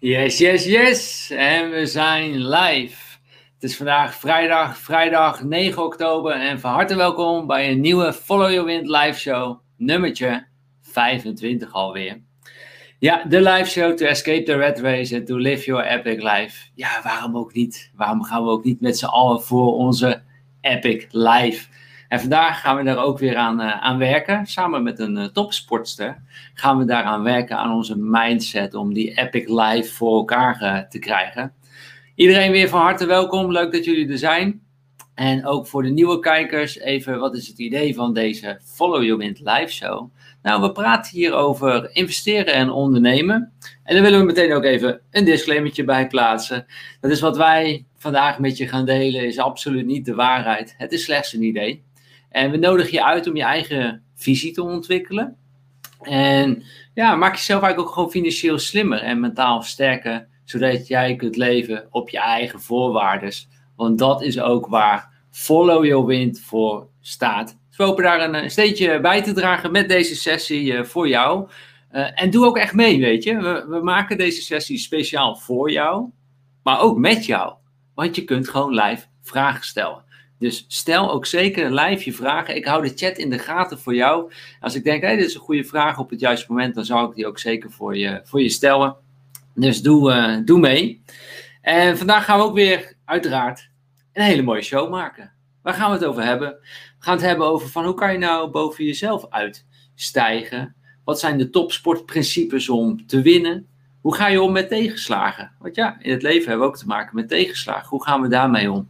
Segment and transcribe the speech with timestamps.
[0.00, 1.30] Yes, yes, yes.
[1.30, 3.16] En we zijn live.
[3.54, 6.32] Het is vandaag vrijdag, vrijdag 9 oktober.
[6.32, 9.58] En van harte welkom bij een nieuwe Follow Your Wind live show.
[9.76, 10.46] Nummertje
[10.82, 12.20] 25 alweer.
[12.98, 16.68] Ja, de live show to escape the red race and to live your epic life.
[16.74, 17.90] Ja, waarom ook niet?
[17.94, 20.22] Waarom gaan we ook niet met z'n allen voor onze
[20.60, 21.66] epic life?
[22.08, 24.46] En vandaag gaan we daar ook weer aan, uh, aan werken.
[24.46, 26.22] Samen met een uh, topsportster
[26.54, 30.98] gaan we daaraan werken aan onze mindset om die epic life voor elkaar uh, te
[30.98, 31.52] krijgen.
[32.14, 33.52] Iedereen weer van harte welkom.
[33.52, 34.62] Leuk dat jullie er zijn.
[35.14, 39.18] En ook voor de nieuwe kijkers, even wat is het idee van deze Follow Your
[39.18, 40.10] Wind live show?
[40.42, 43.52] Nou, we praten hier over investeren en ondernemen.
[43.84, 46.66] En daar willen we meteen ook even een disclaimertje bij plaatsen.
[47.00, 50.74] Dat is wat wij vandaag met je gaan delen, is absoluut niet de waarheid.
[50.76, 51.84] Het is slechts een idee.
[52.30, 55.36] En we nodigen je uit om je eigen visie te ontwikkelen.
[56.00, 56.62] En
[56.94, 61.86] ja, maak jezelf eigenlijk ook gewoon financieel slimmer en mentaal sterker, zodat jij kunt leven
[61.90, 63.32] op je eigen voorwaarden.
[63.76, 67.58] Want dat is ook waar Follow Your Wind voor staat.
[67.68, 71.48] Dus we hopen daar een, steentje bij te dragen met deze sessie uh, voor jou.
[71.92, 73.36] Uh, en doe ook echt mee, weet je.
[73.36, 76.10] We, we maken deze sessie speciaal voor jou,
[76.62, 77.54] maar ook met jou.
[77.94, 80.04] Want je kunt gewoon live vragen stellen.
[80.38, 82.56] Dus stel ook zeker live je vragen.
[82.56, 84.32] Ik hou de chat in de gaten voor jou.
[84.60, 87.08] Als ik denk, hé, dit is een goede vraag op het juiste moment, dan zal
[87.08, 88.96] ik die ook zeker voor je, voor je stellen.
[89.54, 91.02] Dus doe, uh, doe mee.
[91.60, 93.70] En vandaag gaan we ook weer, uiteraard,
[94.12, 95.32] een hele mooie show maken.
[95.62, 96.48] Waar gaan we het over hebben?
[96.98, 100.76] We gaan het hebben over van hoe kan je nou boven jezelf uitstijgen?
[101.04, 103.68] Wat zijn de topsportprincipes om te winnen?
[104.08, 105.50] Hoe ga je om met tegenslagen?
[105.58, 107.88] Want ja, in het leven hebben we ook te maken met tegenslagen.
[107.88, 108.88] Hoe gaan we daarmee om?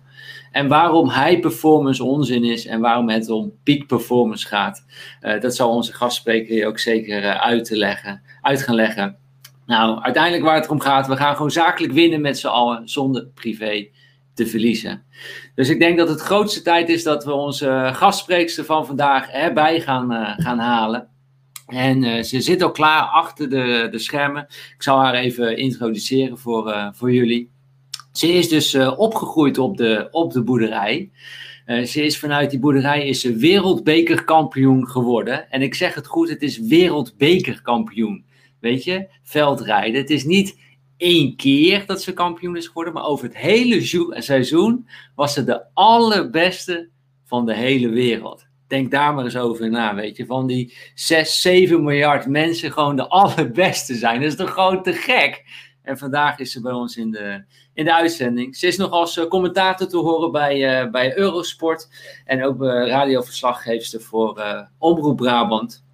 [0.53, 4.85] En waarom high performance onzin is en waarom het om peak performance gaat.
[5.23, 9.17] Uh, dat zal onze gastspreker hier ook zeker uh, uit, te leggen, uit gaan leggen.
[9.67, 13.27] Nou, uiteindelijk waar het om gaat, we gaan gewoon zakelijk winnen met z'n allen zonder
[13.27, 13.89] privé
[14.35, 15.03] te verliezen.
[15.55, 19.81] Dus ik denk dat het grootste tijd is dat we onze gastspreekster van vandaag erbij
[19.81, 21.09] gaan, gaan halen.
[21.69, 24.47] En uh, ze zit al klaar achter de, de schermen.
[24.75, 27.51] Ik zal haar even introduceren voor, uh, voor jullie.
[28.13, 31.11] Ze is dus uh, opgegroeid op de, op de boerderij.
[31.67, 35.51] ze is vanuit die boerderij is ze wereldbekerkampioen geworden.
[35.51, 38.25] En ik zeg het goed, het is wereldbekerkampioen.
[38.61, 40.01] Weet je, veldrijden.
[40.01, 40.59] Het is niet
[40.97, 43.81] één keer dat ze kampioen is geworden, maar over het hele
[44.11, 46.89] seizoen was ze de allerbeste
[47.25, 48.48] van de hele wereld.
[48.69, 50.27] Denk daar maar eens over na, weet je.
[50.27, 54.21] Van die 6, 7 miljard mensen gewoon de allerbeste zijn.
[54.21, 55.45] Dat is toch gewoon te gek?
[55.83, 58.57] En vandaag is ze bij ons in de, in de uitzending.
[58.57, 61.89] Ze is nog als uh, commentator te horen bij, uh, bij Eurosport.
[62.25, 64.45] En ook uh, radioverslaggeefster voor
[64.79, 65.85] Omroep Brabant.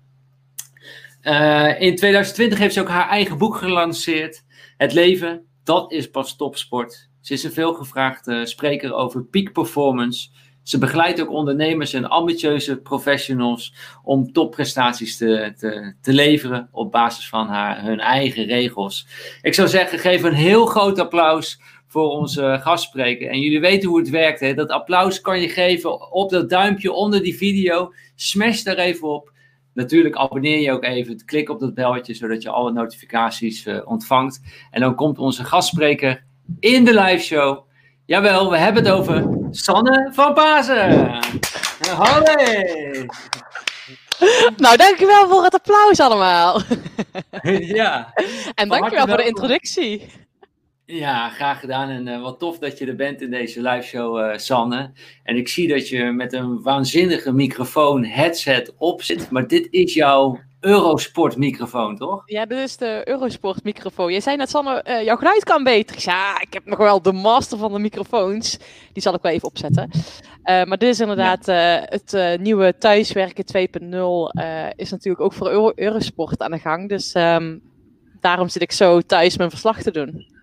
[1.78, 4.44] in 2020 heeft ze ook haar eigen boek gelanceerd.
[4.76, 7.08] Het leven, dat is pas topsport.
[7.20, 10.28] Ze is een veelgevraagde spreker over peak performance.
[10.64, 15.52] Ze begeleidt ook ondernemers en ambitieuze professionals om topprestaties te,
[16.00, 19.06] te, leveren op basis van haar, hun eigen regels.
[19.42, 23.30] Ik zou zeggen, geef een heel groot applaus voor onze gastspreker.
[23.30, 24.40] En jullie weten hoe het werkt.
[24.40, 24.54] Hè?
[24.54, 27.92] Dat applaus kan je geven op dat duimpje onder die video.
[28.14, 29.32] Smash daar even op.
[29.74, 31.24] Natuurlijk abonneer je ook even.
[31.24, 34.40] Klik op dat belletje, zodat je alle notificaties uh, ontvangt.
[34.70, 36.24] En dan komt onze gastspreker
[36.60, 37.66] in de live show.
[38.06, 41.20] Jawel, we hebben het over Sanne van Pazen.
[41.88, 42.34] Hallo!
[44.56, 46.60] Nou, dankjewel voor het applaus allemaal.
[47.78, 48.12] ja.
[48.54, 50.06] En dankjewel voor de introductie.
[50.84, 51.88] Ja, graag gedaan.
[51.88, 54.92] En uh, wat tof dat je er bent in deze live show, uh, Sanne.
[55.22, 59.30] En ik zie dat je met een waanzinnige microfoon headset op zit.
[59.30, 62.22] Maar dit is jouw Eurosport microfoon, toch?
[62.26, 64.12] Ja, dit is de Eurosport microfoon.
[64.12, 65.96] Je zei net, Sanne, uh, jouw geluid kan beter.
[65.98, 68.58] Ja, ik heb nog wel de master van de microfoons.
[68.92, 69.90] Die zal ik wel even opzetten.
[69.92, 70.00] Uh,
[70.64, 71.82] maar dit is inderdaad ja.
[71.82, 74.42] uh, het nieuwe thuiswerken 2.0.
[74.76, 76.88] is natuurlijk ook voor Euro Eurosport aan de gang.
[76.88, 77.62] Dus um,
[78.20, 80.33] daarom zit ik zo thuis mijn verslag te doen.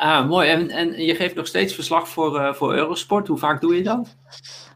[0.00, 0.48] Ah, mooi.
[0.48, 3.26] En, en je geeft nog steeds verslag voor, voor Eurosport.
[3.26, 4.16] Hoe vaak doe je dat?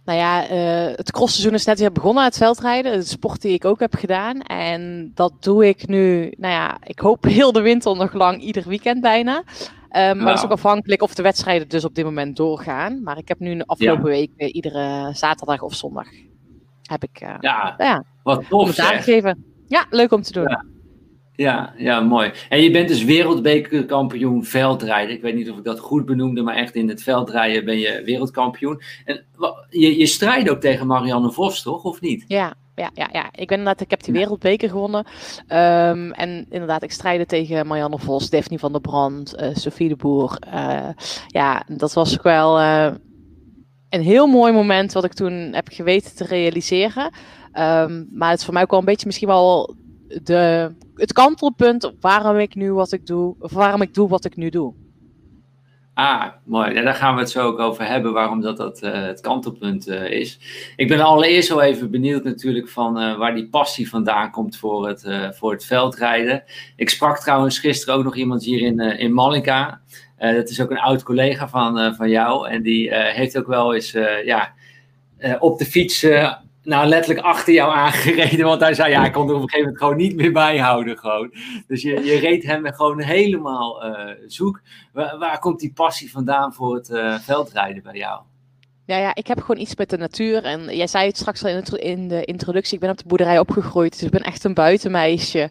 [0.04, 2.92] Nou ja, uh, het crossseizoen is net weer begonnen, het veldrijden.
[2.92, 4.40] De sport die ik ook heb gedaan.
[4.40, 8.64] En dat doe ik nu, nou ja, ik hoop heel de winter nog lang, ieder
[8.66, 9.36] weekend bijna.
[9.36, 9.42] Um,
[9.90, 13.02] maar dat is ook afhankelijk of de wedstrijden dus op dit moment doorgaan.
[13.02, 14.16] Maar ik heb nu de afgelopen ja.
[14.16, 16.06] week uh, iedere zaterdag of zondag
[16.82, 19.44] heb ik uh, ja, ja, wat tof, gegeven.
[19.66, 20.48] Ja, leuk om te doen.
[20.48, 20.64] Ja.
[21.36, 22.32] Ja, ja, mooi.
[22.48, 25.14] En je bent dus wereldbekerkampioen veldrijden.
[25.14, 28.02] Ik weet niet of ik dat goed benoemde, maar echt in het veldrijden ben je
[28.04, 28.82] wereldkampioen.
[29.04, 29.24] En
[29.70, 31.84] je, je strijdt ook tegen Marianne Vos, toch?
[31.84, 32.24] Of niet?
[32.28, 33.24] Ja, ja, ja, ja.
[33.24, 35.06] Ik ben inderdaad, ik heb die wereldbeker gewonnen.
[35.48, 39.96] Um, en inderdaad, ik strijdde tegen Marianne Vos, Daphne van der Brand, uh, Sophie de
[39.96, 40.38] Boer.
[40.54, 40.88] Uh,
[41.26, 42.92] ja, dat was ook wel uh,
[43.88, 47.12] een heel mooi moment wat ik toen heb geweten te realiseren.
[47.58, 49.76] Um, maar het is voor mij ook wel een beetje misschien wel
[50.22, 54.36] de, het kantelpunt waarom ik nu wat ik doe, of waarom ik doe wat ik
[54.36, 54.74] nu doe.
[55.94, 56.74] Ah, mooi.
[56.74, 59.88] Ja, daar gaan we het zo ook over hebben, waarom dat, dat uh, het kantelpunt
[59.88, 60.38] uh, is.
[60.76, 64.88] Ik ben allereerst al even benieuwd natuurlijk van uh, waar die passie vandaan komt voor
[64.88, 66.44] het, voor het veldrijden.
[66.76, 69.14] Ik sprak trouwens gisteren ook nog iemand hier in, in
[70.18, 72.48] dat is ook een oud collega van, van jou.
[72.48, 73.90] En die heeft ook wel eens
[74.24, 74.52] ja,
[75.38, 76.06] op de fiets
[76.64, 78.46] nou letterlijk achter jou aangereden.
[78.46, 80.98] Want hij zei, ja, ik kon er op een gegeven moment gewoon niet meer bijhouden.
[80.98, 81.34] Gewoon.
[81.66, 84.60] Dus je, je reed hem gewoon helemaal uh, zoek.
[84.92, 88.22] Waar, komt die passie vandaan voor het uh, veldrijden bij jou?
[88.86, 90.44] Ja, ja, ik heb gewoon iets met de natuur.
[90.44, 92.74] En jij zei het straks al in, het, in de introductie.
[92.74, 93.92] Ik ben op de boerderij opgegroeid.
[93.92, 95.50] Dus ik ben echt een buitenmeisje.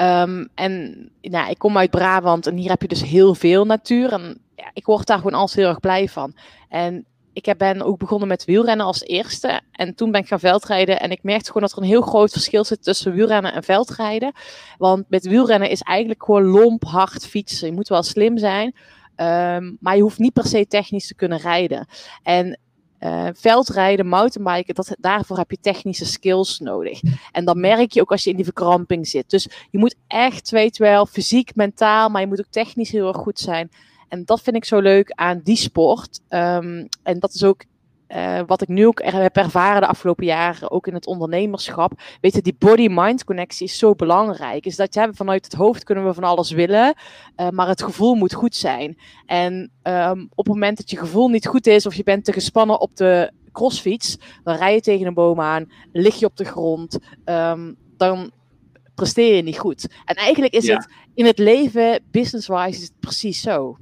[0.00, 2.46] Um, en nou, ik kom uit Brabant.
[2.46, 4.12] En hier heb je dus heel veel natuur.
[4.12, 6.34] En ja, ik word daar gewoon altijd heel erg blij van.
[6.68, 7.04] En
[7.34, 9.60] ik ben ook begonnen met wielrennen als eerste.
[9.72, 11.00] En toen ben ik gaan veldrijden.
[11.00, 14.32] En ik merkte gewoon dat er een heel groot verschil zit tussen wielrennen en veldrijden.
[14.78, 17.68] Want met wielrennen is eigenlijk gewoon lomp hard fietsen.
[17.68, 18.74] Je moet wel slim zijn.
[19.16, 21.86] Um, maar je hoeft niet per se technisch te kunnen rijden.
[22.22, 22.58] En
[23.00, 27.00] uh, veldrijden, mountainbiken, dat, daarvoor heb je technische skills nodig.
[27.32, 29.30] En dan merk je ook als je in die verkramping zit.
[29.30, 33.16] Dus je moet echt, weet wel, fysiek, mentaal, maar je moet ook technisch heel erg
[33.16, 33.70] goed zijn.
[34.14, 36.20] En dat vind ik zo leuk aan die sport.
[36.28, 37.64] Um, en dat is ook
[38.08, 41.92] uh, wat ik nu ook er heb ervaren de afgelopen jaren, ook in het ondernemerschap.
[42.20, 44.66] Weet je, die body-mind connectie is zo belangrijk.
[44.66, 46.94] Is dat je vanuit het hoofd kunnen we van alles willen,
[47.36, 48.98] uh, maar het gevoel moet goed zijn.
[49.26, 52.32] En um, op het moment dat je gevoel niet goed is, of je bent te
[52.32, 56.44] gespannen op de crossfiets, dan rij je tegen een boom aan, lig je op de
[56.44, 58.30] grond, um, dan
[58.94, 59.88] presteer je niet goed.
[60.04, 60.76] En eigenlijk is ja.
[60.76, 63.76] het in het leven, business-wise, is het precies zo.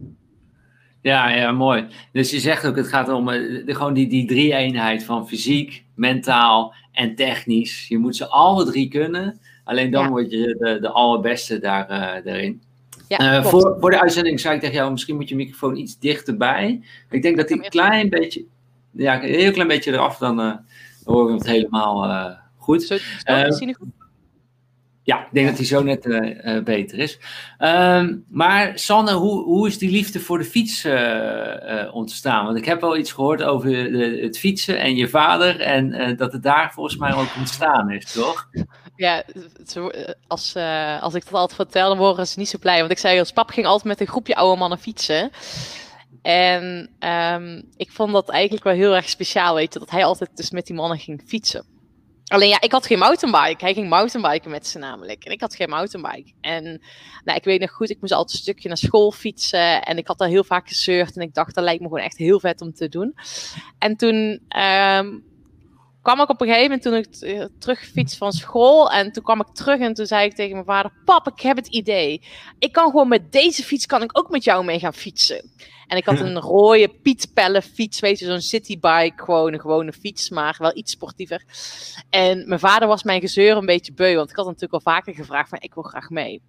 [1.03, 1.87] Ja, ja, mooi.
[2.13, 5.85] Dus je zegt ook, het gaat om uh, de, gewoon die, die drie-eenheid van fysiek,
[5.95, 7.89] mentaal en technisch.
[7.89, 9.41] Je moet ze alle drie kunnen.
[9.65, 10.09] Alleen dan ja.
[10.09, 12.63] word je de, de allerbeste daar, uh, daarin.
[13.09, 15.99] Ja, uh, voor, voor de uitzending zei ik tegen jou, misschien moet je microfoon iets
[15.99, 16.81] dichterbij.
[17.11, 18.45] Ik denk dat die een klein beetje,
[18.91, 20.65] ja, een heel klein beetje eraf, dan, dan
[21.05, 22.83] horen we het helemaal goed.
[22.83, 22.97] Zo,
[23.79, 24.02] goed?
[25.05, 27.19] Ja, ik denk dat hij zo net uh, uh, beter is.
[27.59, 32.45] Um, maar Sanne, hoe, hoe is die liefde voor de fiets uh, ontstaan?
[32.45, 35.61] Want ik heb wel iets gehoord over de, het fietsen en je vader.
[35.61, 38.49] En dat het daar volgens mij ook ontstaan is, toch?
[38.97, 39.25] Ja,
[40.27, 40.57] als,
[41.01, 42.79] als ik dat altijd vertel, dan worden ze niet zo blij.
[42.79, 45.31] Want ik zei, als pap ging altijd met een groepje oude mannen fietsen.
[46.23, 49.79] En um, ik vond dat eigenlijk wel heel erg speciaal, weet je.
[49.79, 51.65] Dat hij altijd dus met die mannen ging fietsen.
[52.33, 53.65] Alleen ja, ik had geen mountainbike.
[53.65, 55.25] Hij ging mountainbiken met ze namelijk.
[55.25, 56.33] En ik had geen mountainbike.
[56.41, 56.83] En
[57.25, 59.83] nou, ik weet nog goed, ik moest altijd een stukje naar school fietsen.
[59.83, 61.17] En ik had daar heel vaak gezeurd.
[61.17, 63.15] En ik dacht, dat lijkt me gewoon echt heel vet om te doen.
[63.79, 65.25] En toen um,
[66.03, 68.91] kwam ik op een gegeven moment, toen ik uh, terugfiets van school.
[68.91, 71.57] En toen kwam ik terug en toen zei ik tegen mijn vader, pap, ik heb
[71.57, 72.23] het idee.
[72.59, 75.51] Ik kan gewoon met deze fiets, kan ik ook met jou mee gaan fietsen.
[75.87, 77.33] En ik had een rode Piet
[77.75, 81.45] fiets, weet je, zo'n citybike, gewoon een gewone fiets, maar wel iets sportiever.
[82.11, 85.15] En mijn vader was mijn gezeur een beetje beu, want ik had natuurlijk al vaker
[85.15, 86.43] gevraagd van, ik wil graag mee.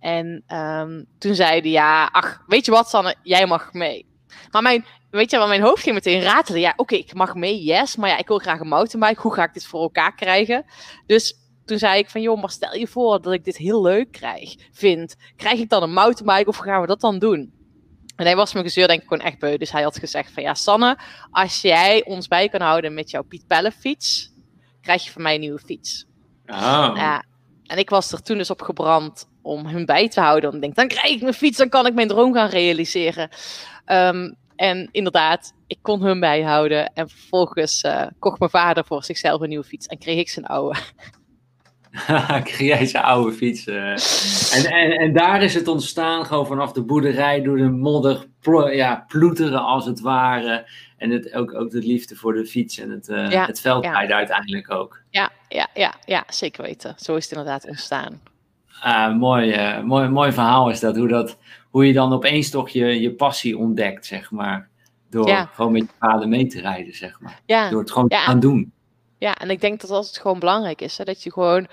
[0.00, 4.06] En um, toen zei hij, ja, ach, weet je wat Sanne, jij mag mee.
[4.50, 6.60] Maar mijn, weet je, wat mijn hoofd ging meteen ratelen.
[6.60, 9.20] Ja, oké, okay, ik mag mee, yes, maar ja, ik wil graag een mountainbike.
[9.20, 10.64] Hoe ga ik dit voor elkaar krijgen?
[11.06, 14.12] Dus toen zei ik van, joh, maar stel je voor dat ik dit heel leuk
[14.12, 15.16] krijg, vind.
[15.36, 17.55] Krijg ik dan een mountainbike of gaan we dat dan doen?
[18.16, 19.56] En hij was mijn gezeur denk ik gewoon echt beu.
[19.56, 20.98] Dus hij had gezegd van ja, Sanne,
[21.30, 24.32] als jij ons bij kan houden met jouw Piet Pelle fiets,
[24.80, 26.06] krijg je van mij een nieuwe fiets.
[26.46, 26.92] Oh.
[26.94, 27.24] Ja,
[27.66, 30.50] en ik was er toen dus op gebrand om hem bij te houden.
[30.50, 33.28] Denk ik, dan krijg ik mijn fiets, dan kan ik mijn droom gaan realiseren.
[33.86, 36.92] Um, en inderdaad, ik kon hem bijhouden.
[36.92, 40.46] En vervolgens uh, kocht mijn vader voor zichzelf een nieuwe fiets en kreeg ik zijn
[40.46, 40.78] oude.
[42.88, 43.66] zijn oude fiets.
[43.66, 43.90] Uh.
[44.54, 48.70] En, en, en daar is het ontstaan, gewoon vanaf de boerderij, door de modder plo
[48.70, 50.68] ja, ploeteren als het ware.
[50.96, 54.08] En het, ook, ook de liefde voor de fiets en het, uh, ja, het veldrijden
[54.08, 54.16] ja.
[54.16, 55.00] uiteindelijk ook.
[55.10, 56.94] Ja, ja, ja, ja, zeker weten.
[56.96, 58.20] Zo is het inderdaad ontstaan.
[58.84, 61.38] Uh, mooi, uh, mooi, mooi verhaal is dat hoe, dat.
[61.70, 64.68] hoe je dan opeens toch je, je passie ontdekt, zeg maar.
[65.10, 65.50] Door ja.
[65.52, 67.40] gewoon met je vader mee te rijden, zeg maar.
[67.46, 67.70] Ja.
[67.70, 68.72] Door het gewoon te gaan doen.
[69.18, 70.98] Ja, en ik denk dat dat het gewoon belangrijk is.
[70.98, 71.04] Hè?
[71.04, 71.66] Dat je gewoon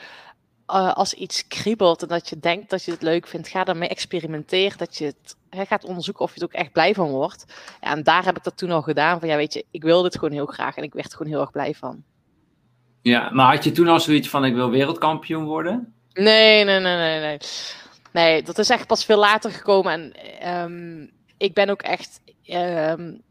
[0.68, 3.90] uh, als iets kriebelt en dat je denkt dat je het leuk vindt, ga ermee
[3.90, 4.78] experimenteren.
[4.78, 7.46] Dat je het hè, gaat onderzoeken of je het ook echt blij van wordt.
[7.82, 9.20] Ja, en daar heb ik dat toen al gedaan.
[9.20, 11.32] Van ja, weet je, ik wil dit gewoon heel graag en ik werd er gewoon
[11.32, 12.04] heel erg blij van.
[13.02, 15.94] Ja, maar had je toen al zoiets van ik wil wereldkampioen worden?
[16.14, 17.38] Nee, nee, nee, nee, nee.
[18.12, 19.92] Nee, dat is echt pas veel later gekomen.
[19.92, 21.08] En ehm,
[21.38, 22.22] ik ben ook echt.
[22.46, 23.22] Um,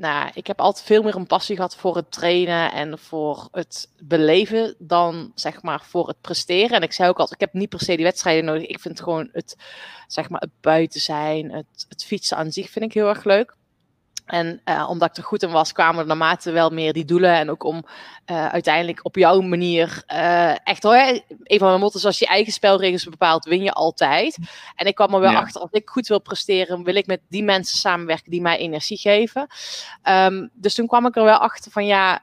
[0.00, 3.88] nou, ik heb altijd veel meer een passie gehad voor het trainen en voor het
[3.98, 6.76] beleven dan zeg maar voor het presteren.
[6.76, 8.66] En ik zei ook altijd, ik heb niet per se die wedstrijden nodig.
[8.66, 9.56] Ik vind gewoon het,
[10.06, 13.56] zeg maar, het buiten zijn, het, het fietsen aan zich vind ik heel erg leuk.
[14.30, 17.34] En uh, omdat ik er goed in was, kwamen er naarmate wel meer die doelen.
[17.34, 17.84] En ook om
[18.30, 21.22] uh, uiteindelijk op jouw manier uh, echt hoor.
[21.42, 24.38] Een van mijn motto's, als je eigen spelregels bepaalt, win je altijd.
[24.74, 25.38] En ik kwam er wel ja.
[25.38, 28.98] achter, als ik goed wil presteren, wil ik met die mensen samenwerken die mij energie
[28.98, 29.46] geven.
[30.08, 32.22] Um, dus toen kwam ik er wel achter van ja.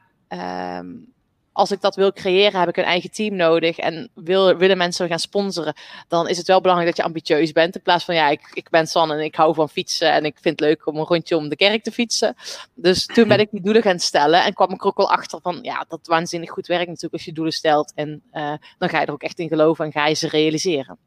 [0.79, 1.15] Um,
[1.57, 5.07] als ik dat wil creëren, heb ik een eigen team nodig en wil, willen mensen
[5.07, 5.73] gaan sponsoren,
[6.07, 7.75] dan is het wel belangrijk dat je ambitieus bent.
[7.75, 10.37] In plaats van, ja, ik, ik ben San en ik hou van fietsen en ik
[10.41, 12.35] vind het leuk om een rondje om de kerk te fietsen.
[12.73, 15.39] Dus toen ben ik die doelen gaan stellen en kwam ik er ook wel achter
[15.41, 17.93] van, ja, dat waanzinnig goed werkt natuurlijk als je doelen stelt.
[17.95, 20.97] En uh, dan ga je er ook echt in geloven en ga je ze realiseren.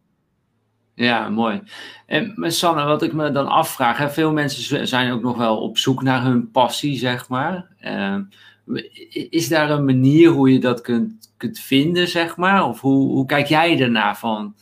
[0.95, 1.63] Ja, mooi.
[2.07, 5.79] En Sanne, wat ik me dan afvraag, hè, veel mensen zijn ook nog wel op
[5.79, 7.67] zoek naar hun passie, zeg maar.
[7.81, 8.17] Uh,
[9.31, 12.65] is daar een manier hoe je dat kunt, kunt vinden, zeg maar?
[12.65, 14.55] Of hoe, hoe kijk jij ernaar van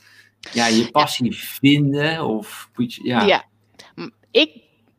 [0.53, 1.37] ja, je passie ja.
[1.37, 2.25] vinden?
[2.25, 2.71] Of,
[3.03, 3.23] ja.
[3.23, 3.45] ja,
[4.31, 4.51] ik,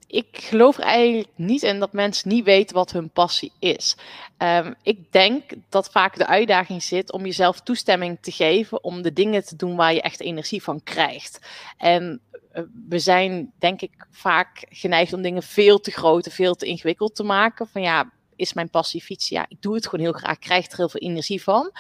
[0.08, 3.98] ik geloof eigenlijk niet in dat mensen niet weten wat hun passie is.
[4.38, 9.14] Um, ik denk dat vaak de uitdaging zit om jezelf toestemming te geven om de
[9.14, 11.40] dingen te doen waar je echt energie van krijgt.
[11.78, 12.22] En
[12.90, 17.16] we zijn, denk ik, vaak geneigd om dingen veel te groot en veel te ingewikkeld
[17.16, 17.68] te maken.
[17.68, 19.36] Van ja, is mijn passie fietsen.
[19.36, 20.40] Ja, ik doe het gewoon heel graag.
[20.40, 21.72] Krijg er heel veel energie van.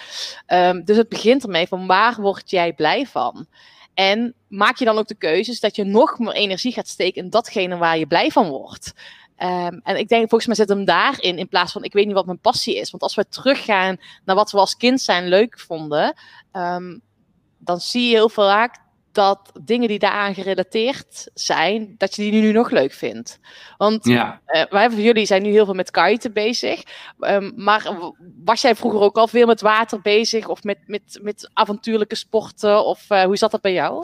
[0.48, 3.48] Um, dus het begint ermee van waar word jij blij van?
[3.94, 7.30] En maak je dan ook de keuzes dat je nog meer energie gaat steken in
[7.30, 8.94] datgene waar je blij van wordt.
[9.38, 12.16] Um, en ik denk, volgens mij zit hem daarin, in plaats van ik weet niet
[12.16, 12.92] wat mijn passie is.
[12.92, 16.13] Want als we teruggaan naar wat we als kind zijn leuk vonden,
[16.54, 17.01] um,
[17.58, 18.78] dan zie je heel vaak
[19.20, 23.40] dat dingen die daaraan gerelateerd zijn, dat je die nu nog leuk vindt.
[23.78, 24.42] Want ja.
[24.48, 26.84] uh, wij van jullie zijn nu heel veel met kiten bezig.
[27.20, 27.92] Um, maar
[28.44, 32.86] was jij vroeger ook al veel met water bezig of met, met, met avontuurlijke sporten?
[32.86, 34.04] Of uh, hoe zat dat bij jou?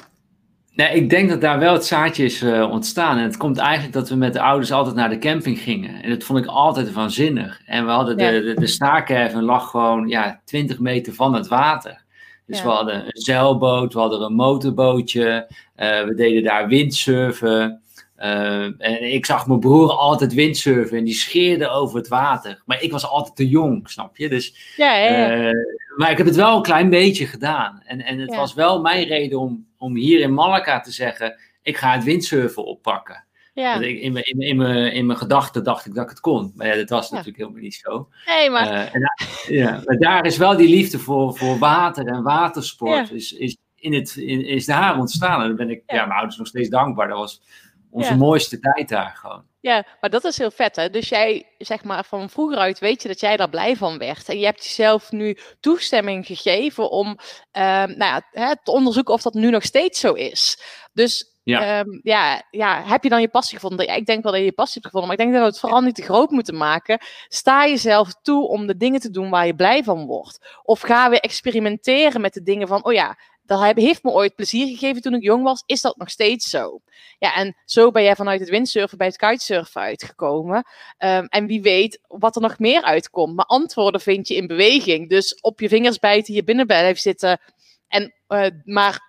[0.72, 3.18] Nee, ik denk dat daar wel het zaadje is uh, ontstaan.
[3.18, 6.04] En het komt eigenlijk dat we met de ouders altijd naar de camping gingen.
[6.04, 7.62] En dat vond ik altijd waanzinnig.
[7.66, 8.32] En we hadden ja.
[8.32, 12.05] de, de, de staakerven lag gewoon ja, 20 meter van het water.
[12.46, 12.64] Dus ja.
[12.64, 15.48] we hadden een zeilboot, we hadden een motorbootje,
[15.78, 17.82] uh, we deden daar windsurfen.
[18.18, 22.62] Uh, en ik zag mijn broer altijd windsurfen en die scheerde over het water.
[22.66, 24.30] Maar ik was altijd te jong, snap je?
[24.30, 25.52] Dus, ja, ja, uh,
[25.96, 27.82] maar ik heb het wel een klein beetje gedaan.
[27.86, 31.78] En, en het was wel mijn reden om, om hier in Malaga te zeggen: ik
[31.78, 33.25] ga het windsurfen oppakken.
[33.56, 33.80] Ja.
[33.80, 36.52] Ik, in, mijn, in, in, mijn, in mijn gedachten dacht ik dat ik het kon.
[36.56, 37.16] Maar ja, dat was ja.
[37.16, 38.10] natuurlijk helemaal niet zo.
[38.26, 38.68] Nee, maar...
[38.68, 43.12] Uh, en daar, ja, maar daar is wel die liefde voor, voor water en watersport
[43.12, 45.42] is, is, in het, in, is daar ontstaan.
[45.42, 45.96] En daar ben ik ja.
[46.06, 47.08] mijn ouders nog steeds dankbaar.
[47.08, 47.42] Dat was
[47.90, 49.44] onze mooiste tijd daar gewoon.
[49.60, 50.90] Ja, maar dat is heel vet hè.
[50.90, 54.30] Dus jij, zeg maar, van vroeger uit weet je dat jij daar blij van werd.
[54.30, 59.22] En je hebt jezelf nu toestemming gegeven om uh, nou ja, hè, te onderzoeken of
[59.22, 60.60] dat nu nog steeds zo is.
[60.94, 61.80] Dus ja.
[61.80, 63.96] Um, ja, ja, heb je dan je passie gevonden?
[63.96, 65.60] Ik denk wel dat je je passie hebt gevonden, maar ik denk dat we het
[65.60, 67.00] vooral niet te groot moeten maken.
[67.28, 70.60] Sta jezelf toe om de dingen te doen waar je blij van wordt.
[70.64, 74.68] Of ga weer experimenteren met de dingen van, oh ja, dat heeft me ooit plezier
[74.68, 75.64] gegeven toen ik jong was.
[75.66, 76.80] Is dat nog steeds zo?
[77.20, 80.64] Ja, en zo ben jij vanuit het windsurfen bij het kitesurfen uitgekomen.
[80.98, 83.36] Um, en wie weet wat er nog meer uitkomt.
[83.36, 85.10] Maar antwoorden vind je in beweging.
[85.10, 87.40] Dus op je vingers bijten, je binnen blijven zitten.
[87.88, 89.00] En, uh, maar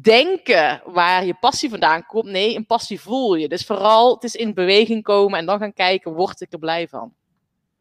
[0.00, 2.30] denken waar je passie vandaan komt.
[2.30, 3.48] Nee, een passie voel je.
[3.48, 6.88] Dus vooral, het is in beweging komen en dan gaan kijken, word ik er blij
[6.88, 7.12] van?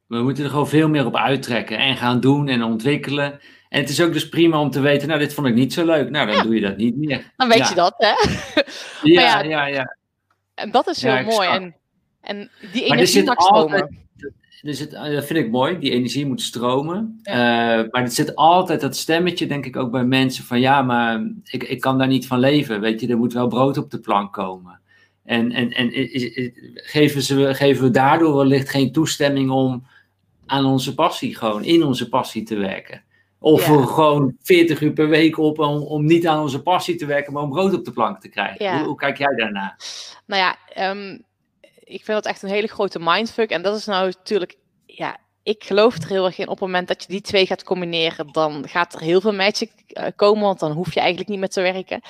[0.07, 3.39] We moeten er gewoon veel meer op uittrekken en gaan doen en ontwikkelen.
[3.69, 5.85] En het is ook dus prima om te weten, nou, dit vond ik niet zo
[5.85, 6.09] leuk.
[6.09, 6.43] Nou, dan ja.
[6.43, 7.33] doe je dat niet meer.
[7.37, 7.69] Dan weet ja.
[7.69, 8.13] je dat, hè?
[9.13, 9.97] ja, ja, ja, ja,
[10.53, 11.47] En dat is heel mooi.
[11.47, 11.75] En,
[12.21, 14.04] en die energie mag stromen
[14.65, 17.19] dus het, dat vind ik mooi, die energie moet stromen.
[17.23, 17.33] Ja.
[17.79, 21.31] Uh, maar er zit altijd dat stemmetje, denk ik, ook bij mensen van ja, maar
[21.43, 22.81] ik, ik kan daar niet van leven.
[22.81, 24.79] Weet je, er moet wel brood op de plank komen.
[25.23, 25.89] En, en, en
[26.73, 29.87] geven, ze, geven we daardoor wellicht geen toestemming om
[30.45, 33.03] aan onze passie, gewoon in onze passie te werken?
[33.39, 33.77] Of ja.
[33.77, 37.33] we gewoon 40 uur per week op om, om niet aan onze passie te werken,
[37.33, 38.65] maar om brood op de plank te krijgen.
[38.65, 38.77] Ja.
[38.77, 39.77] Hoe, hoe, kijk jij daarna?
[40.25, 40.57] Nou ja,
[40.91, 41.24] um,
[41.85, 43.49] ik vind dat echt een hele grote mindfuck.
[43.49, 46.43] En dat is nou natuurlijk, ja, ik geloof er heel erg in.
[46.43, 49.71] Op het moment dat je die twee gaat combineren, dan gaat er heel veel magic
[49.87, 52.01] uh, komen, want dan hoef je eigenlijk niet meer te werken.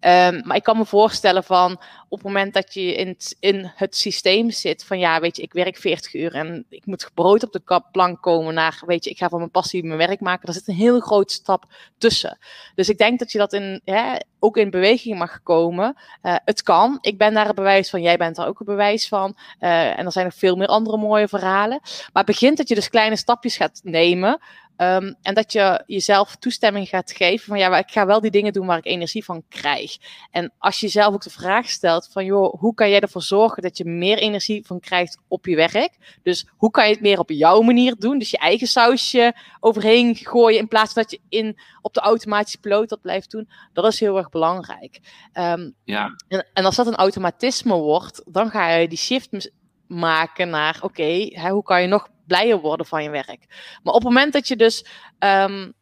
[0.00, 1.72] Ehm, maar ik kan me voorstellen van
[2.08, 5.42] op het moment dat je in het, in het systeem zit van ja, weet je,
[5.42, 9.10] ik werk 40 uur en ik moet brood op de plank komen naar, weet je,
[9.10, 10.48] ik ga van mijn passie mijn werk maken.
[10.48, 11.64] Er zit een heel grote stap
[11.98, 12.38] tussen.
[12.74, 15.96] Dus ik denk dat je dat in, hè, ook in beweging mag komen.
[16.22, 16.98] Uh, het kan.
[17.00, 18.02] Ik ben daar een bewijs van.
[18.02, 19.36] Jij bent daar ook een bewijs van.
[19.60, 21.78] Uh, en er zijn nog veel meer andere mooie verhalen.
[21.82, 24.40] Maar het begint dat je dus kleine stapjes gaat nemen.
[24.78, 28.52] Um, en dat je jezelf toestemming gaat geven van ja, ik ga wel die dingen
[28.52, 29.96] doen waar ik energie van krijg.
[30.30, 33.62] En als je jezelf ook de vraag stelt van joh, hoe kan jij ervoor zorgen
[33.62, 36.18] dat je meer energie van krijgt op je werk?
[36.22, 38.18] Dus hoe kan je het meer op jouw manier doen?
[38.18, 42.60] Dus je eigen sausje overheen gooien in plaats van dat je in, op de automatische
[42.60, 43.48] piloot dat blijft doen.
[43.72, 45.00] Dat is heel erg belangrijk.
[45.32, 46.16] Um, ja.
[46.28, 49.50] en, en als dat een automatisme wordt, dan ga je die shift
[49.86, 53.46] maken naar oké, okay, hoe kan je nog blijer worden van je werk.
[53.82, 54.86] Maar op het moment dat je dus
[55.18, 55.72] um,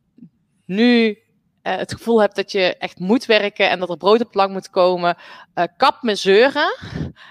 [0.66, 1.18] nu
[1.62, 4.50] uh, het gevoel hebt dat je echt moet werken en dat er brood op plank
[4.50, 5.16] moet komen,
[5.54, 6.76] uh, kap met zeuren,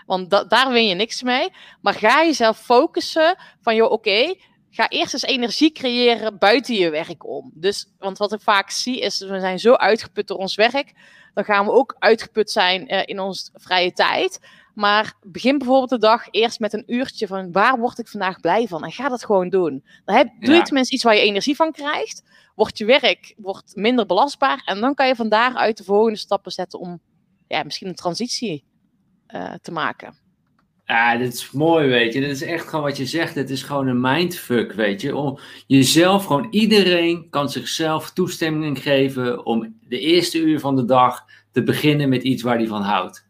[0.05, 1.49] want da daar win je niks mee.
[1.81, 4.35] Maar ga jezelf focussen van, joh, oké,
[4.69, 7.51] ga eerst eens energie creëren buiten je werk om.
[7.53, 10.93] Dus, want wat ik vaak zie is, we zijn zo uitgeput door ons werk,
[11.33, 14.39] dan gaan we ook uitgeput zijn uh, in onze vrije tijd.
[14.73, 18.67] Maar begin bijvoorbeeld de dag eerst met een uurtje van waar word ik vandaag blij
[18.67, 18.83] van?
[18.83, 19.83] En ga dat gewoon doen.
[20.05, 22.23] Dan heb, doe je tenminste iets waar je energie van krijgt.
[22.55, 24.61] Wordt je werk wordt minder belastbaar.
[24.65, 27.01] En dan kan je van daaruit de volgende stappen zetten om
[27.47, 28.63] ja, misschien een transitie
[29.27, 30.21] uh, te maken.
[30.85, 32.19] Ja, dit is mooi, weet je.
[32.19, 33.35] Dit is echt gewoon wat je zegt.
[33.35, 35.15] Het is gewoon een mindfuck, weet je.
[35.15, 41.25] Om jezelf, gewoon iedereen kan zichzelf toestemming geven om de eerste uur van de dag
[41.51, 43.22] te beginnen met iets waar hij van houdt.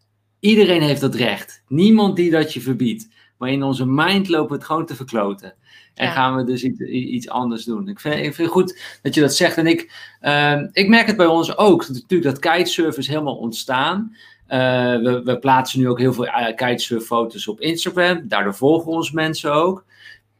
[0.43, 1.63] Iedereen heeft dat recht.
[1.67, 3.09] Niemand die dat je verbiedt.
[3.37, 5.53] Maar in onze mind lopen we het gewoon te verkloten.
[5.93, 7.87] En gaan we dus iets, iets, anders doen.
[7.87, 9.57] Ik vind, ik vind het goed dat je dat zegt.
[9.57, 11.87] En ik, uh, ik merk het bij ons ook.
[11.87, 14.15] Natuurlijk dat kitesurf is helemaal ontstaan.
[14.47, 14.57] Uh,
[15.01, 18.27] we, we, plaatsen nu ook heel veel uh, kitesurf foto's op Instagram.
[18.27, 19.85] Daardoor volgen ons mensen ook.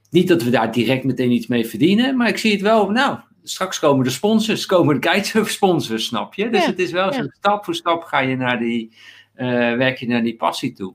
[0.09, 2.17] Niet dat we daar direct meteen iets mee verdienen.
[2.17, 2.89] Maar ik zie het wel.
[2.89, 4.65] Nou, straks komen de sponsors.
[4.65, 6.49] Komen de kitesurf sponsors, snap je?
[6.49, 8.91] Dus ja, het is wel zo stap voor stap ga je naar die
[9.77, 10.93] werk je naar die passie toe.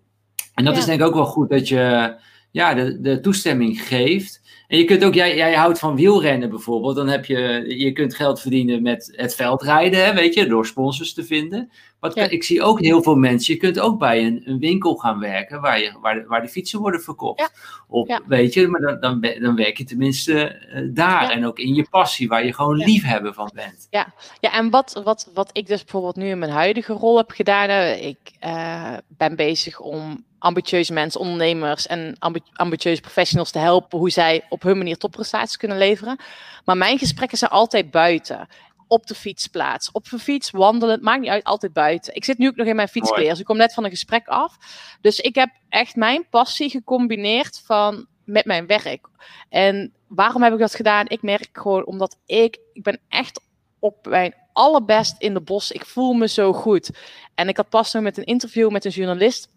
[0.54, 2.14] En dat is denk ik ook wel goed dat je
[2.50, 4.40] ja, de, de toestemming geeft.
[4.68, 8.14] En je kunt ook, jij, jij houdt van wielrennen bijvoorbeeld, dan heb je, je kunt
[8.14, 11.70] geld verdienen met het veldrijden, hè, weet je, door sponsors te vinden.
[12.00, 15.18] Maar ik zie ook heel veel mensen, je kunt ook bij een, een winkel gaan
[15.18, 17.40] werken waar, je, waar, de, waar de fietsen worden verkocht.
[17.40, 17.48] Ja.
[17.88, 21.74] Of, weet je, maar dan, dan, dan werk je tenminste uh, daar en ook in
[21.74, 23.86] je passie, waar je gewoon liefhebber van bent.
[23.90, 27.30] Ja, ja en wat, wat, wat ik dus bijvoorbeeld nu in mijn huidige rol heb
[27.30, 32.16] gedaan, ik uh, ben bezig om ambitieuze mensen, ondernemers en
[32.52, 36.18] ambitieuze professionals te helpen hoe zij op hun manier topprestaties kunnen leveren.
[36.64, 38.48] Maar mijn gesprekken zijn altijd buiten.
[38.88, 42.14] Op de fietsplaats, op een fiets, wandelen, het maakt niet uit, altijd buiten.
[42.14, 44.56] Ik zit nu ook nog in mijn fietskleer, ik kom net van een gesprek af.
[45.00, 49.08] Dus ik heb echt mijn passie gecombineerd van, met mijn werk.
[49.48, 51.08] En waarom heb ik dat gedaan?
[51.08, 53.40] Ik merk gewoon omdat ik, ik ben echt
[53.78, 55.70] op mijn allerbest in de bos.
[55.70, 56.90] Ik voel me zo goed.
[57.34, 59.48] En ik had pas nog met een interview met een journalist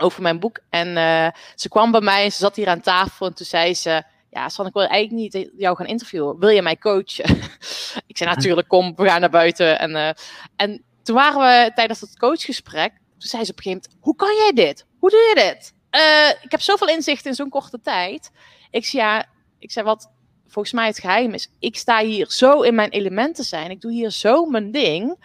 [0.00, 0.60] over mijn boek.
[0.70, 3.26] En uh, ze kwam bij mij en ze zat hier aan tafel.
[3.26, 4.02] En toen zei ze:
[4.34, 6.38] Ja, San, ik wil eigenlijk niet jou gaan interviewen.
[6.38, 7.24] Wil je mij coachen?
[8.10, 9.78] ik zei: Natuurlijk, kom, we gaan naar buiten.
[9.78, 10.10] En, uh,
[10.56, 12.92] en toen waren we tijdens dat coachgesprek.
[12.92, 14.86] Toen zei ze op een gegeven moment: Hoe kan jij dit?
[14.98, 15.74] Hoe doe je dit?
[16.00, 18.30] Uh, ik heb zoveel inzicht in zo'n korte tijd.
[18.70, 19.26] Ik zei: Ja,
[19.58, 20.10] ik zei: Wat
[20.48, 23.70] volgens mij het geheim is, ik sta hier zo in mijn elementen zijn.
[23.70, 25.16] Ik doe hier zo mijn ding,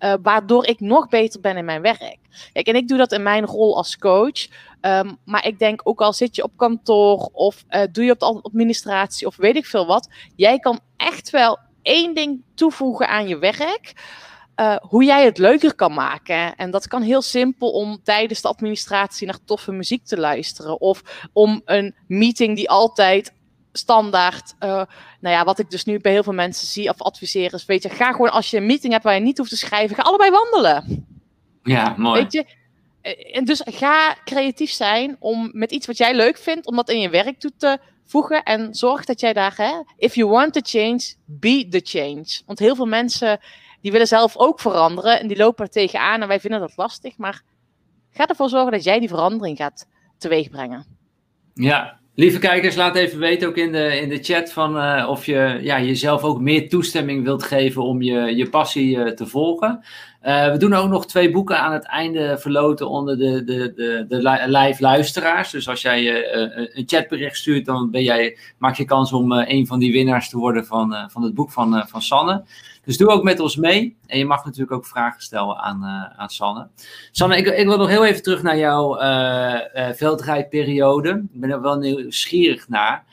[0.00, 2.18] uh, waardoor ik nog beter ben in mijn werk.
[2.52, 4.46] Kijk, en ik doe dat in mijn rol als coach.
[4.80, 8.18] Um, maar ik denk ook al zit je op kantoor of uh, doe je op
[8.18, 10.08] de administratie of weet ik veel wat.
[10.36, 13.92] Jij kan echt wel één ding toevoegen aan je werk.
[14.60, 16.56] Uh, hoe jij het leuker kan maken.
[16.56, 20.80] En dat kan heel simpel om tijdens de administratie naar toffe muziek te luisteren.
[20.80, 23.32] Of om een meeting die altijd
[23.76, 24.68] standaard, uh,
[25.20, 27.82] nou ja, wat ik dus nu bij heel veel mensen zie of adviseren is, weet
[27.82, 30.02] je, ga gewoon als je een meeting hebt waar je niet hoeft te schrijven, ga
[30.02, 31.06] allebei wandelen.
[31.62, 32.22] Ja, mooi.
[32.22, 32.44] Weet je,
[33.00, 36.90] eh, en dus ga creatief zijn om met iets wat jij leuk vindt, om dat
[36.90, 40.52] in je werk toe te voegen en zorg dat jij daar, hè, if you want
[40.52, 42.42] to change, be the change.
[42.46, 43.40] Want heel veel mensen,
[43.80, 47.16] die willen zelf ook veranderen en die lopen er tegenaan en wij vinden dat lastig,
[47.16, 47.42] maar
[48.10, 49.86] ga ervoor zorgen dat jij die verandering gaat
[50.18, 50.86] teweegbrengen.
[51.54, 55.26] Ja, Lieve kijkers, laat even weten ook in de, in de chat van, uh, of
[55.26, 59.84] je ja, jezelf ook meer toestemming wilt geven om je, je passie uh, te volgen.
[60.22, 64.04] Uh, we doen ook nog twee boeken aan het einde verloten onder de, de, de,
[64.08, 65.50] de live luisteraars.
[65.50, 66.32] Dus als jij
[66.74, 70.38] een chatbericht stuurt, dan ben jij, maak je kans om een van die winnaars te
[70.38, 72.44] worden van, van het boek van, van Sanne.
[72.86, 73.96] Dus doe ook met ons mee.
[74.06, 76.68] En je mag natuurlijk ook vragen stellen aan, uh, aan Sanne.
[77.10, 79.60] Sanne, ik, ik, wil nog heel even terug naar jouw uh,
[79.92, 81.10] veldrijdperiode.
[81.32, 83.04] Ik ben er wel nieuwsgierig naar.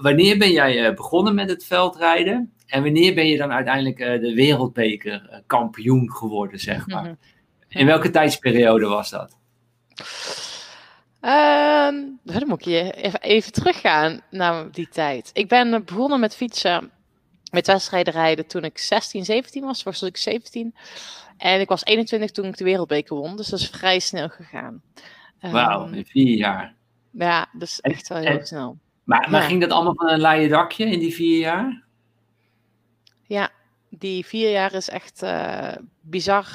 [0.00, 2.52] wanneer ben jij begonnen met het veldrijden?
[2.66, 7.02] En wanneer ben je dan uiteindelijk de wereldbeker kampioen geworden, zeg maar?
[7.02, 7.14] Mhm.
[7.68, 9.36] In welke tijdsperiode was dat?
[11.20, 15.30] Um, dan moet ik je even, even teruggaan naar die tijd.
[15.32, 16.90] Ik ben begonnen met fietsen,
[17.50, 19.82] met wedstrijden rijden toen ik 16, 17 was.
[19.82, 20.74] Was ik 17.
[21.36, 23.36] En ik was 21 toen ik de wereldbeker won.
[23.36, 24.82] Dus dat is vrij snel gegaan.
[25.40, 26.74] Wauw, um, in vier jaar.
[27.10, 28.78] Ja, dus echt wel heel snel.
[29.04, 31.82] Maar, maar ging dat allemaal van een laaie dakje in die vier jaar?
[33.22, 33.50] Ja,
[33.88, 36.46] die vier jaar is echt uh, bizar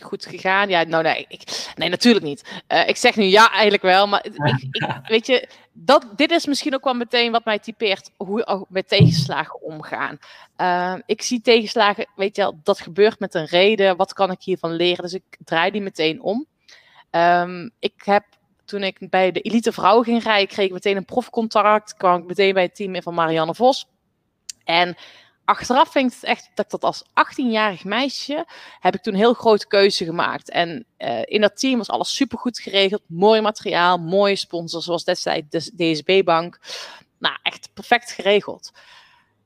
[0.00, 0.68] goed gegaan.
[0.68, 2.62] Ja, nou nee, ik, nee natuurlijk niet.
[2.68, 4.06] Uh, ik zeg nu ja, eigenlijk wel.
[4.06, 4.34] Maar ik,
[4.70, 8.10] ik, weet je, dat, dit is misschien ook wel meteen wat mij typeert.
[8.16, 10.18] Hoe met tegenslagen omgaan.
[10.56, 13.96] Uh, ik zie tegenslagen, weet je wel, dat gebeurt met een reden.
[13.96, 15.02] Wat kan ik hiervan leren?
[15.02, 16.46] Dus ik draai die meteen om.
[17.10, 18.24] Um, ik heb
[18.64, 21.94] toen ik bij de elite vrouwen ging rijden, kreeg ik meteen een profcontract.
[21.94, 23.86] kwam ik meteen bij het team in van Marianne Vos.
[24.64, 24.96] En
[25.46, 28.46] achteraf vind ik het echt dat ik dat als 18-jarig meisje
[28.80, 30.50] heb ik toen heel grote keuze gemaakt.
[30.50, 33.02] En uh, in dat team was alles supergoed geregeld.
[33.06, 36.60] Mooi materiaal, mooie sponsors zoals destijds de DSB-bank.
[37.18, 38.72] Nou, echt perfect geregeld.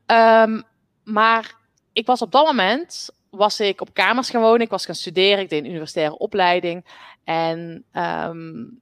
[0.06, 0.62] Um,
[1.04, 1.54] maar
[1.92, 4.60] ik was op dat moment was ik op kamers gaan wonen.
[4.60, 5.38] Ik was gaan studeren.
[5.38, 6.84] Ik deed een universitaire opleiding.
[7.24, 8.80] En um,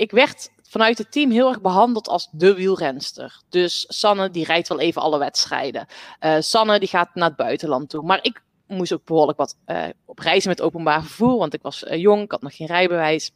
[0.00, 3.40] ik werd vanuit het team heel erg behandeld als de wielrenster.
[3.48, 5.86] Dus Sanne die rijdt wel even alle wedstrijden.
[6.20, 8.02] Uh, Sanne die gaat naar het buitenland toe.
[8.02, 11.82] Maar ik moest ook behoorlijk wat uh, op reizen met openbaar vervoer, want ik was
[11.82, 13.30] uh, jong, ik had nog geen rijbewijs.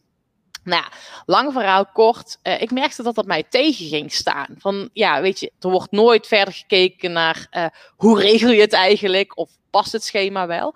[0.62, 0.84] Nou
[1.26, 2.38] lang verhaal kort.
[2.42, 4.54] Ik merkte dat dat mij tegen ging staan.
[4.58, 7.48] Van ja, weet je, er wordt nooit verder gekeken naar
[7.96, 10.74] hoe regel je het eigenlijk of past het schema wel.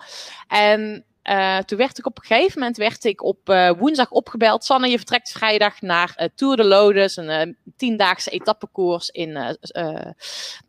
[0.49, 4.65] En uh, toen werd ik op een gegeven moment werd ik op uh, woensdag opgebeld.
[4.65, 9.33] Sanne, je vertrekt vrijdag naar uh, Tour de Lodes, een tiendaagse etappekoers in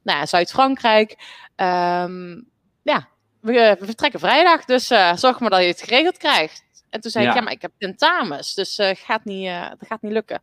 [0.03, 1.11] nou, Zuid-Frankrijk.
[1.55, 2.49] Um,
[2.83, 3.07] ja,
[3.41, 6.63] we, we, vertrekken vrijdag, dus zorg maar dat je het geregeld krijgt.
[6.89, 7.29] En toen zei ja.
[7.29, 10.41] ik, ja, maar ik heb tentamens, dus gaat niet, dat gaat niet lukken.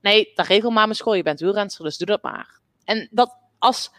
[0.00, 1.14] Nee, dan regel maar mijn school.
[1.14, 2.58] Je bent wielrenster, dus doe dat maar.
[2.84, 3.90] En dat als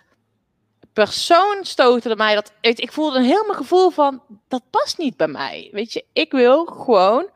[0.93, 2.53] persoon stoterde mij dat.
[2.61, 5.69] Ik voelde een heel mijn gevoel van dat past niet bij mij.
[5.71, 7.29] Weet je, ik wil gewoon.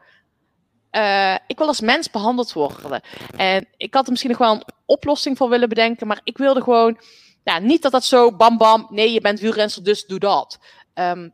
[0.91, 3.01] Uh, ik wil als mens behandeld worden.
[3.37, 6.61] En ik had er misschien nog wel een oplossing voor willen bedenken, maar ik wilde
[6.61, 6.99] gewoon.
[7.43, 8.87] Ja, niet dat dat zo bam bam.
[8.89, 10.59] Nee, je bent wielrenster, dus doe dat.
[10.93, 11.33] Um,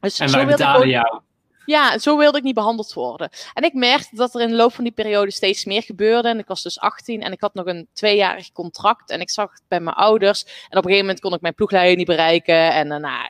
[0.00, 1.20] dus en wij betalen jou.
[1.66, 3.30] Ja, zo wilde ik niet behandeld worden.
[3.54, 6.28] En ik merkte dat er in de loop van die periode steeds meer gebeurde.
[6.28, 9.10] En ik was dus 18 en ik had nog een tweejarig contract.
[9.10, 10.44] En ik zag het bij mijn ouders.
[10.44, 12.72] En op een gegeven moment kon ik mijn ploegleider niet bereiken.
[12.72, 13.28] En uh, nou,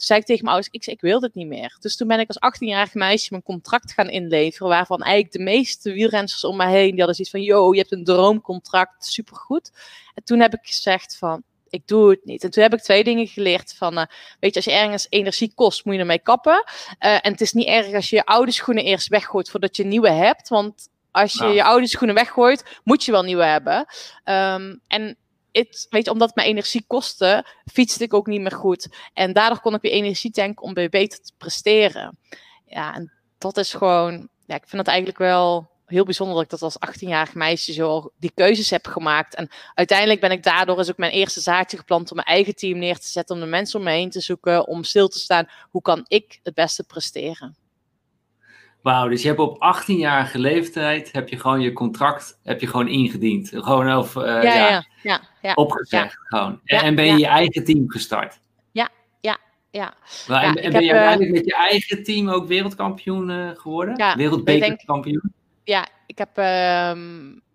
[0.00, 1.76] toen zei ik tegen mijn ouders, ik, ik wil dit niet meer.
[1.80, 4.68] Dus toen ben ik als 18-jarig meisje mijn contract gaan inleveren.
[4.68, 7.92] Waarvan eigenlijk de meeste wielrenners om mij heen, die hadden zoiets van, yo, je hebt
[7.92, 9.70] een droomcontract, supergoed.
[10.14, 12.44] En toen heb ik gezegd van, ik doe het niet.
[12.44, 14.04] En toen heb ik twee dingen geleerd van, uh,
[14.40, 16.64] weet je, als je ergens energie kost, moet je ermee kappen.
[17.00, 19.84] Uh, en het is niet erg als je je oude schoenen eerst weggooit voordat je
[19.84, 21.54] nieuwe hebt, want als je nou.
[21.54, 23.86] je oude schoenen weggooit, moet je wel nieuwe hebben.
[24.24, 25.16] Um, en
[25.52, 28.88] het, weet je, omdat mijn energie kostte, fietste ik ook niet meer goed.
[29.14, 32.18] En daardoor kon ik weer energie tanken om weer beter te presteren.
[32.66, 36.50] Ja, en dat is gewoon, ja, ik vind dat eigenlijk wel heel bijzonder dat ik
[36.50, 39.34] dat als 18-jarig meisje zo die keuzes heb gemaakt.
[39.34, 42.78] En uiteindelijk ben ik daardoor is ook mijn eerste zaadje geplant om mijn eigen team
[42.78, 45.48] neer te zetten, om de mensen om me heen te zoeken, om stil te staan.
[45.70, 47.56] Hoe kan ik het beste presteren?
[48.82, 52.88] Wauw, dus je hebt op 18-jarige leeftijd heb je gewoon je contract heb je gewoon
[52.88, 53.48] ingediend.
[53.54, 56.60] Gewoon of, uh, ja, ja, ja, ja, ja, opgezegd gewoon.
[56.64, 58.40] En, en ben je je eigen team gestart?
[58.72, 58.88] Ja,
[59.20, 59.38] ja,
[59.70, 59.94] ja.
[60.28, 63.96] En, en ben je uiteindelijk uh, met je eigen team ook wereldkampioen uh, geworden?
[63.96, 65.32] Ja, Wereldbekerkampioen?
[65.70, 66.92] Ja, ik heb, uh,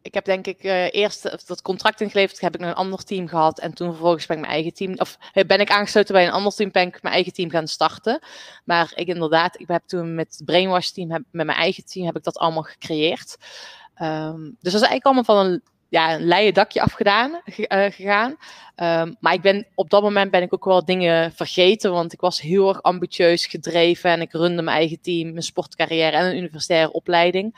[0.02, 3.60] ik heb denk ik uh, eerst dat contract ingeleverd, heb ik een ander team gehad.
[3.60, 6.32] En toen vervolgens ben ik mijn eigen team, of eh, ben ik aangesloten bij een
[6.32, 8.20] ander team, ben ik mijn eigen team gaan starten.
[8.64, 12.16] Maar ik inderdaad, ik heb toen met het Brainwash team, met mijn eigen team, heb
[12.16, 13.38] ik dat allemaal gecreëerd.
[14.02, 15.62] Um, dus dat is eigenlijk allemaal van een
[15.96, 18.32] ja, een leien dakje afgedaan, uh, gegaan.
[18.76, 22.20] Um, maar ik ben, op dat moment ben ik ook wel dingen vergeten, want ik
[22.20, 26.38] was heel erg ambitieus gedreven en ik runde mijn eigen team, mijn sportcarrière en een
[26.38, 27.54] universitaire opleiding.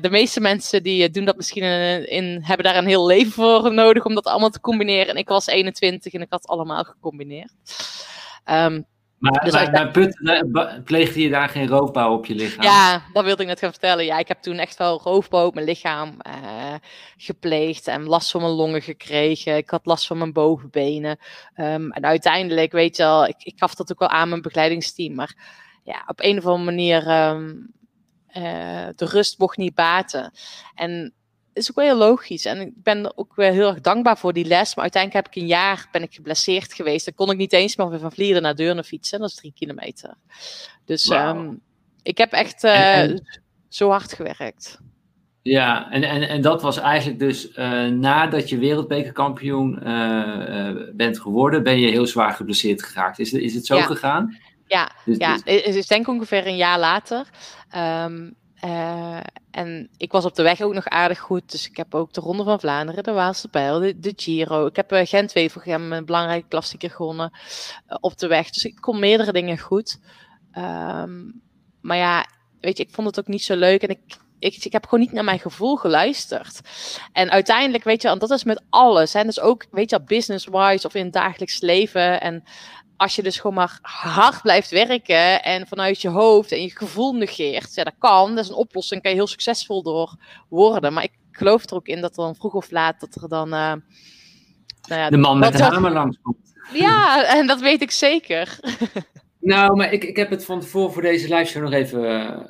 [0.00, 1.62] De meeste mensen die eh, doen dat misschien
[2.08, 5.08] in, hebben daar een heel leven voor nodig om dat allemaal te combineren.
[5.08, 7.52] En ik was 21 en ik had allemaal gecombineerd.
[8.44, 8.86] Um,
[9.18, 9.52] Maar, Dus
[10.20, 12.64] maar, maar pleegde je daar geen roofbouw op je lichaam?
[12.64, 14.04] Ja, dat wilde ik net gaan vertellen.
[14.04, 16.74] Ja, ik heb toen echt wel roofbouw op mijn lichaam eh,
[17.16, 19.56] gepleegd en last van mijn longen gekregen.
[19.56, 21.18] Ik had last van mijn bovenbenen.
[21.54, 25.14] Ehm, en uiteindelijk, weet je wel, ik, ik gaf dat ook wel aan mijn begeleidingsteam.
[25.14, 25.34] Maar
[25.84, 27.54] ja, op een of andere manier, ehm,
[28.26, 30.32] eh, de rust mocht niet baten.
[30.74, 31.14] En
[31.56, 32.44] is ook wel heel logisch.
[32.44, 34.74] En ik ben er ook wel heel erg dankbaar voor die les.
[34.74, 37.04] Maar uiteindelijk heb ik een jaar ben ik geblesseerd geweest.
[37.04, 39.20] Dan kon ik niet eens meer van Vlieren naar Deurne fietsen.
[39.20, 40.14] Dat is drie kilometer.
[40.84, 41.52] Dus ehm,
[42.02, 44.78] ik heb echt eh, En- en- zo hard gewerkt.
[45.42, 51.62] Ja, en, en, en dat was eigenlijk dus eh, nadat je wereldbekerkampioen eh, bent geworden,
[51.62, 53.18] ben je heel zwaar geblesseerd geraakt.
[53.18, 53.82] Is, is het zo Ja.
[53.82, 54.36] gegaan?
[54.66, 57.26] Ja, Dus- ja dus- het is denk ik ongeveer een jaar later.
[57.70, 58.30] Ehm,
[58.66, 61.50] eh, en ik was op de weg ook nog aardig goed.
[61.50, 64.66] Dus ik heb ook de Ronde van Vlaanderen, de Waalse Pijl, de, Giro.
[64.66, 67.30] Ik heb uh, Gent-Wevelgem, een belangrijke klassieker gewonnen
[67.86, 68.50] eh, op de weg.
[68.50, 70.00] Dus ik kon meerdere dingen goed.
[70.52, 71.30] Ehm,
[71.80, 72.26] maar ja,
[72.60, 73.82] weet je, ik vond het ook niet zo leuk.
[73.82, 76.60] En ik, ik, ik heb gewoon niet naar mijn gevoel geluisterd.
[77.12, 79.12] En uiteindelijk, weet je, en dat is met alles.
[79.12, 82.20] Hè, dus ook, weet je, business-wise of in het dagelijks leven.
[82.20, 82.44] En
[82.96, 87.12] als je dus gewoon maar hard blijft werken en vanuit je hoofd en je gevoel
[87.12, 88.34] negeert, ja, dat kan.
[88.34, 90.16] Dat is een oplossing, kan je heel succesvol door
[90.48, 90.92] worden.
[90.92, 93.46] Maar ik geloof er ook in dat er dan vroeg of laat dat er dan.
[93.46, 93.72] Uh,
[94.88, 96.54] nou ja, de man met de hamer langskomt.
[96.72, 98.58] Ja, en dat weet ik zeker.
[99.46, 102.02] Nou, maar ik, ik heb het van tevoren voor deze liveshow nog even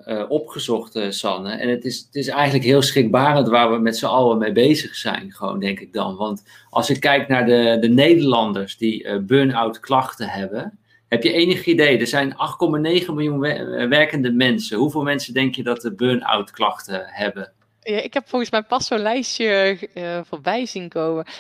[0.07, 1.53] uh, opgezocht, uh, Sanne.
[1.53, 4.95] En het is, het is eigenlijk heel schrikbarend waar we met z'n allen mee bezig
[4.95, 6.17] zijn, gewoon, denk ik dan.
[6.17, 10.79] Want als ik kijk naar de, de Nederlanders die uh, burn-out klachten hebben,
[11.09, 11.99] heb je enig idee?
[11.99, 12.37] Er zijn 8,9
[13.07, 14.79] miljoen we werkende mensen.
[14.79, 17.53] Hoeveel mensen denk je dat de burn-out klachten hebben?
[17.81, 19.79] Ja, ik heb volgens mij pas zo'n lijstje
[20.29, 21.27] voorbij zien komen.
[21.27, 21.33] 1,2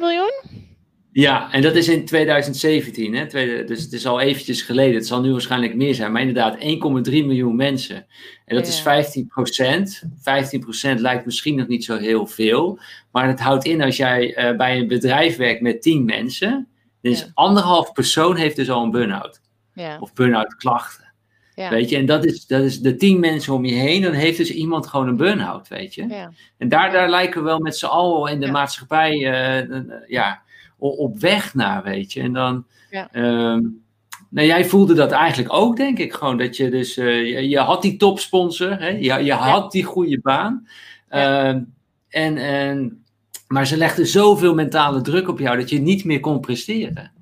[0.00, 0.70] miljoen?
[1.12, 3.26] Ja, en dat is in 2017, hè?
[3.26, 4.94] Tweede, dus het is al eventjes geleden.
[4.94, 7.96] Het zal nu waarschijnlijk meer zijn, maar inderdaad 1,3 miljoen mensen.
[8.44, 8.72] En dat Ja.
[8.72, 10.02] is 15 procent.
[10.22, 12.78] 15 procent lijkt misschien nog niet zo heel veel,
[13.12, 16.68] maar het houdt in als jij uh, bij een bedrijf werkt met 10 mensen,
[17.00, 17.26] dus Ja.
[17.34, 19.40] anderhalf persoon heeft dus al een burn-out
[19.74, 19.96] Ja.
[20.00, 21.12] of burn-out klachten.
[21.54, 21.70] Ja.
[21.70, 24.36] Weet je, en dat is, dat is de 10 mensen om je heen, dan heeft
[24.38, 26.06] dus iemand gewoon een burn-out, weet je.
[26.08, 26.32] Ja.
[26.58, 28.52] En daar, daar lijken we wel met z'n allen in de Ja.
[28.52, 30.41] maatschappij uh, uh, ja,
[30.90, 32.20] op weg naar, weet je.
[32.20, 33.08] En dan, Ja.
[33.14, 33.84] um,
[34.30, 37.58] nou jij voelde dat eigenlijk ook, denk ik, gewoon dat je dus, uh, je, je,
[37.58, 38.88] had die topsponsor, hè?
[38.88, 40.68] Je, je had die goede baan.
[41.10, 41.54] Ja.
[41.54, 41.60] Uh,
[42.08, 43.04] en, en,
[43.46, 47.12] maar ze legden zoveel mentale druk op jou dat je niet meer kon presteren.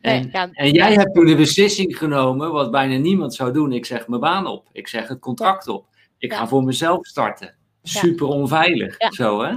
[0.00, 3.72] Nee, En, ja, en jij hebt toen de beslissing genomen, wat bijna niemand zou doen.
[3.72, 4.68] Ik zeg mijn baan op.
[4.72, 5.86] Ik zeg het contract op.
[6.18, 7.54] Ik ga voor mezelf starten.
[7.86, 8.94] Super onveilig.
[8.98, 9.10] Ja.
[9.10, 9.50] Zo, hè?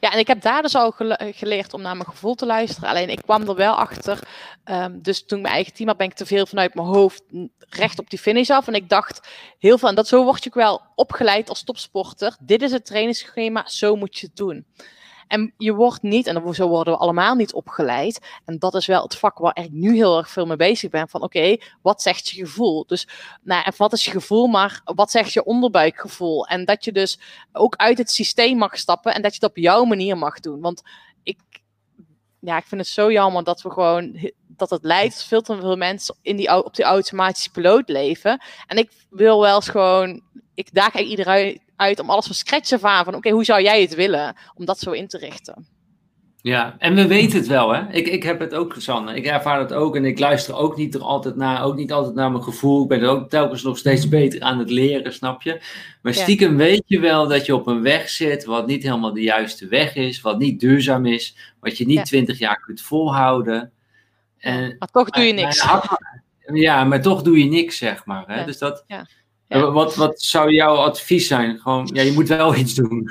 [0.00, 2.88] Ja, en ik heb daar dus al gele geleerd om naar mijn gevoel te luisteren.
[2.88, 4.18] Alleen ik kwam er wel achter.
[4.64, 7.22] Um, dus toen ik mijn eigen team had, ben ik te veel vanuit mijn hoofd
[7.68, 8.66] recht op die finish af.
[8.66, 9.28] En ik dacht
[9.58, 12.36] heel veel, en dat zo word je ook wel opgeleid als topsporter.
[12.40, 14.66] Dit is het trainingsschema, zo moet je het doen.
[15.32, 18.20] En je wordt niet, en zo worden we allemaal niet opgeleid.
[18.44, 21.08] En dat is wel het vak waar ik nu heel erg veel mee bezig ben.
[21.08, 22.86] Van oké, wat zegt je gevoel?
[22.86, 23.08] Dus
[23.42, 26.46] nou, en wat is je gevoel, maar wat zegt je onderbuikgevoel?
[26.46, 27.18] En dat je dus
[27.52, 30.60] ook uit het systeem mag stappen en dat je het op jouw manier mag doen.
[30.60, 30.82] Want
[31.22, 31.38] ik,
[32.38, 35.60] ja, ik vind het zo jammer dat we gewoon dat het leidt dat veel te
[35.60, 38.42] veel mensen in die, op die automatische piloot leven.
[38.66, 40.20] En ik wil wel eens gewoon,
[40.54, 43.04] ik daag iedereen uit om alles van scratch af aan.
[43.04, 44.36] Van oké, okay, hoe zou jij het willen?
[44.54, 45.66] Om dat zo in te richten.
[46.42, 47.92] Ja, en we weten het wel, hè?
[47.92, 49.14] Ik, ik heb het ook, Sanne.
[49.14, 52.14] Ik ervaar het ook en ik luister ook niet er altijd naar, ook niet altijd
[52.14, 52.82] naar mijn gevoel.
[52.82, 55.62] Ik ben er ook telkens nog steeds beter aan het leren, snap je?
[56.02, 56.56] Maar stiekem ja.
[56.56, 59.94] weet je wel dat je op een weg zit wat niet helemaal de juiste weg
[59.94, 62.46] is, wat niet duurzaam is, wat je niet twintig ja.
[62.46, 63.72] jaar kunt volhouden.
[64.38, 65.66] En, maar toch doe je niks.
[66.52, 68.24] Ja, maar toch doe je niks, zeg maar.
[68.26, 68.38] Hè?
[68.38, 68.44] Ja.
[68.44, 69.06] Dus dat, ja.
[69.60, 71.58] Wat, wat zou jouw advies zijn?
[71.58, 73.10] Gewoon, ja, je moet wel iets doen.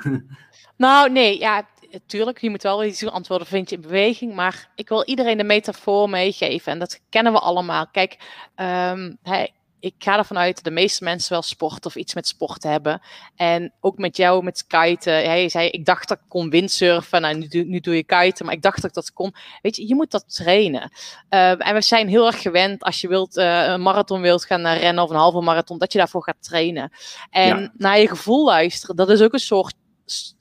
[0.77, 1.67] Nou, nee, ja,
[2.05, 3.11] tuurlijk, je moet wel iets doen.
[3.11, 4.33] Antwoorden vind je in beweging.
[4.33, 6.71] Maar ik wil iedereen de metafoor meegeven.
[6.71, 7.87] En dat kennen we allemaal.
[7.91, 8.17] Kijk,
[8.55, 12.27] um, hey, ik ga ervan uit dat de meeste mensen wel sport of iets met
[12.27, 13.01] sport hebben.
[13.35, 15.39] En ook met jou, met kiten.
[15.41, 17.21] Je zei, ik dacht dat ik kon windsurfen.
[17.21, 19.33] Nou, nu, nu doe je kiten, maar ik dacht dat ik dat kon.
[19.61, 20.91] Weet je, je moet dat trainen.
[21.29, 24.67] Uh, en we zijn heel erg gewend als je wilt, uh, een marathon wilt gaan
[24.67, 26.91] rennen of een halve marathon, dat je daarvoor gaat trainen.
[27.29, 27.71] En ja.
[27.77, 29.73] naar je gevoel luisteren, dat is ook een soort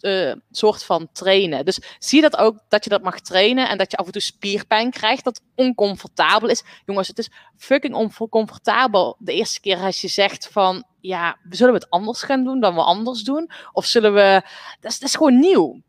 [0.01, 1.65] uh, soort van trainen.
[1.65, 4.23] Dus zie dat ook dat je dat mag trainen en dat je af en toe
[4.23, 6.65] spierpijn krijgt, dat oncomfortabel is.
[6.87, 11.79] Jongens, het is fucking oncomfortabel de eerste keer als je zegt van, ja, zullen we
[11.79, 13.51] het anders gaan doen dan we anders doen?
[13.73, 14.43] Of zullen we,
[14.81, 15.81] dat is, dat is gewoon nieuw.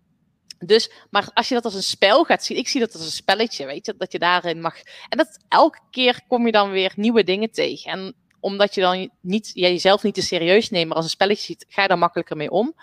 [0.65, 3.11] Dus, maar als je dat als een spel gaat zien, ik zie dat als een
[3.11, 4.75] spelletje, weet je, dat je daarin mag.
[5.09, 7.91] En dat elke keer kom je dan weer nieuwe dingen tegen.
[7.91, 11.45] En omdat je dan niet, jij jezelf niet te serieus neemt, maar als een spelletje
[11.45, 12.75] ziet, ga je daar makkelijker mee om.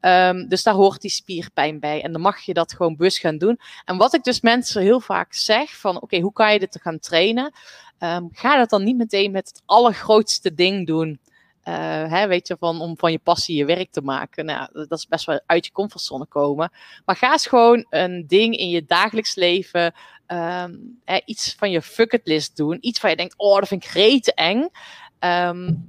[0.00, 2.02] Um, dus daar hoort die spierpijn bij.
[2.02, 3.58] En dan mag je dat gewoon bewust gaan doen.
[3.84, 6.98] En wat ik dus mensen heel vaak zeg: van oké, hoe kan je dit gaan
[6.98, 7.52] trainen?
[7.98, 11.20] Um, ga dat dan niet meteen met het allergrootste ding doen.
[11.64, 11.74] Uh,
[12.10, 14.44] hè, weet je, van, om van je passie je werk te maken.
[14.44, 16.72] Nou, dat is best wel uit je comfortzone komen.
[17.04, 19.94] Maar ga eens gewoon een ding in je dagelijks leven,
[20.26, 22.78] um, hè, iets van je fuck list doen.
[22.80, 24.68] Iets waar je denkt, oh, dat vind ik rete eng.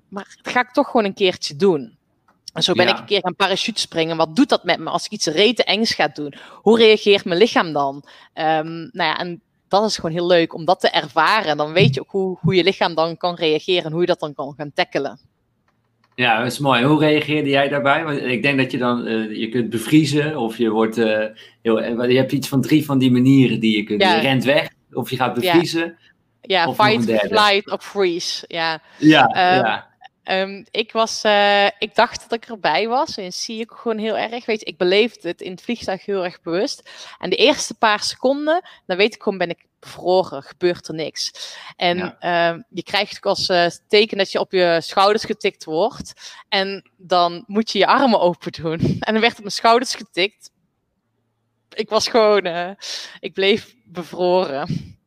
[0.10, 1.98] Maar ga ik toch gewoon een keertje doen.
[2.54, 4.18] En zo ben ik een keer gaan parachute springen.
[4.18, 6.34] Wat doet dat met me als ik iets rete engs ga doen?
[6.54, 7.96] Hoe reageert mijn lichaam dan?
[8.34, 11.58] Um, nou ja, en dat is gewoon heel leuk om dat te ervaren.
[11.58, 14.20] Dan weet je ook hoe, hoe je lichaam dan kan reageren en hoe je dat
[14.20, 15.20] dan kan gaan tackelen.
[16.16, 16.84] Ja, dat is mooi.
[16.84, 18.04] Hoe reageerde jij daarbij?
[18.04, 21.26] Want ik denk dat je dan, uh, je kunt bevriezen of je wordt, uh,
[21.62, 24.02] heel, je hebt iets van drie van die manieren die je kunt.
[24.02, 24.16] Ja.
[24.16, 25.98] Je rent weg of je gaat bevriezen.
[26.42, 28.46] Ja, ja fight, flight of freeze.
[28.48, 29.89] Ja, ja, um, ja.
[30.32, 33.18] Um, ik, was, uh, ik dacht dat ik erbij was.
[33.18, 34.46] En zie ik gewoon heel erg.
[34.46, 36.90] Weet je, ik beleefde het in het vliegtuig heel erg bewust.
[37.20, 40.44] En de eerste paar seconden, dan weet ik gewoon, ben ik bevroren.
[40.44, 41.56] Gebeurt er niks.
[41.76, 42.54] En ja.
[42.54, 46.34] uh, je krijgt als uh, teken dat je op je schouders getikt wordt.
[46.50, 48.80] En dan moet je je armen open doen.
[49.00, 50.52] En dan werd op mijn schouders getikt.
[51.70, 52.72] Ik was gewoon, uh,
[53.20, 54.98] ik bleef bevroren.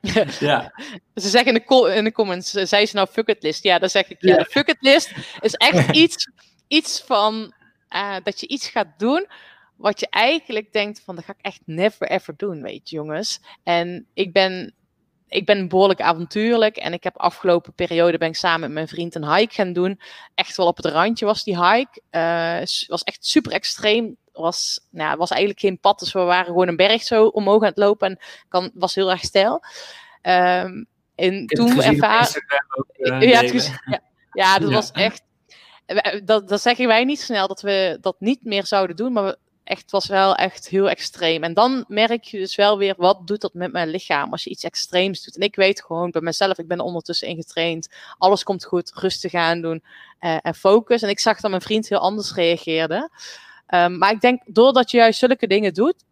[0.40, 0.72] Ja.
[1.14, 3.62] Ze zeggen in de, in de comments, eh, zei ze nou fuck it list?
[3.62, 6.30] Ja, dan zeg ik, ja, de fuck it list is echt iets,
[6.68, 7.52] iets van,
[7.90, 9.26] uh, dat je iets gaat doen
[9.78, 13.40] wat je eigenlijk denkt van, dat ga ik echt never ever doen, weet je jongens.
[13.62, 14.74] En ik ben,
[15.28, 19.14] ik ben behoorlijk avontuurlijk en ik heb afgelopen periode ben ik samen met mijn vriend
[19.14, 20.00] een hike gaan doen.
[20.34, 22.00] Echt wel op het randje was die hike.
[22.10, 25.98] Uh, was echt super extreem was, nou, was eigenlijk geen pad.
[25.98, 28.08] Dus we waren gewoon een berg zo omhoog aan het lopen.
[28.08, 29.62] En kan, was heel erg stijl.
[30.22, 32.44] Um, en toen ervaren.
[32.96, 34.00] Uh, ja, ja,
[34.32, 34.74] ja, dat ja.
[34.74, 35.22] was echt.
[36.24, 39.12] Dat, dat zeggen wij niet snel dat we dat niet meer zouden doen.
[39.12, 41.44] Maar we, echt, was wel echt heel extreem.
[41.44, 44.50] En dan merk je dus wel weer, wat doet dat met mijn lichaam als je
[44.50, 45.36] iets extreems doet.
[45.36, 47.88] En ik weet gewoon bij mezelf, ik ben ondertussen ingetraind.
[48.18, 49.82] Alles komt goed, rustig aan doen
[50.20, 51.02] uh, en focus.
[51.02, 53.10] En ik zag dat mijn vriend heel anders reageerde.
[53.74, 56.04] Um, maar ik denk, doordat je juist zulke dingen doet,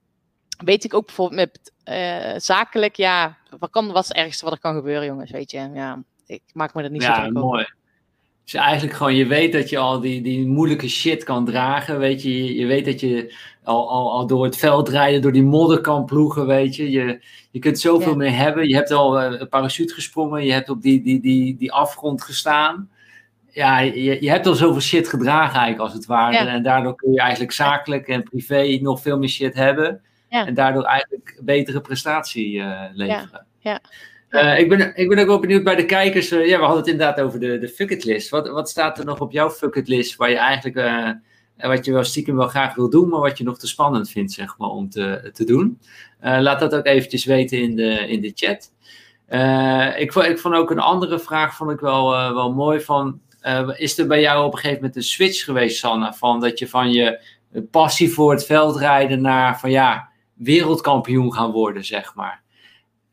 [0.64, 4.55] weet ik ook bijvoorbeeld met uh, zakelijk, ja, wat, kan, wat is het ergste wat
[4.55, 5.71] er kan gebeuren, jongens, weet je.
[5.75, 7.66] Ja, ik maak me er niet ja, zo druk mooi.
[8.45, 12.23] Dus eigenlijk gewoon, je weet dat je al die, die moeilijke shit kan dragen, weet
[12.23, 12.45] je.
[12.45, 15.81] Je, je weet dat je al, al, al door het veld rijden, door die modder
[15.81, 16.90] kan ploegen, weet je.
[16.90, 18.16] Je, je kunt zoveel ja.
[18.16, 18.69] meer hebben.
[18.69, 22.23] Je hebt al uh, een parachute gesprongen, je hebt op die, die, die, die afgrond
[22.23, 22.90] gestaan
[23.57, 26.33] ja, je, je hebt al zoveel shit gedragen eigenlijk als het ware.
[26.33, 26.47] Ja.
[26.47, 30.01] En daardoor kun je eigenlijk zakelijk en privé nog veel meer shit hebben.
[30.29, 30.47] Ja.
[30.47, 33.47] En daardoor eigenlijk betere prestatie uh, leveren.
[33.59, 33.81] Ja.
[34.31, 36.33] Uh, ik, ben, ik ben ook wel benieuwd bij de kijkers.
[36.33, 38.29] Uh, ja, we hadden het inderdaad over de, de fuck it list.
[38.29, 40.75] Wat, wat staat er nog op jouw fuck it list waar je eigenlijk,
[41.57, 44.33] wat je wel stiekem wel graag wil doen, maar wat je nog te spannend vindt,
[44.33, 45.81] zeg maar, om te, te doen?
[46.21, 48.73] laat dat ook eventjes weten in de, in de chat.
[49.99, 53.98] ik, ik vond ook een andere vraag, vond ik wel, wel mooi van uh, is
[53.98, 56.14] er bij jou op een gegeven moment een switch geweest, Sanne?
[56.14, 57.20] Van dat je van je
[57.70, 62.42] passie voor het veldrijden naar van ja, wereldkampioen gaan worden, zeg maar.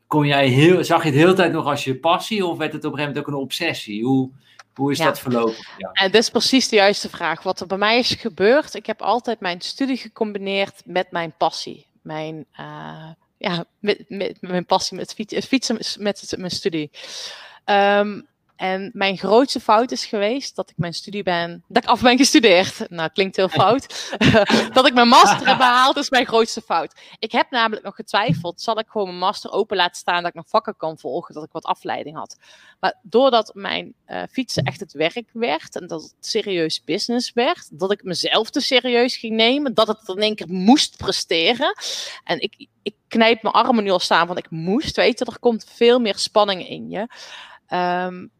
[0.08, 2.74] Kon jij heel, zag je het de hele tijd nog als je passie of werd
[2.74, 4.04] het op een gegeven moment ook een obsessie?
[4.04, 4.30] Hoe,
[4.74, 5.06] hoe is ja.
[5.06, 5.66] dat verlopen?
[5.78, 5.90] Ja.
[5.92, 7.44] En dat is precies de juiste vraag.
[7.44, 11.86] Wat er bij mij is gebeurd, ik heb altijd mijn studie gecombineerd met mijn passie.
[12.02, 16.92] Mijn, uh, ja, met, met, met, mijn passie met fietsen, fietsen met, met mijn studie.
[17.66, 18.28] Um,
[18.64, 22.18] en mijn grootste fout is geweest dat ik mijn studie ben, dat ik af ben
[22.18, 22.90] gestudeerd.
[22.90, 24.16] Nou, klinkt heel fout.
[24.74, 27.00] dat ik mijn master heb behaald is mijn grootste fout.
[27.20, 30.34] Ik heb namelijk nog getwijfeld, zal ik gewoon mijn master open laten staan, dat ik
[30.34, 32.38] nog vakken kan volgen, dat ik wat afleiding had.
[32.80, 37.80] Maar doordat mijn uh, fietsen echt het werk werd en dat het serieus business werd,
[37.80, 41.76] dat ik mezelf te serieus ging nemen, dat het in één keer moest presteren.
[42.24, 45.40] En ik, ik knijp mijn armen nu al staan, want ik moest, weet je, er
[45.40, 47.08] komt veel meer spanning in je.
[47.76, 48.32] Um,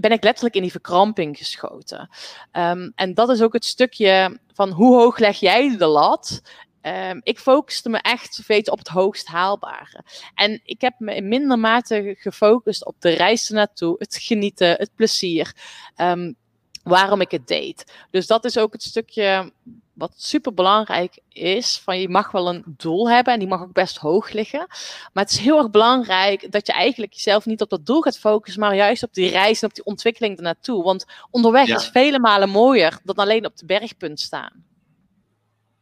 [0.00, 2.08] ben ik letterlijk in die verkramping geschoten.
[2.52, 6.40] Um, en dat is ook het stukje van hoe hoog leg jij de lat?
[6.82, 10.04] Um, ik focuste me echt op het hoogst haalbare.
[10.34, 14.90] En ik heb me in minder mate gefocust op de reis naartoe, het genieten, het
[14.94, 15.54] plezier.
[15.96, 16.36] Um,
[16.82, 17.92] waarom ik het deed.
[18.10, 19.52] Dus dat is ook het stukje
[19.96, 23.72] wat super belangrijk is, van je mag wel een doel hebben en die mag ook
[23.72, 24.66] best hoog liggen.
[25.12, 28.18] Maar het is heel erg belangrijk dat je eigenlijk jezelf niet op dat doel gaat
[28.18, 30.82] focussen, maar juist op die reis en op die ontwikkeling ernaartoe.
[30.82, 31.76] Want onderweg ja.
[31.76, 34.64] is vele malen mooier dan alleen op de bergpunt staan.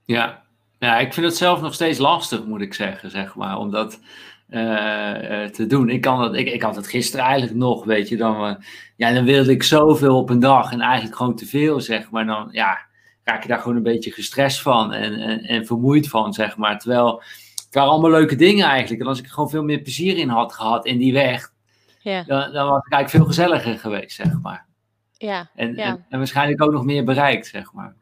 [0.05, 0.43] Ja,
[0.79, 4.01] Ja, ik vind het zelf nog steeds lastig, moet ik zeggen, zeg maar, om dat
[4.51, 5.89] uh, te doen.
[5.89, 8.55] Ik, kan dat, ik, ik had het gisteren eigenlijk nog, weet je, dan, uh,
[8.97, 12.27] ja, dan wilde ik zoveel op een dag en eigenlijk gewoon te veel, zeg maar.
[12.27, 12.79] Dan ja,
[13.25, 16.79] raak je daar gewoon een beetje gestrest van en, en, en vermoeid van, zeg maar.
[16.79, 17.23] Terwijl
[17.65, 19.03] het waren allemaal leuke dingen eigenlijk.
[19.03, 21.53] En als ik er gewoon veel meer plezier in had gehad in die weg,
[22.01, 22.23] ja.
[22.23, 24.67] dan, dan was het eigenlijk veel gezelliger geweest, zeg maar.
[25.17, 25.85] Ja, en, ja.
[25.85, 27.95] En, en, waarschijnlijk ook nog meer bereikt, zeg maar.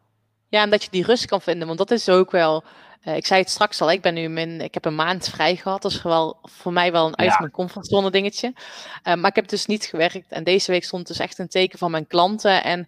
[0.48, 2.64] Ja, en dat je die rust kan vinden, want dat is ook wel.
[3.04, 5.56] Uh, ik zei het straks al, ik ben nu min, ik heb een maand vrij
[5.56, 5.82] gehad.
[5.82, 7.36] Dat is wel voor mij wel een uit ja.
[7.38, 8.52] mijn comfortzone dingetje.
[8.56, 10.32] Uh, maar ik heb dus niet gewerkt.
[10.32, 12.64] En deze week stond dus echt een teken van mijn klanten.
[12.64, 12.86] En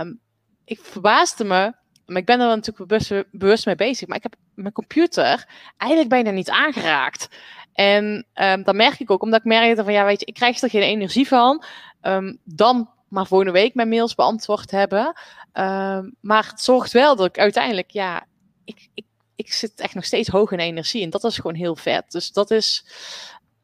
[0.00, 0.20] um,
[0.68, 1.72] ik verbaasde me,
[2.06, 4.08] maar ik ben er natuurlijk bewust, bewust mee bezig.
[4.08, 5.46] Maar ik heb mijn computer
[5.76, 7.28] eigenlijk bijna niet aangeraakt.
[7.72, 10.60] En um, dan merk ik ook, omdat ik merkte van ja, weet je, ik krijg
[10.60, 11.64] er geen energie van.
[12.02, 15.06] Um, dan maar volgende week mijn mails beantwoord hebben.
[15.52, 18.26] Um, maar het zorgt wel dat ik uiteindelijk, ja,
[18.64, 19.04] ik, ik,
[19.36, 21.02] ik zit echt nog steeds hoog in energie.
[21.02, 22.10] En dat is gewoon heel vet.
[22.10, 22.84] Dus dat is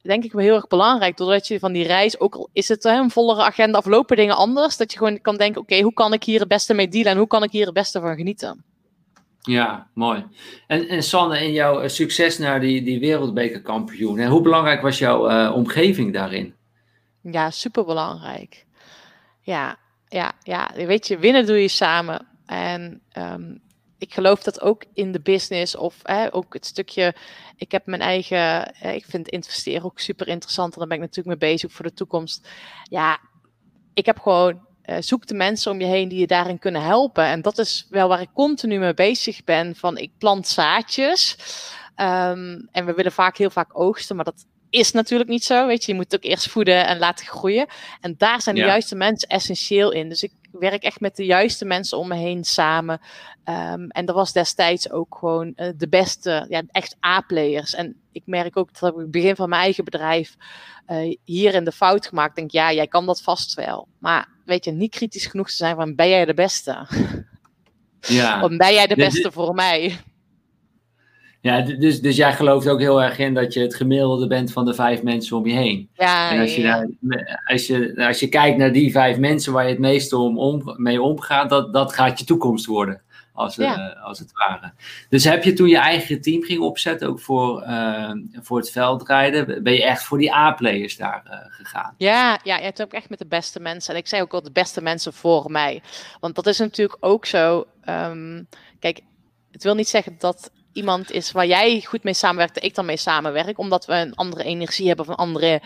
[0.04, 1.16] denk ik wel heel erg belangrijk.
[1.16, 4.16] Doordat je van die reis, ook al is het hè, een vollere agenda of lopen
[4.16, 6.74] dingen anders, dat je gewoon kan denken, oké, okay, hoe kan ik hier het beste
[6.74, 8.64] mee dealen en hoe kan ik hier het beste van genieten?
[9.40, 10.26] Ja, mooi.
[10.66, 15.30] En, en Sanne, in jouw succes naar die, die wereldbekerkampioen, hè, hoe belangrijk was jouw
[15.30, 16.54] uh, omgeving daarin?
[17.22, 18.66] Ja, super belangrijk.
[19.40, 19.76] Ja,
[20.08, 22.26] ja, ja, weet je, winnen doe je samen.
[22.46, 23.62] En um,
[24.04, 27.14] ik geloof dat ook in de business of hè, ook het stukje.
[27.56, 28.74] Ik heb mijn eigen.
[28.80, 30.72] Ik vind investeren ook super interessant.
[30.72, 32.48] En daar ben ik natuurlijk mee bezig voor de toekomst.
[32.82, 33.18] Ja,
[33.94, 34.72] ik heb gewoon.
[34.84, 37.24] Uh, zoek de mensen om je heen die je daarin kunnen helpen.
[37.24, 39.76] En dat is wel waar ik continu mee bezig ben.
[39.76, 41.36] Van ik plant zaadjes.
[41.96, 45.66] Um, en we willen vaak heel vaak oogsten, maar dat is natuurlijk niet zo.
[45.66, 47.66] Weet je, je moet het ook eerst voeden en laten groeien.
[48.00, 48.66] En daar zijn de ja.
[48.66, 50.08] juiste mensen essentieel in.
[50.08, 53.00] Dus ik werk echt met de juiste mensen om me heen samen.
[53.44, 57.74] Um, en dat was destijds ook gewoon uh, de beste, ja, echt A-players.
[57.74, 60.36] En ik merk ook dat ik het begin van mijn eigen bedrijf
[60.86, 62.30] uh, hier in de fout gemaakt.
[62.30, 63.88] Ik denk, ja, jij kan dat vast wel.
[63.98, 66.86] Maar weet je, niet kritisch genoeg te zijn van, ben jij de beste?
[68.00, 68.42] Ja.
[68.44, 69.98] of ben jij de beste voor mij?
[71.44, 74.64] Ja, dus, dus jij gelooft ook heel erg in dat je het gemiddelde bent van
[74.64, 75.88] de vijf mensen om je heen.
[75.94, 76.86] Ja, en als je, ja.
[77.00, 80.38] Daar, als, je, als je kijkt naar die vijf mensen waar je het meeste om,
[80.38, 83.78] om, mee omgaat, dat, dat gaat je toekomst worden, als, ja.
[83.78, 84.72] uh, als het ware.
[85.08, 88.10] Dus heb je toen je eigen team ging opzetten, ook voor, uh,
[88.42, 91.94] voor het veldrijden, ben je echt voor die A-players daar uh, gegaan?
[91.96, 93.94] Ja, ja, je hebt ook echt met de beste mensen.
[93.94, 95.82] En ik zei ook al de beste mensen voor mij.
[96.20, 97.66] Want dat is natuurlijk ook zo.
[97.88, 99.00] Um, kijk,
[99.50, 102.96] het wil niet zeggen dat iemand is waar jij goed mee samenwerkt, ik dan mee
[102.96, 105.62] samenwerk, omdat we een andere energie hebben of een andere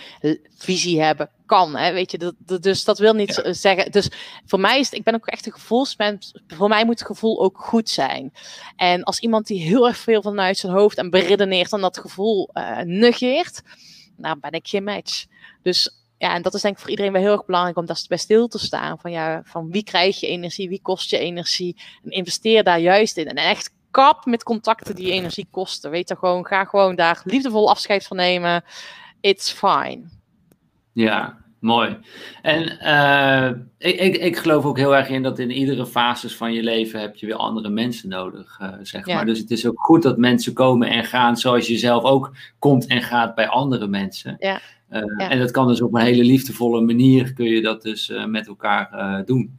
[0.56, 1.76] visie hebben, kan.
[1.76, 1.92] Hè?
[1.92, 3.52] Weet je, dat, dat, dus dat wil niet ja.
[3.52, 3.92] zeggen.
[3.92, 4.10] Dus
[4.46, 6.40] voor mij is het, ik ben ook echt een gevoelsmens.
[6.46, 8.32] Voor mij moet het gevoel ook goed zijn.
[8.76, 12.50] En als iemand die heel erg veel vanuit zijn hoofd en beredeneert en dat gevoel
[12.52, 13.62] uh, negeert,
[14.16, 15.26] nou ben ik geen match.
[15.62, 18.04] Dus ja, en dat is denk ik voor iedereen wel heel erg belangrijk om daar
[18.08, 18.98] bij stil te staan.
[18.98, 21.76] Van ja, van wie krijg je energie, wie kost je energie?
[22.04, 23.28] En investeer daar juist in.
[23.28, 25.90] En echt kap met contacten die energie kosten.
[25.90, 28.64] Weet je gewoon, ga gewoon daar liefdevol afscheid van nemen.
[29.20, 30.02] It's fine.
[30.92, 31.98] Ja, mooi.
[32.42, 36.52] En uh, ik, ik, ik geloof ook heel erg in dat in iedere fase van
[36.52, 39.14] je leven heb je weer andere mensen nodig, uh, zeg ja.
[39.14, 39.26] maar.
[39.26, 42.86] Dus het is ook goed dat mensen komen en gaan zoals je zelf ook komt
[42.86, 44.36] en gaat bij andere mensen.
[44.38, 44.60] Ja.
[44.90, 45.30] Uh, ja.
[45.30, 49.22] En dat kan dus op een hele liefdevolle manier kun je dat dus met elkaar
[49.24, 49.58] doen.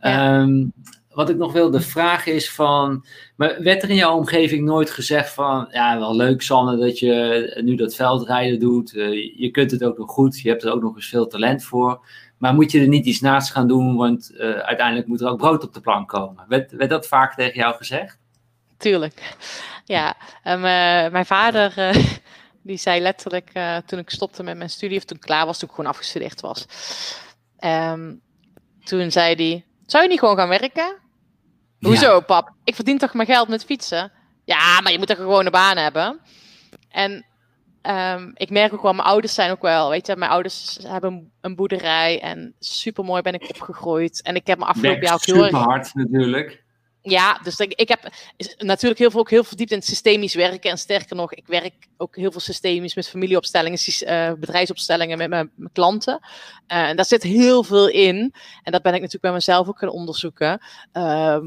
[0.00, 0.40] Ja.
[0.40, 0.72] Um,
[1.14, 3.04] wat ik nog wilde vragen is van,
[3.36, 7.74] werd er in jouw omgeving nooit gezegd van, ja wel leuk Sanne dat je nu
[7.74, 10.96] dat veldrijden doet, uh, je kunt het ook nog goed, je hebt er ook nog
[10.96, 12.06] eens veel talent voor,
[12.38, 15.38] maar moet je er niet iets naast gaan doen, want uh, uiteindelijk moet er ook
[15.38, 16.44] brood op de plank komen.
[16.48, 18.18] Werd, dat vaak tegen jou gezegd?
[18.76, 19.36] Tuurlijk,
[19.84, 20.16] ja.
[20.44, 20.60] Uh,
[21.12, 21.74] mijn vader
[22.62, 23.52] die zei letterlijk
[23.86, 26.40] toen ik stopte met mijn studie, of toen ik klaar was, toen ik gewoon afgestudeerd
[26.40, 26.66] was,
[27.64, 28.20] um,
[28.84, 31.02] toen zei hij, zou je niet gewoon gaan werken?
[31.84, 32.50] Hoezo, pap?
[32.64, 34.12] Ik verdien toch mijn geld met fietsen?
[34.44, 36.20] Ja, maar je moet toch gewoon een baan hebben?
[36.88, 37.24] En
[37.82, 41.32] um, ik merk ook wel, mijn ouders zijn ook wel, weet je, mijn ouders hebben
[41.40, 44.22] een boerderij en super mooi ben ik opgegroeid.
[44.22, 45.46] En ik heb me afgelopen jaar ook heel erg...
[45.46, 46.63] Super hard natuurlijk.
[47.06, 48.08] Ja, dus ik, ik heb
[48.58, 50.70] natuurlijk heel veel, ook heel verdiept in het systemisch werken.
[50.70, 55.50] En sterker nog, ik werk ook heel veel systemisch met familieopstellingen, uh, bedrijfsopstellingen met mijn,
[55.72, 56.18] klanten.
[56.22, 58.34] Uh, en daar zit heel veel in.
[58.62, 60.60] En dat ben ik natuurlijk bij mezelf ook gaan onderzoeken.
[60.92, 61.38] Uh,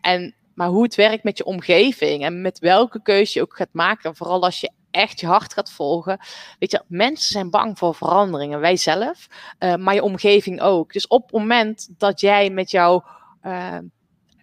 [0.00, 3.72] en, maar hoe het werkt met je omgeving en met welke keuze je ook gaat
[3.72, 4.16] maken.
[4.16, 6.18] Vooral als je echt je hart gaat volgen.
[6.58, 8.60] Weet je, mensen zijn bang voor veranderingen.
[8.60, 9.26] Wij zelf,
[9.58, 10.92] uh, maar je omgeving ook.
[10.92, 13.04] Dus op het moment dat jij met jouw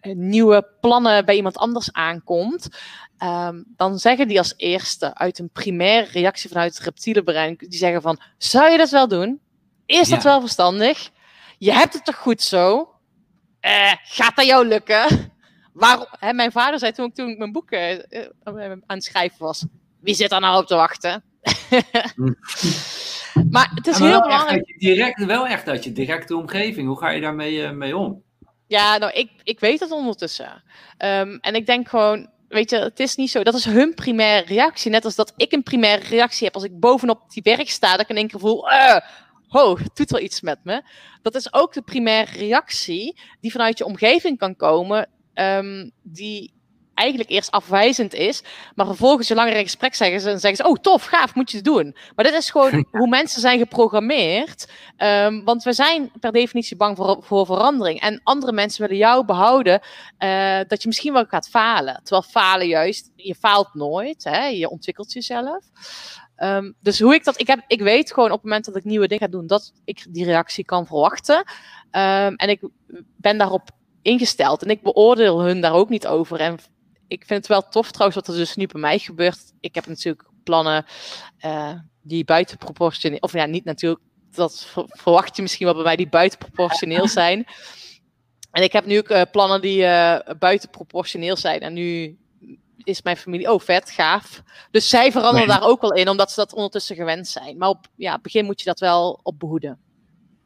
[0.01, 2.69] nieuwe plannen bij iemand anders aankomt,
[3.19, 7.77] Ehm, dan zeggen die als eerste uit een primaire reactie vanuit het reptiele brein, die
[7.79, 9.39] zeggen van, zou je dat wel doen?
[9.85, 11.09] Is dat wel verstandig?
[11.57, 12.93] Je hebt het toch goed zo?
[13.61, 15.33] Uh, gaat dat jou lukken?
[15.73, 16.05] Waarom?
[16.09, 17.99] Hè, mijn vader zei toen ik, toen ik mijn boek uh,
[18.43, 19.65] aan het schrijven was,
[20.01, 21.23] wie zit daar nou op te wachten?
[23.51, 24.67] maar het is heel belangrijk.
[24.67, 26.87] Echt direct, wel echt uit je directe omgeving.
[26.87, 28.23] Hoe ga je daarmee uh, mee om?
[28.69, 30.63] Ja, nou, ik, ik weet het ondertussen.
[30.97, 33.43] Um, en ik denk gewoon, weet je, het is niet zo.
[33.43, 34.91] Dat is hun primaire reactie.
[34.91, 37.99] Net als dat ik een primaire reactie heb als ik bovenop die berg sta, dat
[37.99, 38.97] ik in één keer voel, uh,
[39.47, 40.83] ho, het doet wel iets met me.
[41.21, 46.53] Dat is ook de primaire reactie die vanuit je omgeving kan komen, um, die
[46.99, 48.43] eigenlijk eerst afwijzend is,
[48.75, 51.51] maar vervolgens je langer in gesprek zeggen ze en zeggen ze, oh tof, gaaf, moet
[51.51, 51.95] je het doen.
[52.15, 56.97] Maar dit is gewoon hoe mensen zijn geprogrammeerd, um, want we zijn per definitie bang
[56.97, 57.99] voor, voor verandering.
[58.01, 59.81] En andere mensen willen jou behouden
[60.19, 61.99] uh, dat je misschien wel gaat falen.
[62.03, 64.45] Terwijl falen juist, je faalt nooit, hè?
[64.45, 65.63] je ontwikkelt jezelf.
[66.37, 68.83] Um, dus hoe ik dat, ik, heb, ik weet gewoon op het moment dat ik
[68.83, 71.37] nieuwe dingen ga doen, dat ik die reactie kan verwachten.
[71.37, 72.61] Um, en ik
[73.17, 73.69] ben daarop
[74.01, 76.39] ingesteld en ik beoordeel hun daar ook niet over.
[76.39, 76.57] En
[77.09, 79.53] ik vind het wel tof trouwens wat er dus nu bij mij gebeurt.
[79.59, 80.85] Ik heb natuurlijk plannen
[81.45, 84.01] uh, die buitenproportioneel, of ja, niet natuurlijk,
[84.31, 87.45] dat verwacht je misschien wel bij mij, die buitenproportioneel zijn.
[88.51, 91.59] En ik heb nu ook uh, plannen die uh, buitenproportioneel zijn.
[91.59, 92.17] En nu
[92.83, 94.43] is mijn familie, oh vet, gaaf.
[94.71, 97.57] Dus zij veranderen daar ook wel in, omdat ze dat ondertussen gewend zijn.
[97.57, 99.79] Maar op ja, begin moet je dat wel op behoeden.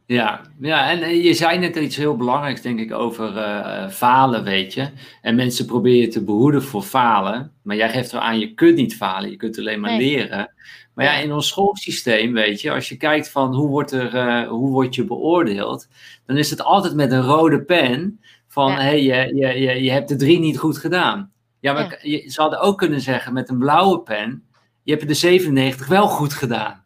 [0.06, 4.74] Ja, ja, en je zei net iets heel belangrijks, denk ik, over uh, falen, weet
[4.74, 4.90] je.
[5.22, 7.52] En mensen proberen te behoeden voor falen.
[7.62, 10.54] Maar jij geeft er aan, je kunt niet falen, je kunt alleen maar leren.
[10.94, 14.48] Maar ja, in ons schoolsysteem, weet je, als je kijkt van hoe wordt, er, uh,
[14.48, 15.88] hoe word je beoordeeld,
[16.26, 19.92] dan is het altijd met een rode pen van, hé, hey, je, je, je, je
[19.92, 21.32] hebt de drie niet goed gedaan.
[21.60, 21.98] Ja, maar ja.
[22.02, 24.44] Je, ze hadden ook kunnen zeggen met een blauwe pen,
[24.84, 26.83] je hebt de 97 wel goed gedaan.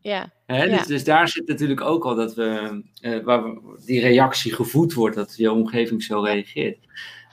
[0.00, 0.32] Ja.
[0.46, 4.54] Hè, dus, dus, daar zit natuurlijk ook al dat we, uh, waar we, die reactie
[4.54, 6.78] gevoed wordt, dat je omgeving zo reageert.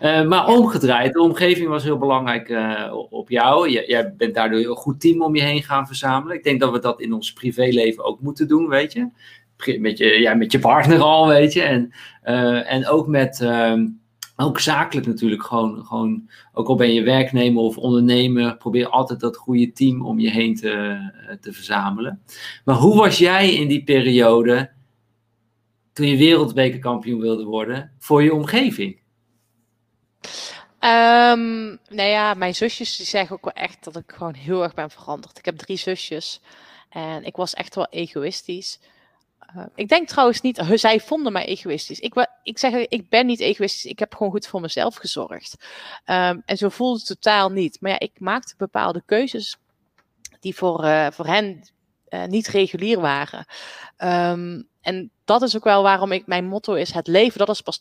[0.02, 3.70] Uh, maar omgedraaid, de omgeving was heel belangrijk uh, op jou.
[3.70, 6.36] Jij, jij bent daardoor een goed team om je heen gaan verzamelen.
[6.36, 9.10] Ik denk dat we dat in ons privéleven ook moeten doen, weet je.
[9.80, 11.62] Met je, ja, met je partner al, weet je.
[11.62, 11.92] En,
[12.66, 13.86] en ook met ehm,
[14.36, 19.38] ook zakelijk natuurlijk gewoon, gewoon, ook al ben je werknemer of ondernemer, probeer altijd dat
[19.38, 22.22] goede team om je heen te, eh, te verzamelen.
[22.66, 24.72] Maar hoe was jij in die periode,
[25.94, 29.04] toen je wereldbekerkampioen wilde worden, voor je omgeving?
[30.80, 34.74] Um, nou ja, mijn zusjes die zeggen ook wel echt dat ik gewoon heel erg
[34.74, 35.38] ben veranderd.
[35.38, 36.42] Ik heb drie zusjes
[36.90, 38.80] en ik was echt wel egoïstisch.
[39.56, 42.00] Uh, ik denk trouwens niet, zij vonden mij egoïstisch.
[42.00, 43.86] Ik, ik zeg, ik ben niet egoïstisch.
[43.86, 45.56] Ik heb gewoon goed voor mezelf gezorgd.
[46.06, 47.78] Um, en zo voelde het totaal niet.
[47.82, 49.58] Maar ja, ik maakte bepaalde keuzes
[50.40, 51.70] die voor, uh, voor hen
[52.28, 53.46] niet regulier waren.
[53.98, 57.62] Um, en dat is ook wel waarom ik, mijn motto is: het leven, dat is
[57.62, 57.80] pas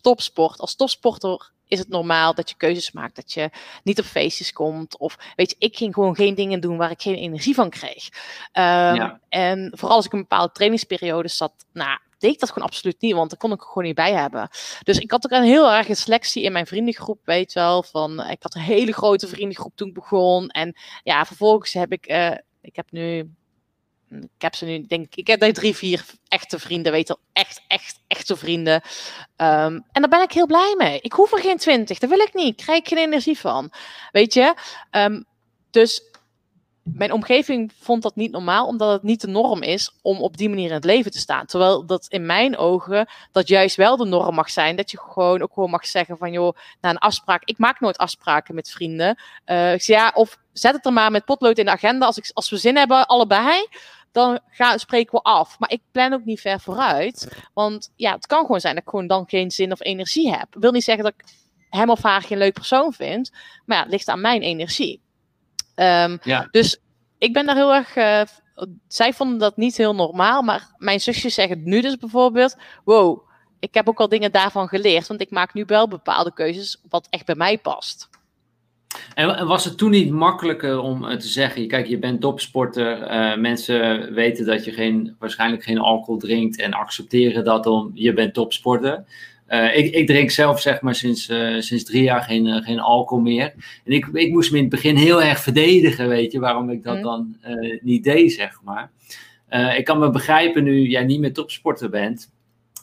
[0.00, 0.60] topsport.
[0.60, 3.50] Als topsporter is het normaal dat je keuzes maakt, dat je
[3.82, 4.98] niet op feestjes komt.
[4.98, 8.08] Of weet je, ik ging gewoon geen dingen doen waar ik geen energie van kreeg.
[8.52, 8.62] Um,
[8.94, 9.20] ja.
[9.28, 13.14] En vooral als ik een bepaalde trainingsperiode zat, nou, deed ik dat gewoon absoluut niet,
[13.14, 14.48] want daar kon ik er gewoon niet bij hebben.
[14.82, 17.82] Dus ik had ook een heel erg een selectie in mijn vriendengroep, weet wel.
[17.82, 20.48] Van, ik had een hele grote vriendengroep toen ik begon.
[20.48, 23.34] En ja, vervolgens heb ik, uh, ik heb nu
[24.20, 27.62] ik heb ze nu, denk ik, heb daar drie, vier echte vrienden, weet je echt,
[27.68, 28.74] echt, echte vrienden.
[28.74, 31.00] Um, en daar ben ik heel blij mee.
[31.00, 32.60] Ik hoef er geen twintig, dat wil ik niet.
[32.60, 33.72] Ik krijg geen energie van,
[34.12, 34.54] weet je.
[34.90, 35.24] Um,
[35.70, 36.10] dus
[36.82, 40.48] mijn omgeving vond dat niet normaal, omdat het niet de norm is om op die
[40.48, 41.46] manier in het leven te staan.
[41.46, 44.76] Terwijl dat in mijn ogen dat juist wel de norm mag zijn.
[44.76, 47.44] Dat je gewoon ook gewoon mag zeggen van joh, na een afspraak.
[47.44, 49.18] Ik maak nooit afspraken met vrienden.
[49.46, 52.06] Uh, ik zeg, ja, of zet het er maar met potlood in de agenda.
[52.06, 53.66] Als, ik, als we zin hebben, allebei
[54.12, 55.58] dan gaan, spreken we af.
[55.58, 57.42] Maar ik plan ook niet ver vooruit.
[57.54, 60.54] Want ja, het kan gewoon zijn dat ik gewoon dan geen zin of energie heb.
[60.54, 61.24] Ik wil niet zeggen dat ik
[61.70, 63.32] hem of haar geen leuk persoon vind.
[63.64, 65.00] Maar ja, het ligt aan mijn energie.
[65.76, 66.48] Um, ja.
[66.50, 66.78] Dus
[67.18, 67.96] ik ben daar heel erg.
[67.96, 68.22] Uh,
[68.88, 70.42] zij vonden dat niet heel normaal.
[70.42, 75.06] Maar mijn zusjes zeggen nu dus bijvoorbeeld: wow, ik heb ook al dingen daarvan geleerd.
[75.06, 78.08] Want ik maak nu wel bepaalde keuzes wat echt bij mij past.
[79.14, 83.36] En was het toen niet makkelijker om eh, te zeggen, kijk, je bent topsporter, uh,
[83.36, 88.34] mensen weten dat je geen, waarschijnlijk geen alcohol drinkt en accepteren dat om, je bent
[88.34, 89.04] topsporter.
[89.48, 93.22] Uh, ik, ik, drink zelf zeg maar sinds, uh, sinds drie jaar geen, geen alcohol
[93.22, 93.54] meer.
[93.84, 96.82] En ik, ik moest me in het begin heel erg verdedigen, weet je, waarom ik
[96.82, 97.02] dat mm.
[97.02, 97.36] dan
[97.80, 98.90] niet deed, zeg maar.
[99.76, 102.30] ik kan me begrijpen nu jij niet meer topsporter bent,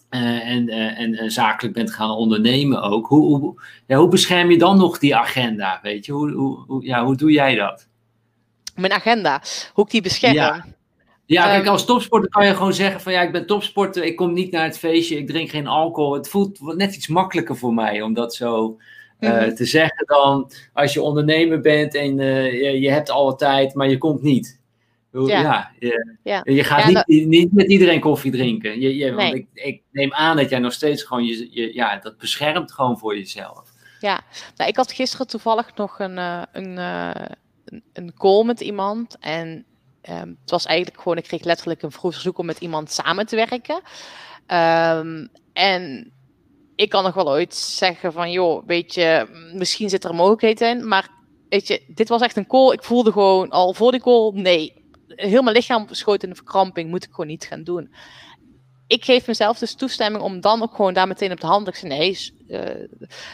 [0.09, 3.07] en, en zakelijk bent gaan ondernemen ook.
[3.07, 5.79] Hoe, hoe, ja, hoe bescherm je dan nog die agenda?
[5.81, 6.31] Weet je, hoe,
[6.67, 7.87] hoe, ja, hoe doe jij dat?
[8.75, 9.41] Mijn agenda,
[9.73, 10.33] hoe ik die bescherm?
[10.33, 10.65] Ja.
[11.25, 14.33] Ja, kijk, als topsporter kan je gewoon zeggen van ja, ik ben topsporter, ik kom
[14.33, 16.13] niet naar het feestje, ik drink geen alcohol.
[16.13, 18.77] Het voelt net iets makkelijker voor mij om dat zo
[19.19, 23.73] mm te zeggen dan als je ondernemer bent en uh, je, je, hebt alle tijd,
[23.73, 24.58] maar je komt niet.
[25.11, 26.41] Ja, ja, je, ja.
[26.43, 28.79] je gaat niet, niet, met iedereen koffie drinken.
[28.79, 31.97] Je, je, want ik, ik, neem aan dat jij nog steeds gewoon je, je, ja,
[31.97, 33.71] dat beschermt gewoon voor jezelf.
[33.99, 34.21] Ja,
[34.55, 39.65] nou, ik had gisteren toevallig nog een, uh, een, een, een call met iemand en
[40.09, 43.25] Um, het was eigenlijk gewoon, ik kreeg letterlijk een vroeg verzoek om met iemand samen
[43.25, 43.81] te werken.
[44.47, 46.11] Um, en
[46.75, 50.87] ik kan nog wel ooit zeggen van, joh, weet je, misschien zit er mogelijkheid in.
[50.87, 51.09] Maar
[51.49, 52.73] weet je, dit was echt een call.
[52.73, 54.78] Ik voelde gewoon al voor die call, nee,
[55.15, 57.93] heel mijn lichaam schoot in de verkramping, moet ik gewoon niet gaan doen.
[58.87, 61.71] Ik geef mezelf dus toestemming om dan ook gewoon daar meteen op de hand te
[61.71, 62.59] zeggen, nee, uh,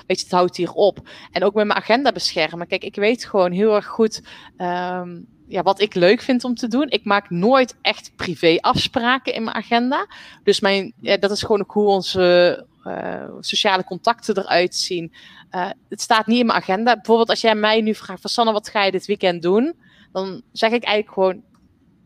[0.07, 1.09] weet je, het houdt hier op.
[1.31, 2.67] En ook met mijn agenda beschermen.
[2.67, 4.21] Kijk, ik weet gewoon heel erg goed
[4.57, 6.89] um, ja, wat ik leuk vind om te doen.
[6.89, 10.07] Ik maak nooit echt privé afspraken in mijn agenda.
[10.43, 15.13] Dus mijn, ja, dat is gewoon ook hoe onze uh, sociale contacten eruit zien.
[15.51, 16.95] Uh, het staat niet in mijn agenda.
[16.95, 19.75] Bijvoorbeeld als jij mij nu vraagt van Sanne, wat ga je dit weekend doen?
[20.11, 21.43] Dan zeg ik eigenlijk gewoon,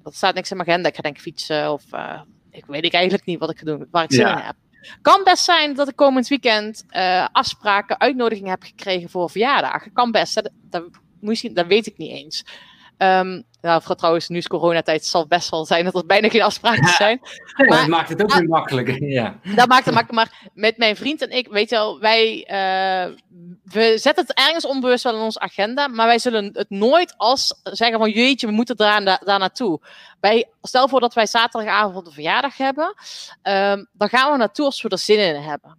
[0.10, 0.90] dat staat niks in mijn agenda.
[0.90, 3.88] Ik ga denk fietsen of uh, ik weet ik eigenlijk niet wat ik ga doen,
[3.92, 4.56] waar ik zin in heb.
[5.02, 6.86] Kan best zijn dat ik komend weekend
[7.32, 9.94] afspraken, uitnodigingen heb gekregen voor verjaardagen.
[9.94, 10.36] Kan best.
[10.36, 10.84] Dat, dat,
[11.54, 12.44] dat weet ik niet eens.
[13.02, 16.42] Um, nou, trouwens, nu is coronatijd, het zal best wel zijn dat er bijna geen
[16.42, 17.20] afspraken zijn.
[17.60, 19.04] Ja, maar, dat maakt het ook weer makkelijker.
[19.10, 19.40] Ja.
[19.56, 20.16] Dat maakt het makkelijker.
[20.16, 23.16] Maar met mijn vriend en ik, weet je wel, wij uh,
[23.64, 27.60] we zetten het ergens onbewust wel in onze agenda, maar wij zullen het nooit als
[27.64, 29.82] zeggen van jeetje, we moeten daar, daar naartoe.
[30.20, 32.94] Wij, stel voor dat wij zaterdagavond een verjaardag hebben,
[33.44, 35.78] um, dan gaan we naartoe als we er zin in hebben.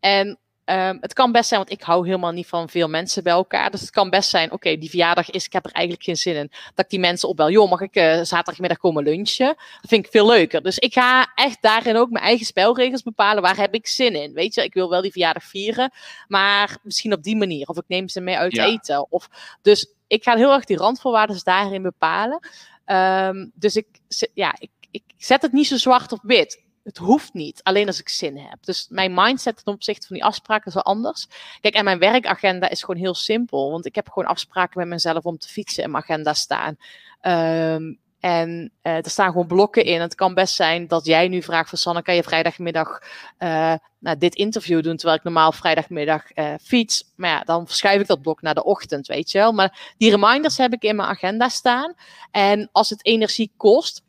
[0.00, 0.38] En
[0.70, 3.70] Um, het kan best zijn, want ik hou helemaal niet van veel mensen bij elkaar.
[3.70, 6.36] Dus het kan best zijn, oké, die verjaardag is, ik heb er eigenlijk geen zin
[6.36, 6.50] in.
[6.50, 9.46] Dat ik die mensen opbel, joh, mag ik uh, zaterdagmiddag komen lunchen?
[9.46, 10.62] Dat vind ik veel leuker.
[10.62, 13.42] Dus ik ga echt daarin ook mijn eigen spelregels bepalen.
[13.42, 14.32] Waar heb ik zin in?
[14.32, 15.92] Weet je, ik wil wel die verjaardag vieren,
[16.28, 17.68] maar misschien op die manier.
[17.68, 19.06] Of ik neem ze mee uit eten.
[19.10, 19.28] Of,
[19.62, 22.48] dus ik ga heel erg die randvoorwaarden daarin bepalen.
[22.86, 23.86] Um, dus ik,
[24.34, 28.00] ja, ik, ik zet het niet zo zwart op wit het hoeft niet, alleen als
[28.00, 28.64] ik zin heb.
[28.64, 31.26] Dus mijn mindset ten opzichte van die afspraken is wel anders.
[31.60, 35.24] Kijk, en mijn werkagenda is gewoon heel simpel, want ik heb gewoon afspraken met mezelf
[35.24, 36.76] om te fietsen in mijn agenda staan.
[37.22, 40.00] Um, en uh, er staan gewoon blokken in.
[40.00, 43.02] Het kan best zijn dat jij nu vraagt van Sanne, kan je vrijdagmiddag
[43.38, 47.12] uh, nou, dit interview doen, terwijl ik normaal vrijdagmiddag uh, fiets.
[47.16, 49.52] Maar ja, dan verschuif ik dat blok naar de ochtend, weet je wel.
[49.52, 51.94] Maar die reminders heb ik in mijn agenda staan.
[52.30, 54.02] En als het energie kost,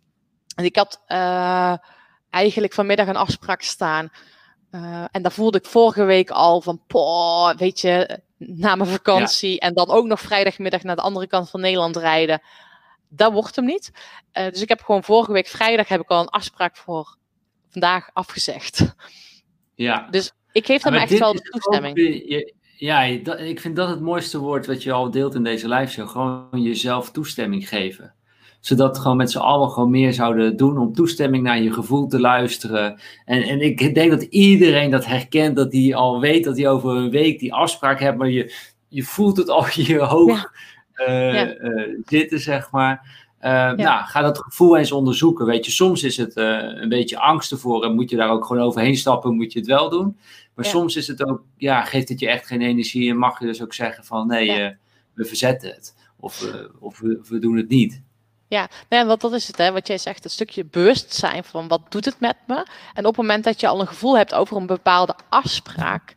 [0.56, 1.02] en ik had
[2.32, 4.10] eigenlijk vanmiddag een afspraak staan.
[4.72, 9.60] Uh, en daar voelde ik vorige week al van, poh, weet je, na mijn vakantie
[9.60, 12.42] en dan ook nog vrijdagmiddag naar de andere kant van Nederland rijden.
[13.10, 13.92] Dat wordt hem niet.
[14.34, 17.16] Uh, dus ik heb gewoon vorige week vrijdag heb ik al een afspraak voor
[17.70, 18.96] vandaag afgezegd.
[19.76, 20.08] Ja.
[20.10, 21.98] Dus ik geef hem echt wel de toestemming.
[22.78, 23.02] ja,
[23.38, 26.10] ik vind dat het mooiste woord wat je al deelt in deze live show.
[26.10, 28.16] Gewoon jezelf toestemming geven
[28.62, 32.20] zodat gewoon met z'n allen gewoon meer zouden doen om toestemming naar je gevoel te
[32.20, 33.00] luisteren.
[33.26, 36.96] En, en ik denk dat iedereen dat herkent, dat hij al weet dat hij over
[36.96, 38.54] een week die afspraak hebt, maar je,
[38.88, 40.52] je voelt het al in je hoog
[41.08, 43.20] uh, uh, zitten, zeg maar.
[43.42, 43.74] Uh, ja.
[43.74, 45.46] Nou, ga dat gevoel eens onderzoeken.
[45.46, 48.64] Weet je, soms is het een beetje angst ervoor en moet je daar ook gewoon
[48.64, 50.18] overheen stappen, moet je het wel doen.
[50.54, 53.46] Maar soms is het ook, ja, geeft het je echt geen energie en mag je
[53.46, 54.76] dus ook zeggen van nee,
[55.14, 55.96] we verzetten het.
[56.20, 56.48] Of,
[56.80, 58.02] of we, we doen het niet.
[58.52, 61.82] Ja, nee, wat dat is het, hè, wat jij zegt, het stukje bewustzijn van wat
[61.92, 62.66] doet het met me.
[62.94, 66.14] En op het moment dat je al een gevoel hebt over een bepaalde afspraak,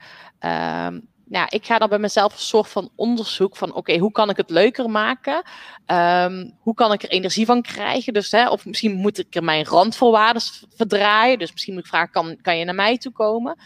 [1.29, 4.37] ja, ik ga dan bij mezelf een soort van onderzoek van, oké, hoe kan ik
[4.37, 5.43] het leuker maken?
[5.87, 8.13] Um, hoe kan ik er energie van krijgen?
[8.13, 10.43] Dus, hè, of misschien moet ik er mijn randvoorwaarden
[10.77, 11.39] verdraaien.
[11.39, 13.59] Dus misschien moet ik vragen, kan, kan je naar mij toe komen?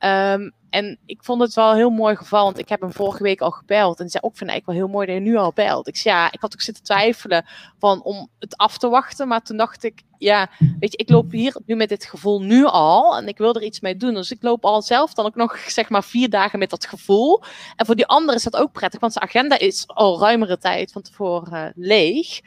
[0.00, 3.22] Um, en ik vond het wel een heel mooi geval, want ik heb hem vorige
[3.22, 4.00] week al gebeld.
[4.00, 5.88] En zei ook, vind ik wel heel mooi dat je nu al belt.
[5.88, 7.44] Ik zei, ja, ik had ook zitten twijfelen
[7.78, 9.28] van, om het af te wachten.
[9.28, 12.64] Maar toen dacht ik, ja, weet je, ik loop hier nu met dit gevoel nu
[12.64, 13.16] al.
[13.16, 14.14] En ik wil er iets mee doen.
[14.14, 17.42] Dus ik loop al zelf dan ook nog, zeg maar, vier dagen met dat gevoel.
[17.76, 20.92] En voor die anderen is dat ook prettig, want zijn agenda is al ruimere tijd
[20.92, 22.40] van tevoren uh, leeg.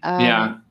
[0.00, 0.62] Um, ja.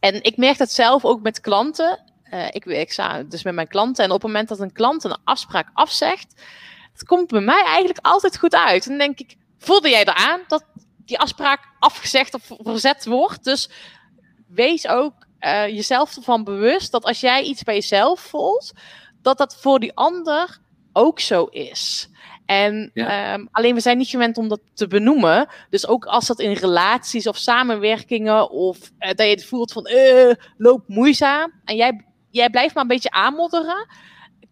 [0.00, 2.11] En ik merk dat zelf ook met klanten.
[2.34, 4.04] Uh, ik werk samen dus met mijn klanten.
[4.04, 6.42] En op het moment dat een klant een afspraak afzegt,
[6.92, 8.82] het komt bij mij eigenlijk altijd goed uit.
[8.82, 10.64] En dan denk ik, voelde jij eraan dat
[11.04, 13.44] die afspraak afgezegd of verzet wordt?
[13.44, 13.70] Dus
[14.48, 18.72] wees ook uh, jezelf ervan bewust dat als jij iets bij jezelf voelt,
[19.22, 20.58] dat dat voor die ander
[20.92, 22.10] ook zo is.
[22.46, 25.48] En ehm, alleen we zijn niet gewend om dat te benoemen.
[25.70, 29.88] Dus ook als dat in relaties of samenwerkingen of uh, dat je het voelt van
[29.90, 33.86] uh, loop moeizaam en jij, jij blijft maar een beetje aanmodderen.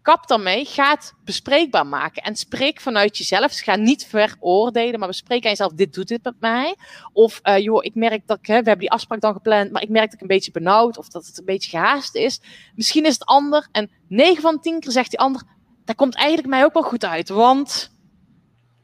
[0.03, 3.47] Kap dan mee, ga het bespreekbaar maken en spreek vanuit jezelf.
[3.47, 6.77] Dus ga niet veroordelen, maar bespreek aan jezelf: dit doet dit met mij.
[7.13, 9.83] Of uh, joh, ik merk dat ik, hè, we hebben die afspraak dan gepland, maar
[9.83, 12.41] ik merk dat ik een beetje benauwd of dat het een beetje gehaast is.
[12.75, 13.69] Misschien is het ander.
[13.73, 15.43] En 9 van 10 keer zegt die ander:
[15.85, 17.99] dat komt eigenlijk mij ook wel goed uit, want...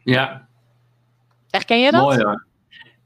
[0.04, 0.48] Ja.
[1.50, 2.02] Herken je dat?
[2.02, 2.46] Mooi hoor.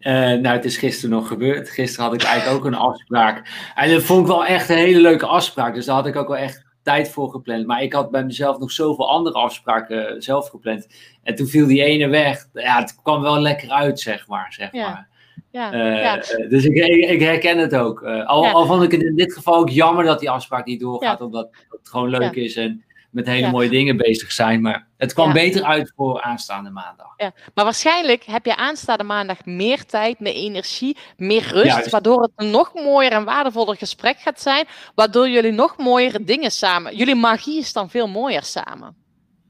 [0.01, 1.71] Uh, nou, het is gisteren nog gebeurd.
[1.71, 3.49] Gisteren had ik eigenlijk ook een afspraak.
[3.75, 5.75] En dat vond ik wel echt een hele leuke afspraak.
[5.75, 7.67] Dus daar had ik ook wel echt tijd voor gepland.
[7.67, 10.87] Maar ik had bij mezelf nog zoveel andere afspraken zelf gepland.
[11.23, 12.49] En toen viel die ene weg.
[12.53, 14.53] Ja, het kwam wel lekker uit, zeg maar.
[14.53, 14.89] Zeg ja.
[14.89, 15.09] maar.
[15.51, 16.17] Ja, uh, ja.
[16.49, 16.75] Dus ik,
[17.11, 18.03] ik, herken het ook.
[18.03, 20.81] Uh, al, al, vond ik het in dit geval ook jammer dat die afspraak niet
[20.81, 22.57] doorgaat, omdat het gewoon leuk is.
[22.57, 24.61] En met hele mooie dingen bezig zijn.
[24.61, 27.15] Maar het kwam beter uit voor aanstaande maandag.
[27.17, 27.33] Ja.
[27.55, 31.91] Maar waarschijnlijk heb je aanstaande maandag meer tijd, meer energie, meer rust.
[31.91, 34.67] Waardoor het een nog mooier en waardevoller gesprek gaat zijn.
[34.95, 36.97] Waardoor jullie nog mooiere dingen samen.
[36.97, 38.97] Jullie magie is dan veel mooier samen.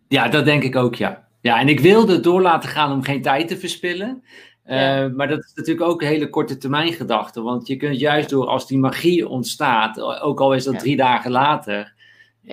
[0.09, 1.29] Ja, dat denk ik ook, ja.
[1.41, 4.23] Ja, en ik wilde het door laten gaan om geen tijd te verspillen.
[4.67, 7.43] Uh, maar dat is natuurlijk ook een hele korte termijn gedachte.
[7.43, 11.31] Want je kunt juist door als die magie ontstaat, ook al is dat drie dagen
[11.31, 11.95] later,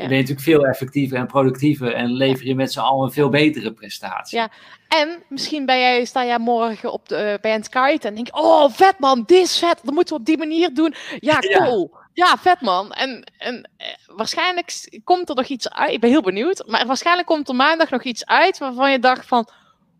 [0.01, 0.07] ja.
[0.07, 3.29] ben je natuurlijk veel effectiever en productiever en lever je met z'n allen een veel
[3.29, 4.37] betere prestatie.
[4.37, 4.49] Ja,
[4.87, 8.37] en misschien ben jij, sta jij morgen op de, uh, bij een kite en denk
[8.37, 10.93] oh vet man, dit is vet, dat moeten we op die manier doen.
[11.19, 11.95] Ja, cool.
[12.13, 12.91] Ja, vet man.
[12.91, 17.27] En, en eh, waarschijnlijk komt er nog iets uit, ik ben heel benieuwd, maar waarschijnlijk
[17.27, 19.49] komt er maandag nog iets uit waarvan je dacht van,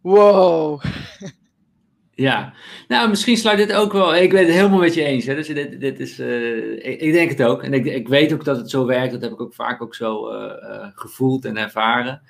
[0.02, 0.82] wow.
[2.18, 2.54] Ja,
[2.88, 4.16] nou misschien sluit dit ook wel.
[4.16, 5.26] Ik ben het helemaal met je eens.
[5.26, 5.36] Hè.
[5.36, 7.64] Dus dit, dit is, uh, ik, denk het ook.
[7.64, 9.12] En ik, ik weet ook dat het zo werkt.
[9.12, 12.22] Dat heb ik ook vaak ook zo uh, uh, gevoeld en ervaren.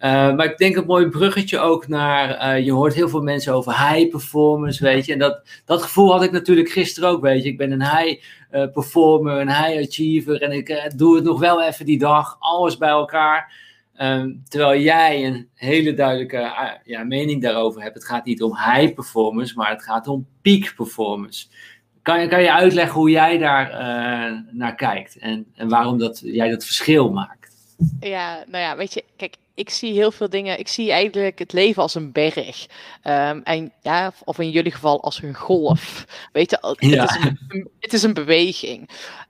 [0.00, 2.60] maar ik denk een mooi bruggetje ook naar.
[2.60, 5.12] je hoort heel veel mensen over high performance, weet je.
[5.12, 7.48] En dat, dat gevoel had ik natuurlijk gisteren ook, weet je.
[7.48, 8.22] Ik ben een high
[8.72, 10.42] performer, een high achiever.
[10.42, 12.36] En ik doe het nog wel even die dag.
[12.38, 13.63] Alles bij elkaar.
[14.00, 17.94] Um, terwijl jij een hele duidelijke uh, ja, mening daarover hebt.
[17.94, 21.46] Het gaat niet om high performance, maar het gaat om peak performance.
[22.02, 26.20] Kan je, kan je uitleggen hoe jij daar uh, naar kijkt en, en waarom dat,
[26.24, 27.56] jij dat verschil maakt?
[28.00, 30.58] Ja, nou ja, weet je, kijk, ik zie heel veel dingen.
[30.58, 32.66] Ik zie eigenlijk het leven als een berg.
[33.04, 36.04] Um, en ja, of in jullie geval als een golf.
[36.32, 37.04] Weet je, het, ja.
[37.04, 38.80] is, een, het is een beweging.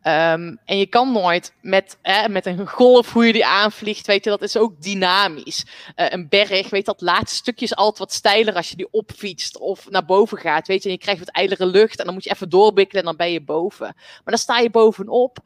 [0.02, 4.24] Um, en je kan nooit met, eh, met een golf, hoe je die aanvliegt, weet
[4.24, 5.66] je, dat is ook dynamisch.
[5.96, 8.90] Uh, een berg, weet je, dat laatste stukje is altijd wat steiler als je die
[8.90, 10.88] opfietst of naar boven gaat, weet je.
[10.88, 13.32] En je krijgt wat ijlere lucht en dan moet je even doorbikkelen en dan ben
[13.32, 13.92] je boven.
[13.96, 15.38] Maar dan sta je bovenop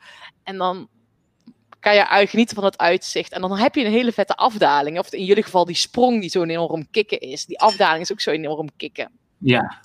[0.42, 0.88] en dan
[1.88, 3.32] kan je genieten van het uitzicht.
[3.32, 4.98] En dan heb je een hele vette afdaling.
[4.98, 7.44] Of in jullie geval die sprong die zo enorm kicken is.
[7.46, 9.10] Die afdaling is ook zo enorm kicken.
[9.40, 9.80] Ja.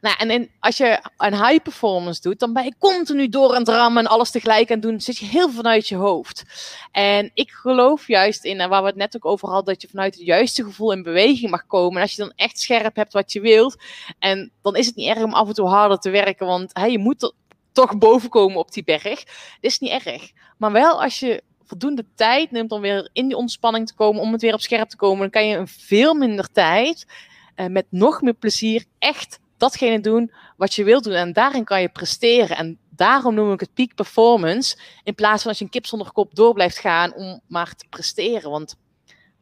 [0.00, 3.58] Nou, en in, als je een high performance doet, dan ben je continu door aan
[3.58, 5.00] het rammen en alles tegelijk aan het doen.
[5.00, 6.44] Zit je heel vanuit je hoofd.
[6.92, 9.88] En ik geloof juist in, en waar we het net ook over hadden, dat je
[9.88, 11.96] vanuit het juiste gevoel in beweging mag komen.
[11.96, 13.76] En als je dan echt scherp hebt wat je wilt,
[14.18, 16.90] en dan is het niet erg om af en toe harder te werken, want hey,
[16.90, 17.32] je moet er
[17.74, 19.02] toch boven komen op die berg.
[19.02, 19.24] Dit
[19.60, 20.30] is niet erg.
[20.58, 24.32] Maar wel als je voldoende tijd neemt om weer in die ontspanning te komen, om
[24.32, 27.06] het weer op scherp te komen, dan kan je in veel minder tijd
[27.56, 31.12] uh, met nog meer plezier echt datgene doen wat je wilt doen.
[31.12, 32.56] En daarin kan je presteren.
[32.56, 34.76] En daarom noem ik het peak performance.
[35.04, 37.86] In plaats van als je een kip zonder kop door blijft gaan om maar te
[37.90, 38.50] presteren.
[38.50, 38.76] Want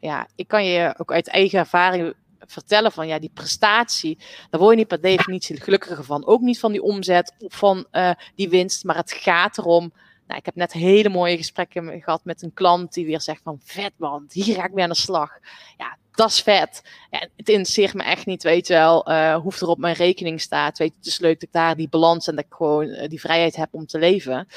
[0.01, 2.15] ja, ik kan je ook uit eigen ervaring
[2.47, 4.19] vertellen van ja, die prestatie,
[4.51, 6.27] daar word je niet per definitie gelukkiger van.
[6.27, 9.93] Ook niet van die omzet of van uh, die winst, maar het gaat erom.
[10.27, 13.61] Nou, ik heb net hele mooie gesprekken gehad met een klant die weer zegt van
[13.63, 15.31] vet man, hier ga ik mee aan de slag.
[15.77, 16.83] Ja, dat is vet.
[17.11, 20.41] Ja, het interesseert me echt niet, weet je wel, uh, hoeft er op mijn rekening
[20.41, 20.79] staat.
[20.79, 23.09] Weet je, het is leuk dat ik daar die balans en dat ik gewoon uh,
[23.09, 24.49] die vrijheid heb om te leven.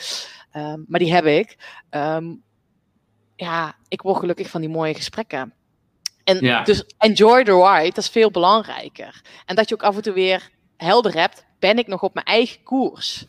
[0.53, 1.57] Um, maar die heb ik.
[1.89, 2.43] Um,
[3.35, 5.53] ja, ik word gelukkig van die mooie gesprekken.
[6.25, 6.63] En ja.
[6.63, 9.21] dus enjoy the ride, dat is veel belangrijker.
[9.45, 12.25] En dat je ook af en toe weer helder hebt, ben ik nog op mijn
[12.25, 13.25] eigen koers?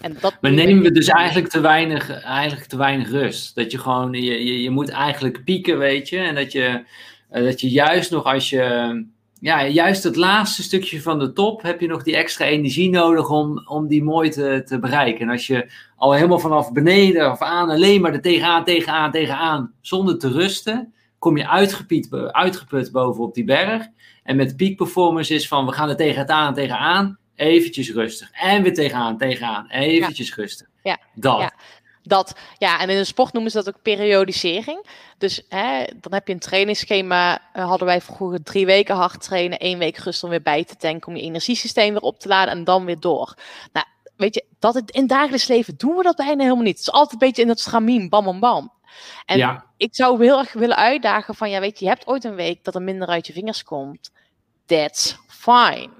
[0.00, 3.54] En dat maar nemen we dus eigenlijk te, weinig, eigenlijk te weinig rust.
[3.54, 6.18] Dat je gewoon, je, je, je moet eigenlijk pieken, weet je.
[6.18, 6.84] En dat je,
[7.32, 9.04] uh, dat je juist nog als je,
[9.40, 13.30] ja, juist het laatste stukje van de top, heb je nog die extra energie nodig
[13.30, 15.20] om, om die mooi te, te bereiken.
[15.20, 19.72] En als je al helemaal vanaf beneden of aan alleen maar er tegenaan, tegenaan, tegenaan,
[19.80, 23.86] zonder te rusten, kom je uitgeput, uitgeput bovenop die berg.
[24.22, 28.30] En met peak performance is van we gaan er tegenaan, tegenaan, eventjes rustig.
[28.32, 30.34] En weer tegenaan, tegenaan, eventjes ja.
[30.34, 30.66] rustig.
[30.82, 30.98] Ja.
[31.14, 31.38] Dat.
[31.38, 31.52] Ja.
[32.02, 34.86] Dat, ja, en in de sport noemen ze dat ook periodisering.
[35.18, 37.40] Dus hè, dan heb je een trainingsschema.
[37.56, 40.76] Uh, hadden wij vroeger drie weken hard trainen, één week rust om weer bij te
[40.76, 43.34] tanken, om je energiesysteem weer op te laden en dan weer door.
[43.72, 46.78] Nou, weet je, dat het in het dagelijks leven doen we dat bijna helemaal niet.
[46.78, 48.72] Het is altijd een beetje in het stramien, bam, bam, bam.
[49.24, 49.64] En ja.
[49.76, 52.64] ik zou heel erg willen uitdagen van, ja, weet je, je hebt ooit een week
[52.64, 54.10] dat er minder uit je vingers komt.
[54.66, 55.90] That's fine.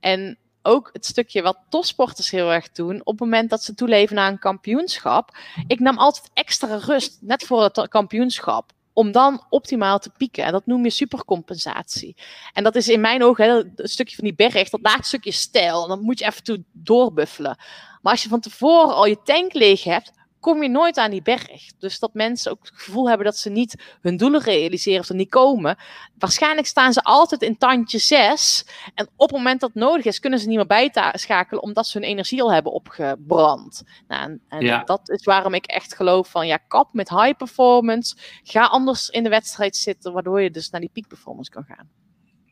[0.00, 4.16] En ook het stukje wat topsporters heel erg doen, op het moment dat ze toeleven
[4.16, 5.36] naar een kampioenschap.
[5.66, 10.44] Ik nam altijd extra rust, net voor het kampioenschap om dan optimaal te pieken.
[10.44, 12.16] En dat noem je supercompensatie.
[12.52, 15.32] En dat is in mijn ogen hè, een stukje van die berg, dat laatste stukje
[15.32, 15.82] stijl.
[15.82, 17.56] En dan moet je even toe doorbuffelen.
[18.02, 21.22] Maar als je van tevoren al je tank leeg hebt, kom je nooit aan die
[21.22, 21.72] berg.
[21.78, 25.14] Dus dat mensen ook het gevoel hebben dat ze niet hun doelen realiseren of er
[25.14, 25.76] niet komen.
[26.18, 28.66] Waarschijnlijk staan ze altijd in tandje 6.
[28.94, 31.98] En op het moment dat het nodig is, kunnen ze niet meer bijschakelen omdat ze
[31.98, 33.82] hun energie al hebben opgebrand.
[34.08, 38.16] Nou, en, dat is waarom ik echt geloof van ja, kap met high performance.
[38.42, 41.88] Ga anders in de wedstrijd zitten, waardoor je dus naar die peak performance kan gaan.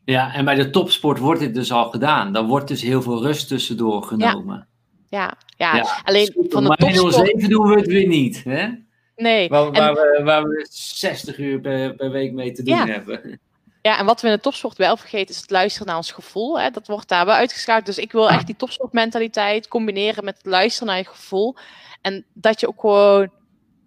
[0.03, 2.33] Ja, en bij de topsport wordt dit dus al gedaan.
[2.33, 4.55] Dan wordt dus heel veel rust tussendoor genomen.
[4.55, 4.68] Ja.
[5.09, 6.01] Ja, ja.
[6.03, 7.13] alleen van de topsport...
[7.13, 8.67] 07 doen we het weer niet, hè?
[9.15, 9.49] Nee.
[9.49, 13.39] Waar, waar, we, waar we 60 uur per, per week mee te doen hebben.
[13.81, 16.59] Ja, en wat we in de topsport wel vergeten is het luisteren naar ons gevoel.
[16.59, 16.69] Hè?
[16.69, 17.85] Dat wordt daar wel uitgeschakeld.
[17.85, 21.55] Dus ik wil echt die topsportmentaliteit combineren met het luisteren naar je gevoel.
[22.01, 23.29] En dat je ook gewoon,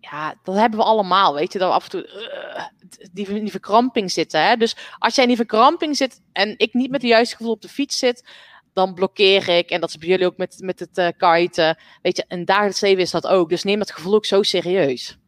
[0.01, 2.65] ja, dat hebben we allemaal, weet je, dat we af en toe uh,
[3.13, 4.43] die, die verkramping zitten.
[4.43, 4.57] Hè?
[4.57, 7.63] Dus als jij in die verkramping zit en ik niet met het juiste gevoel op
[7.63, 8.25] de fiets zit,
[8.73, 9.71] dan blokkeer ik.
[9.71, 11.77] En dat is bij jullie ook met, met het uh, kiten.
[12.03, 13.49] Weet je, en dagelijks leven is dat ook.
[13.49, 15.19] Dus neem dat gevoel ook zo serieus.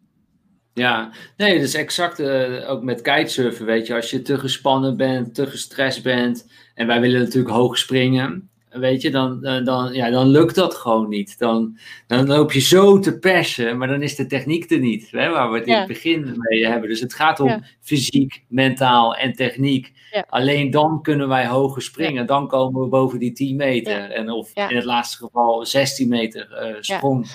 [0.73, 3.95] Ja, nee, dus exact uh, ook met kitesurfen, weet je.
[3.95, 6.47] Als je te gespannen bent, te gestrest bent.
[6.75, 8.49] En wij willen natuurlijk hoog springen
[8.81, 11.39] weet je, dan, eh, dan, ja, dan lukt dat gewoon niet.
[11.39, 15.31] Dan, dan loop je zo te persen, maar dan is de techniek er niet, hè,
[15.31, 16.89] waar we het in het begin mee hebben.
[16.89, 19.93] Dus het gaat om fysiek, mentaal en techniek.
[20.29, 22.27] Alleen dan kunnen wij hoger springen.
[22.27, 24.11] Dan komen we boven die 10 meter.
[24.11, 27.27] En of in het laatste geval 16 meter uh, sprong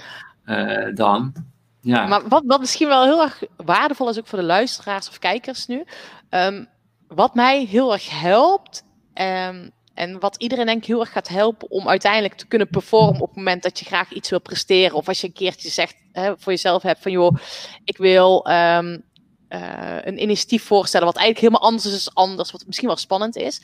[0.45, 1.33] uh, dan.
[1.81, 2.07] Ja.
[2.07, 5.67] Maar wat, wat misschien wel heel erg waardevol is ook voor de luisteraars of kijkers
[5.67, 5.83] nu.
[6.29, 6.67] Um,
[7.07, 8.83] wat mij heel erg helpt,
[9.13, 13.21] um, en wat iedereen denk ik heel erg gaat helpen om uiteindelijk te kunnen performen
[13.21, 14.95] op het moment dat je graag iets wil presteren.
[14.95, 17.35] Of als je een keertje zegt hè, voor jezelf hebt van joh,
[17.83, 19.03] ik wil um,
[19.49, 23.61] uh, een initiatief voorstellen wat eigenlijk helemaal anders is anders, wat misschien wel spannend is.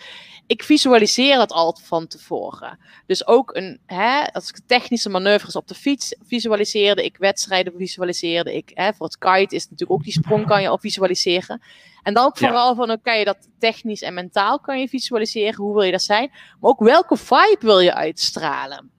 [0.47, 2.79] Ik visualiseer het altijd van tevoren.
[3.07, 8.55] Dus ook een, hè, als ik technische manoeuvres op de fiets visualiseerde, ik wedstrijden visualiseerde,
[8.55, 11.61] ik, hè, voor het kite is natuurlijk ook die sprong kan je al visualiseren.
[12.03, 15.73] En dan ook vooral van, kan je dat technisch en mentaal kan je visualiseren, hoe
[15.73, 18.91] wil je dat zijn, maar ook welke vibe wil je uitstralen.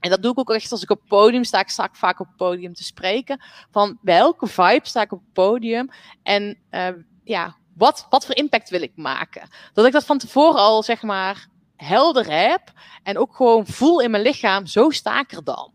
[0.00, 1.60] En dat doe ik ook echt als ik op podium sta.
[1.60, 3.40] Ik sta vaak op podium te spreken.
[3.70, 5.90] Van welke vibe sta ik op podium?
[6.22, 6.88] En uh,
[7.24, 9.48] ja, wat, wat voor impact wil ik maken?
[9.72, 12.72] Dat ik dat van tevoren al, zeg maar, helder heb.
[13.02, 15.72] En ook gewoon voel in mijn lichaam, zo sta ik er dan.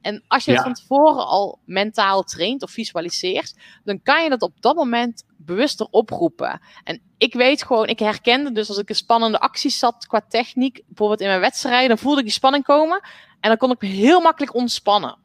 [0.00, 3.54] En als je het van tevoren al mentaal traint of visualiseert,
[3.84, 6.60] dan kan je dat op dat moment bewuster oproepen.
[6.84, 10.82] En ik weet gewoon, ik herkende dus als ik een spannende acties zat qua techniek,
[10.86, 13.00] bijvoorbeeld in mijn wedstrijden, dan voelde ik die spanning komen.
[13.40, 15.18] En dan kon ik me heel makkelijk ontspannen.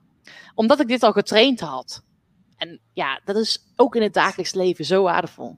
[0.56, 2.04] Omdat ik dit al getraind had.
[2.58, 5.58] En ja, dat is ook in het dagelijks leven zo waardevol.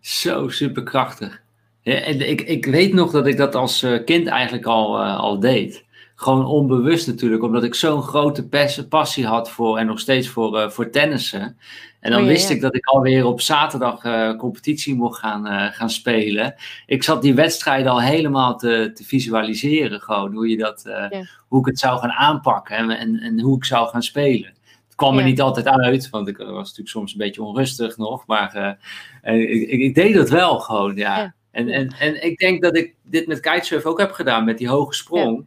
[0.00, 1.42] Zo superkrachtig.
[1.80, 5.18] Ja, en ik, ik weet nog dat ik dat als eh, kind eigenlijk al, uh,
[5.18, 5.84] al deed.
[6.14, 8.48] Gewoon onbewust natuurlijk, omdat ik zo'n grote
[8.88, 11.58] passie had voor en nog steeds voor, uh, voor tennissen.
[12.00, 15.66] En dan oh, wist ik dat ik alweer op zaterdag uh, competitie mocht gaan, uh,
[15.72, 16.54] gaan spelen.
[16.86, 20.00] Ik zat die wedstrijden al helemaal te, te visualiseren.
[20.00, 20.84] Gewoon hoe, je dat,
[21.48, 24.54] hoe ik het zou gaan aanpakken en, en, en, hoe ik zou gaan spelen.
[24.86, 28.26] Het kwam er niet altijd uit, want ik was natuurlijk soms een beetje onrustig nog.
[28.26, 28.78] Maar
[29.22, 31.18] ik, ik, ik, deed dat wel gewoon, ja.
[31.18, 31.34] ja.
[31.50, 34.68] En, en, en ik denk dat ik dit met kitesurf ook heb gedaan, met die
[34.68, 35.46] hoge sprong.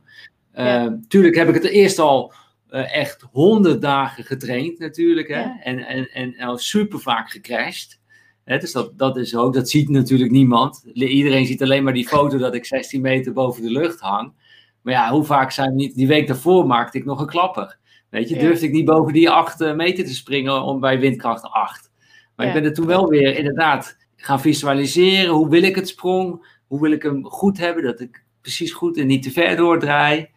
[1.07, 2.33] Tuurlijk heb ik het eerst al
[2.69, 5.27] uh, echt honderd dagen getraind natuurlijk.
[5.27, 5.39] Hè?
[5.39, 5.59] Ja.
[5.63, 7.99] En, en, en, en super vaak gecrashed.
[8.43, 8.57] Hè?
[8.57, 10.83] Dus dat, dat is ook, dat ziet natuurlijk niemand.
[10.93, 14.33] Iedereen ziet alleen maar die foto dat ik 16 meter boven de lucht hang.
[14.81, 15.95] Maar ja, hoe vaak zijn we niet...
[15.95, 17.77] Die week daarvoor maakte ik nog een klapper.
[18.09, 18.41] Weet je, ja.
[18.41, 21.91] durfde ik niet boven die 8 eh, meter te springen om bij windkracht 8.
[22.35, 22.51] Maar ja.
[22.53, 25.33] ik ben er toen wel weer inderdaad gaan visualiseren.
[25.33, 26.55] Hoe wil ik het sprong?
[26.67, 27.83] Hoe wil ik hem goed hebben?
[27.83, 30.29] Dat ik precies goed en niet te ver doordraai.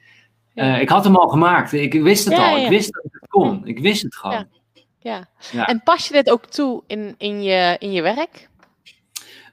[0.60, 1.72] Uh, ik had hem al gemaakt.
[1.72, 2.56] Ik wist het ja, al.
[2.56, 2.64] Ja.
[2.64, 3.66] Ik wist dat het kon.
[3.66, 4.46] Ik wist het gewoon.
[4.98, 5.28] Ja.
[5.66, 8.48] En pas je dit ook toe in, in, je, in je werk?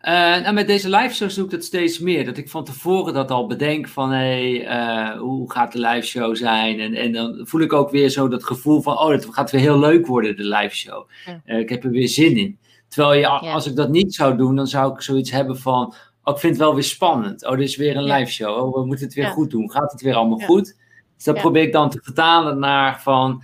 [0.01, 2.25] Uh, nou, met deze live shows doe ik dat steeds meer.
[2.25, 6.07] Dat ik van tevoren dat al bedenk van hé, hey, uh, hoe gaat de live
[6.07, 6.79] show zijn?
[6.79, 9.61] En, en dan voel ik ook weer zo dat gevoel van oh, het gaat weer
[9.61, 11.07] heel leuk worden, de live show.
[11.25, 11.55] Ja.
[11.55, 12.57] Ik heb er weer zin in.
[12.87, 13.53] Terwijl je, ja.
[13.53, 15.93] als ik dat niet zou doen, dan zou ik zoiets hebben van
[16.23, 17.45] oh, ik vind het wel weer spannend.
[17.45, 18.17] Oh, dit is weer een ja.
[18.17, 18.57] live show.
[18.57, 19.71] Oh, we moeten het weer goed doen.
[19.71, 20.75] Gaat het weer allemaal goed?
[21.17, 23.43] Dus dat probeer ik dan te vertalen naar van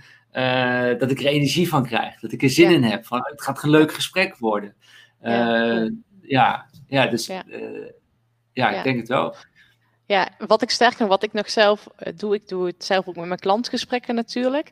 [0.98, 2.20] dat ik er energie van krijg.
[2.20, 3.06] Dat ik er zin in heb.
[3.06, 4.74] Van, het gaat een leuk gesprek worden.
[5.20, 5.90] Ja,
[6.22, 7.44] ja, ja, dus ja.
[7.46, 7.88] Uh,
[8.52, 9.34] ja, ik denk het wel.
[10.06, 13.16] Ja, wat ik sterk en wat ik nog zelf doe, ik doe het zelf ook
[13.16, 14.70] met mijn klantgesprekken natuurlijk.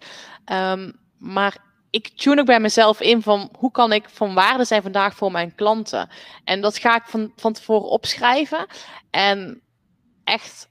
[0.52, 1.56] Um, maar
[1.90, 5.32] ik tune ook bij mezelf in van hoe kan ik van waarde zijn vandaag voor
[5.32, 6.08] mijn klanten.
[6.44, 8.66] En dat ga ik van, van tevoren opschrijven.
[9.10, 9.60] En
[10.24, 10.70] echt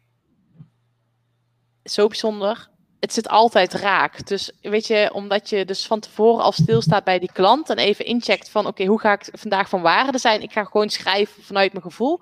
[1.84, 2.70] zo bijzonder
[3.02, 4.28] het zit altijd raak.
[4.28, 8.06] Dus weet je, omdat je dus van tevoren al stilstaat bij die klant en even
[8.06, 10.42] incheckt van oké, hoe ga ik vandaag van waarde zijn?
[10.42, 12.22] Ik ga gewoon schrijven vanuit mijn gevoel.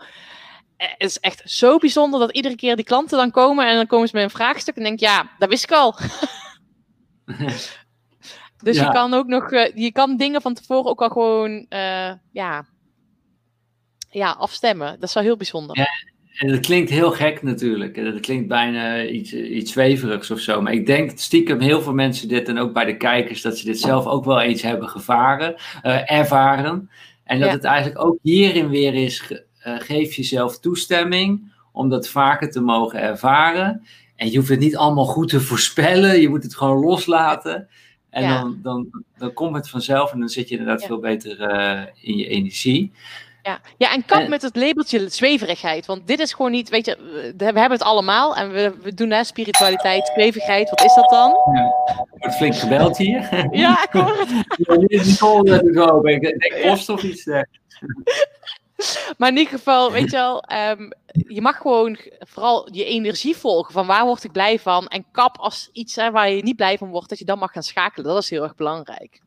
[0.77, 3.87] Eh, het is echt zo bijzonder dat iedere keer die klanten dan komen en dan
[3.87, 5.95] komen ze met een vraagstuk en denk ja, dat wist ik al.
[8.63, 12.11] dus je kan ook nog, uh, je kan dingen van tevoren ook al gewoon, uh,
[12.31, 12.65] ja,
[14.09, 14.99] ja, afstemmen.
[14.99, 15.77] Dat is wel heel bijzonder.
[15.77, 15.89] Ja,
[16.39, 17.95] en dat klinkt heel gek natuurlijk.
[17.95, 20.61] Dat klinkt bijna iets, iets zweverigs of zo.
[20.61, 23.65] Maar ik denk stiekem heel veel mensen dit en ook bij de kijkers dat ze
[23.65, 26.89] dit zelf ook wel eens hebben gevaren, uh, ervaren.
[27.23, 27.53] En dat ja.
[27.53, 32.61] het eigenlijk ook hierin weer is: ge, uh, geef jezelf toestemming om dat vaker te
[32.61, 33.85] mogen ervaren.
[34.15, 37.67] En je hoeft het niet allemaal goed te voorspellen, je moet het gewoon loslaten.
[38.09, 38.41] En ja.
[38.41, 40.87] dan, dan, dan komt het vanzelf en dan zit je inderdaad ja.
[40.87, 42.91] veel beter uh, in je energie.
[43.43, 43.59] Ja.
[43.77, 45.85] ja, en kap met het labeltje zweverigheid.
[45.85, 46.97] Want dit is gewoon niet, weet je,
[47.37, 48.35] we hebben het allemaal.
[48.35, 50.69] En we, we doen hè, spiritualiteit, zweverigheid.
[50.69, 51.29] Wat is dat dan?
[51.53, 51.73] Ja.
[52.09, 53.29] wordt flink gebeld hier.
[53.51, 54.29] Ja, ik hoor het.
[56.31, 57.25] Ik denk post of iets.
[59.17, 60.91] Maar in ieder geval, weet je wel, um,
[61.27, 63.73] je mag gewoon vooral je energie volgen.
[63.73, 64.87] Van waar word ik blij van?
[64.87, 67.51] En kap als iets hè, waar je niet blij van wordt, dat je dan mag
[67.51, 68.05] gaan schakelen.
[68.05, 69.21] Dat is heel erg belangrijk.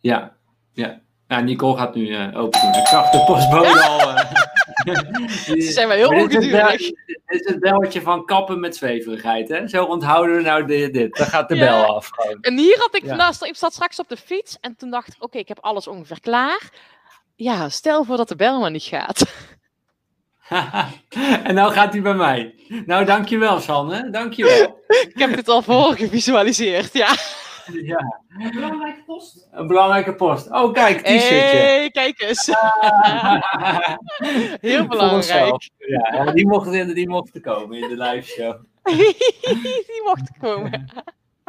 [0.00, 0.36] Ja,
[0.72, 1.01] ja.
[1.32, 2.74] Ja, Nicole gaat nu uh, open doen.
[2.74, 4.00] Ik zag de postbode al.
[4.08, 4.18] Uh,
[5.66, 6.78] Ze zijn wel heel ongedurig.
[6.78, 9.48] Dit is het belletje van kappen met zweverigheid.
[9.48, 9.68] Hè?
[9.68, 10.92] Zo onthouden we nou dit.
[10.92, 11.16] dit.
[11.16, 11.64] Dan gaat de ja.
[11.64, 12.08] bel af.
[12.12, 12.38] Gewoon.
[12.40, 13.14] En hier had ik, ja.
[13.14, 15.58] naast, ik zat straks op de fiets en toen dacht ik, oké, okay, ik heb
[15.60, 16.70] alles ongeveer klaar.
[17.36, 19.32] Ja, stel voor dat de bel maar niet gaat.
[21.48, 22.54] en nou gaat hij bij mij.
[22.86, 24.80] Nou, dankjewel Sanne, dankjewel.
[25.14, 27.14] ik heb het al voor gevisualiseerd, ja.
[27.92, 28.20] Ja.
[28.38, 29.48] Een belangrijke post.
[29.52, 30.50] Een belangrijke post.
[30.50, 31.28] Oh, kijk, t-shirtje.
[31.28, 32.46] hey, kijk eens.
[34.70, 35.70] Heel belangrijk.
[35.78, 38.54] Ja, die mochten, die mochten komen in de live show.
[39.92, 40.92] die mochten komen.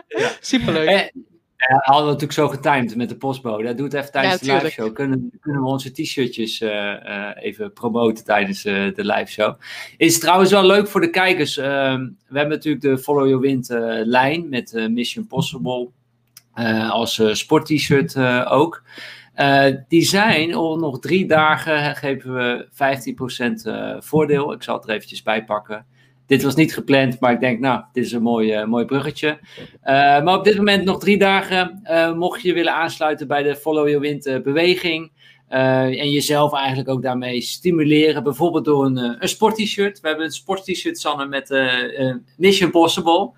[0.08, 0.32] Ja.
[0.40, 0.90] Superleuk.
[0.90, 1.26] En,
[1.68, 3.74] hadden we natuurlijk zo getimed met de postbode.
[3.74, 4.94] Doe het even tijdens ja, de live show.
[4.94, 9.56] Kunnen, kunnen we onze t-shirtjes uh, uh, even promoten tijdens uh, de live show.
[9.98, 11.58] Is trouwens wel leuk voor de kijkers.
[11.58, 13.68] Ehm, we hebben natuurlijk de Follow Your Wind
[14.06, 15.90] lijn met Mission Possible.
[16.90, 18.84] Als sport-t-shirt ook.
[19.88, 22.68] die zijn al nog drie dagen geven we
[24.00, 24.54] 15% voordeel.
[24.54, 25.86] Ik zal het er eventjes bij pakken.
[26.28, 29.40] Dit was niet gepland, maar ik denk, nou, dit is een mooi, mooi bruggetje.
[29.84, 31.82] Maar op dit moment nog drie dagen.
[32.18, 35.12] Mocht je willen aansluiten bij de Follow Your Wind beweging.
[35.48, 38.24] en jezelf eigenlijk ook daarmee stimuleren.
[38.24, 40.00] Bijvoorbeeld door een, een sport-t-shirt.
[40.00, 41.50] We hebben een sport-t-shirt, Sanne, met
[42.38, 43.32] Mission Possible.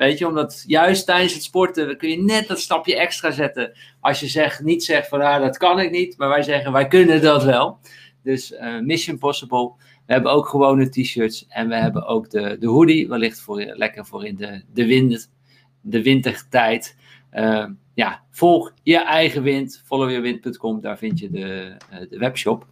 [0.00, 3.72] Weet je, omdat juist tijdens het sporten kun je net dat stapje extra zetten.
[4.00, 6.16] Als je zegt, niet zegt van, ah, dat kan ik niet.
[6.18, 7.78] Maar wij zeggen, wij kunnen dat wel.
[8.22, 9.72] Dus Mission Possible.
[10.06, 14.06] We hebben ook gewone t-shirts en we hebben ook de, de hoodie, wellicht voor, lekker
[14.06, 15.30] voor in de, de, wind,
[15.80, 16.96] de wintertijd.
[17.32, 22.66] Uh, ja, volg je eigen wind, followyourwind.com, daar vind je de, uh, de webshop.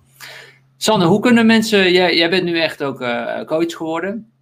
[0.77, 2.99] Sanne, hoe kunnen mensen, jij, jij bent nu echt ook
[3.47, 4.33] coach geworden.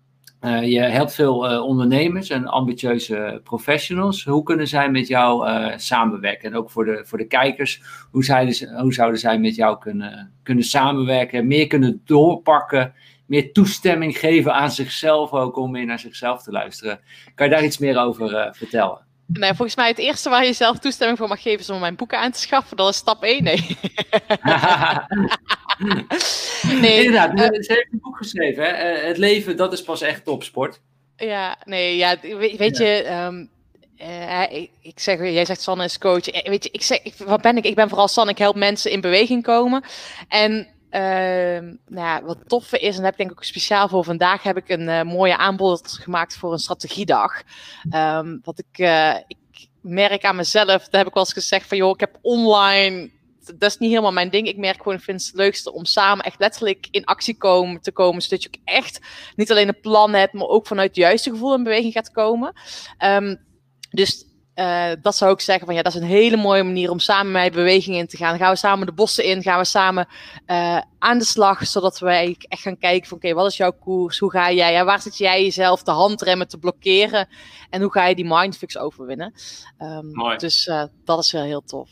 [0.46, 4.24] Uh, je helpt veel uh, ondernemers en ambitieuze professionals.
[4.24, 6.50] Hoe kunnen zij met jou uh, samenwerken?
[6.50, 10.32] En ook voor de, voor de kijkers, hoe, zij, hoe zouden zij met jou kunnen,
[10.42, 11.46] kunnen samenwerken?
[11.46, 12.94] Meer kunnen doorpakken,
[13.26, 17.00] meer toestemming geven aan zichzelf ook om meer naar zichzelf te luisteren.
[17.34, 19.04] Kan je daar iets meer over vertellen?
[19.26, 21.96] Nee, volgens mij het eerste waar je zelf toestemming voor mag geven is om mijn
[21.96, 22.76] boeken aan te schaffen.
[22.76, 23.42] Dat is stap 1.
[23.42, 23.76] Nee.
[26.80, 28.64] nee Inderdaad, uh, ze heeft een boek geschreven.
[28.64, 29.00] Hè?
[29.00, 30.80] Uh, het leven, dat is pas echt topsport.
[31.16, 32.84] Ja, nee, ja, weet, weet ja.
[32.86, 33.50] je, um,
[33.98, 36.44] uh, ik, ik, zeg, jij zegt Sanne is coach.
[36.48, 37.64] Weet je, ik zeg, ik, wat ben ik?
[37.64, 39.84] Ik ben vooral Sanne, ik help mensen in beweging komen.
[40.28, 41.02] En Uh,
[41.86, 44.56] nou ja, wat toffe is, en heb ik denk ik ook speciaal voor vandaag, heb
[44.56, 47.42] ik een mooie aanbod gemaakt voor een strategiedag.
[47.94, 48.78] Um, wat ik,
[49.26, 53.10] ik merk aan mezelf, daar heb ik wel eens gezegd van joh, ik heb online
[53.46, 54.48] dat is niet helemaal mijn ding.
[54.48, 57.92] Ik merk gewoon, ik vind het leukste om samen echt letterlijk in actie komen, te
[57.92, 58.22] komen.
[58.22, 59.00] Zodat je ook echt
[59.36, 62.52] niet alleen een plan hebt, maar ook vanuit het juiste gevoel in beweging gaat komen.
[63.04, 63.44] Um,
[63.90, 64.24] dus
[64.54, 67.32] uh, dat zou ik zeggen van ja, dat is een hele mooie manier om samen
[67.32, 68.30] met beweging in te gaan.
[68.30, 70.08] Dan gaan we samen de bossen in, gaan we samen
[70.46, 73.72] uh, aan de slag, zodat wij echt gaan kijken van oké, okay, wat is jouw
[73.80, 74.18] koers?
[74.18, 74.72] Hoe ga jij?
[74.72, 77.28] Ja, waar zit jij jezelf de handremmen te blokkeren?
[77.70, 79.34] En hoe ga je die mindfix overwinnen?
[79.78, 80.36] Um, mooi.
[80.36, 81.90] Dus uh, dat is wel heel tof.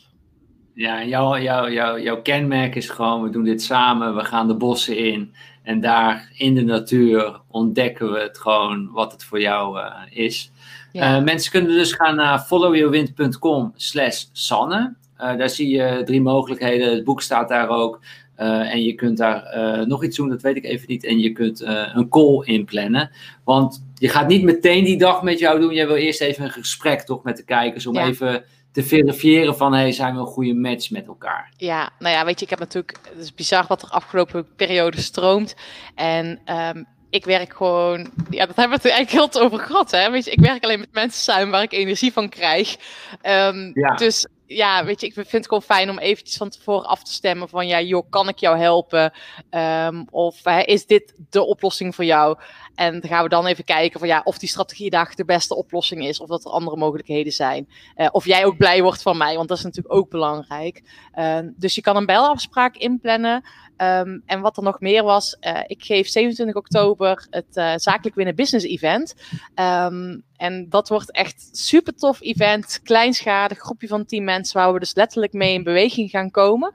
[0.75, 4.55] Ja, jouw, jouw, jouw, jouw kenmerk is gewoon, we doen dit samen, we gaan de
[4.55, 5.33] bossen in.
[5.63, 10.51] En daar in de natuur ontdekken we het gewoon wat het voor jou is.
[10.91, 11.17] Ja.
[11.17, 14.95] Uh, mensen kunnen dus gaan naar followyourwind.com slash Sanne.
[15.21, 16.93] Uh, daar zie je drie mogelijkheden.
[16.93, 17.99] Het boek staat daar ook.
[18.39, 19.43] Uh, en je kunt daar
[19.87, 21.05] nog iets doen, dat weet ik even niet.
[21.05, 21.61] En je kunt
[21.93, 23.11] een call inplannen.
[23.43, 25.73] Want je gaat niet meteen die dag met jou doen.
[25.73, 27.87] Jij wil eerst even een gesprek toch met de kijkers.
[27.87, 28.43] Om even
[28.75, 31.53] te verifiëren van, hey, zijn we een goede match met elkaar?
[31.57, 35.01] Ja, nou ja, weet je, ik heb natuurlijk, het is bizar wat er afgelopen periode
[35.01, 35.55] stroomt.
[35.95, 40.11] En um, ik werk gewoon, ja, dat hebben we het eigenlijk heel over gehad, hè.
[40.11, 42.75] Weet je, ik werk alleen met mensen samen waar ik energie van krijg.
[43.23, 43.95] Um, ja.
[43.95, 47.13] Dus ja, weet je, ik vind het gewoon fijn om eventjes van tevoren af te
[47.13, 49.13] stemmen van, ja, joh, kan ik jou helpen?
[49.49, 52.37] Um, of is dit de oplossing voor jou?
[52.75, 56.05] En dan gaan we dan even kijken van, ja, of die strategiedag de beste oplossing
[56.05, 57.69] is, of dat er andere mogelijkheden zijn.
[57.97, 60.83] Uh, of jij ook blij wordt van mij, want dat is natuurlijk ook belangrijk.
[61.15, 63.43] Uh, dus je kan een belafspraak inplannen.
[63.77, 68.15] Um, en wat er nog meer was, uh, ik geef 27 oktober het uh, Zakelijk
[68.15, 69.15] Winnen Business Event.
[69.55, 74.79] Um, en dat wordt echt super tof event, kleinschalig, groepje van 10 mensen waar we
[74.79, 76.71] dus letterlijk mee in beweging gaan komen.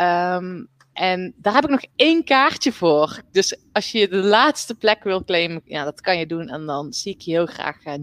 [0.00, 3.22] Um, en daar heb ik nog één kaartje voor.
[3.30, 6.48] Dus als je de laatste plek wil claimen, ja, dat kan je doen.
[6.48, 7.94] En dan zie ik je heel graag uh,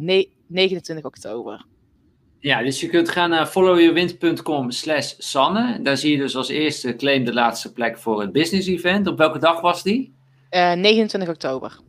[0.48, 1.66] 29 oktober.
[2.40, 5.82] Ja, dus je kunt gaan naar followyourwind.com slash Sanne.
[5.82, 9.08] Daar zie je dus als eerste claim de laatste plek voor het business event.
[9.08, 10.16] Op welke dag was die?
[10.52, 11.80] Uh, 29 oktober.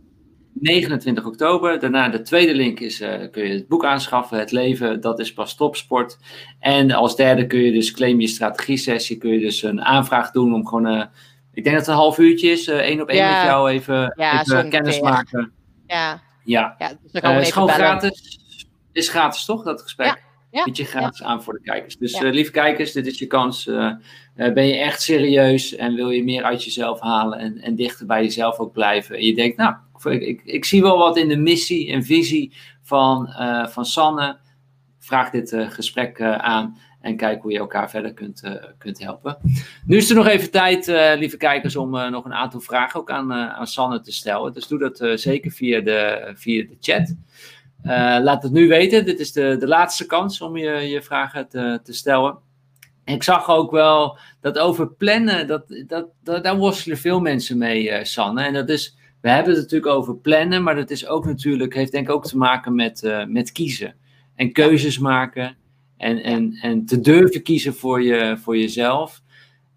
[0.54, 1.80] 29 oktober.
[1.80, 5.32] Daarna de tweede link is, uh, kun je het boek aanschaffen, Het Leven, dat is
[5.32, 6.18] pas topsport.
[6.58, 10.30] En als derde kun je dus claim je strategie sessie, kun je dus een aanvraag
[10.30, 11.04] doen om gewoon, uh,
[11.52, 13.36] ik denk dat het een half uurtje is, één op één ja.
[13.36, 15.52] met jou even, ja, even kennis maken.
[15.86, 16.22] Ja.
[16.44, 16.74] Ja.
[16.78, 18.38] ja dus uh, is gewoon gratis.
[18.92, 20.26] Is gratis toch, dat gesprek?
[20.50, 20.64] Ja.
[20.64, 21.96] Bied je gratis aan voor de kijkers.
[21.96, 22.24] Dus ja.
[22.24, 23.66] uh, lieve kijkers, dit is je kans.
[23.66, 23.92] Uh,
[24.36, 28.06] uh, ben je echt serieus en wil je meer uit jezelf halen en, en dichter
[28.06, 29.16] bij jezelf ook blijven.
[29.16, 29.74] En je denkt, nou,
[30.04, 33.28] ik, ik, ik zie wel wat in de missie en visie van,
[33.68, 34.38] van Sanne.
[34.98, 38.42] Vraag dit gesprek aan en kijk hoe je elkaar verder kunt,
[38.78, 39.38] kunt helpen.
[39.86, 40.86] Nu is er nog even tijd,
[41.18, 44.52] lieve kijkers, om nog een aantal vragen ook aan, aan Sanne te stellen.
[44.52, 47.14] Dus doe dat zeker via de, via de chat.
[47.88, 49.04] Uh, laat het nu weten.
[49.04, 52.38] Dit is de, de laatste kans om je, je vragen te, te stellen.
[53.04, 57.90] ik zag ook wel dat over plannen, dat, dat, dat, daar worstelen veel mensen mee,
[57.90, 58.42] uh, Sanne.
[58.42, 61.92] En dat is, we hebben het natuurlijk over plannen, maar dat is ook natuurlijk, heeft
[61.92, 63.94] denk ik ook te maken met, uh, met kiezen.
[64.34, 65.56] En keuzes maken.
[65.96, 69.22] En, en, en te durven kiezen voor, je, voor jezelf.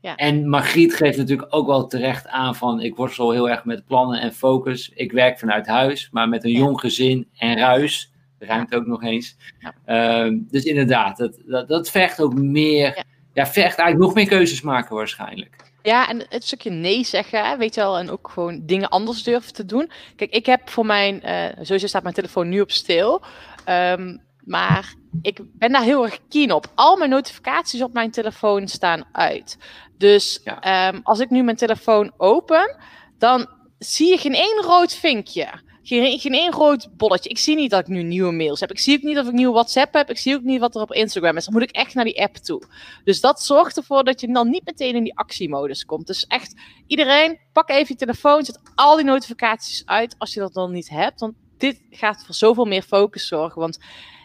[0.01, 0.15] Ja.
[0.15, 4.21] En Margriet geeft natuurlijk ook wel terecht aan van ik worstel heel erg met plannen
[4.21, 4.91] en focus.
[4.93, 8.11] Ik werk vanuit huis, maar met een jong gezin en ruis.
[8.39, 9.37] Ruimte ook nog eens.
[9.59, 10.25] Ja.
[10.25, 13.45] Uh, dus inderdaad, dat, dat, dat vergt ook meer, ja.
[13.45, 15.55] vergt eigenlijk nog meer keuzes maken waarschijnlijk.
[15.81, 19.53] Ja, en het stukje nee zeggen, weet je wel, en ook gewoon dingen anders durven
[19.53, 19.91] te doen.
[20.15, 23.21] Kijk, ik heb voor mijn, uh, sowieso staat mijn telefoon nu op stil.
[23.69, 26.65] Um, maar ik ben daar heel erg keen op.
[26.75, 29.57] Al mijn notificaties op mijn telefoon staan uit.
[30.01, 30.89] Dus ja.
[30.93, 32.77] um, als ik nu mijn telefoon open,
[33.17, 33.49] dan
[33.79, 35.47] zie je geen één rood vinkje.
[35.83, 37.29] Geen, geen één rood bolletje.
[37.29, 38.71] Ik zie niet dat ik nu nieuwe mails heb.
[38.71, 40.09] Ik zie ook niet of ik nieuwe WhatsApp heb.
[40.09, 41.43] Ik zie ook niet wat er op Instagram is.
[41.45, 42.63] Dan moet ik echt naar die app toe.
[43.03, 46.07] Dus dat zorgt ervoor dat je dan niet meteen in die actiemodus komt.
[46.07, 46.55] Dus echt,
[46.87, 48.45] iedereen, pak even je telefoon.
[48.45, 51.19] Zet al die notificaties uit als je dat dan niet hebt.
[51.19, 53.61] Want dit gaat voor zoveel meer focus zorgen.
[53.61, 53.79] Want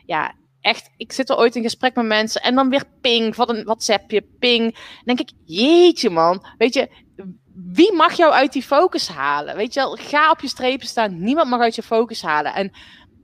[0.07, 0.35] ja,
[0.67, 3.65] echt, ik zit er ooit in gesprek met mensen en dan weer ping, wat een
[3.65, 4.75] WhatsAppje, ping.
[4.75, 6.89] Dan denk ik, jeetje man, weet je,
[7.55, 9.57] wie mag jou uit die focus halen?
[9.57, 12.55] Weet je wel, ga op je strepen staan, niemand mag uit je focus halen.
[12.55, 12.73] En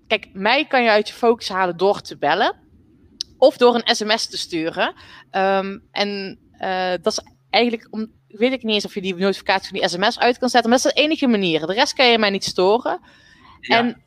[0.07, 2.57] kijk, mij kan je uit je focus halen door te bellen
[3.39, 4.95] of door een sms te sturen.
[5.31, 9.69] Um, en uh, dat is eigenlijk, om, weet ik niet eens of je die notificatie
[9.69, 11.67] van die sms uit kan zetten, maar dat is de enige manier.
[11.67, 13.01] De rest kan je mij niet storen.
[13.61, 13.79] Ja.
[13.79, 14.03] En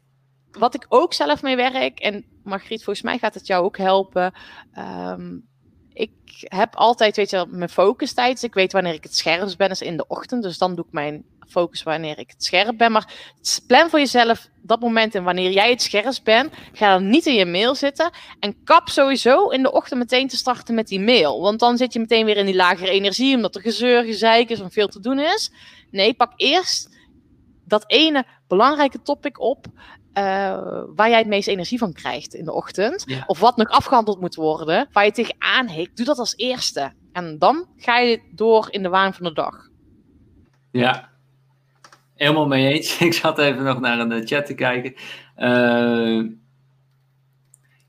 [0.57, 4.33] wat ik ook zelf mee werk, en Margriet, volgens mij gaat het jou ook helpen.
[4.77, 5.47] Um,
[5.95, 8.43] ik heb altijd, weet je mijn focus tijd.
[8.43, 10.43] Ik weet wanneer ik het scherpst ben, is in de ochtend.
[10.43, 12.91] Dus dan doe ik mijn focus wanneer ik het scherp ben.
[12.91, 13.13] Maar
[13.67, 17.33] plan voor jezelf dat moment en wanneer jij het scherpst bent, ga dan niet in
[17.33, 18.11] je mail zitten.
[18.39, 21.41] En kap sowieso in de ochtend meteen te starten met die mail.
[21.41, 24.59] Want dan zit je meteen weer in die lagere energie, omdat er gezeur, gezeik is
[24.59, 25.51] en veel te doen is.
[25.91, 26.89] Nee, pak eerst
[27.65, 29.65] dat ene belangrijke topic op.
[30.17, 33.05] Uh, waar jij het meest energie van krijgt in de ochtend.
[33.25, 34.87] Of wat nog afgehandeld moet worden.
[34.91, 35.97] Waar je tegenaan hikt.
[35.97, 36.93] Doe dat als eerste.
[37.11, 39.69] En dan ga je door in de waan van de dag.
[40.71, 41.09] Ja,
[42.15, 42.97] helemaal mee eens.
[43.01, 44.93] Ik zat even nog naar een eh, chat te kijken.
[45.37, 46.29] Uh,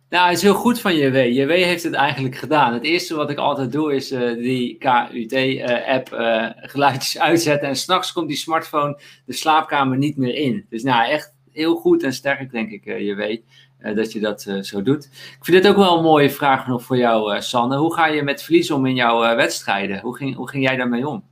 [0.09, 1.17] nou, het is heel goed van JW.
[1.17, 2.73] JW heeft het eigenlijk gedaan.
[2.73, 7.69] Het eerste wat ik altijd doe is uh, die KUT-app uh, geluidjes uitzetten.
[7.69, 10.67] En s'nachts komt die smartphone de slaapkamer niet meer in.
[10.69, 13.37] Dus nou, echt heel goed en sterk, denk ik, JW,
[13.95, 15.05] dat je dat zo doet.
[15.05, 17.77] Ik vind dit ook wel een mooie vraag nog voor jou, Sanne.
[17.77, 20.01] Hoe ga je met verlies om in jouw wedstrijden?
[20.01, 21.25] Hoe ging, hoe ging jij daarmee om?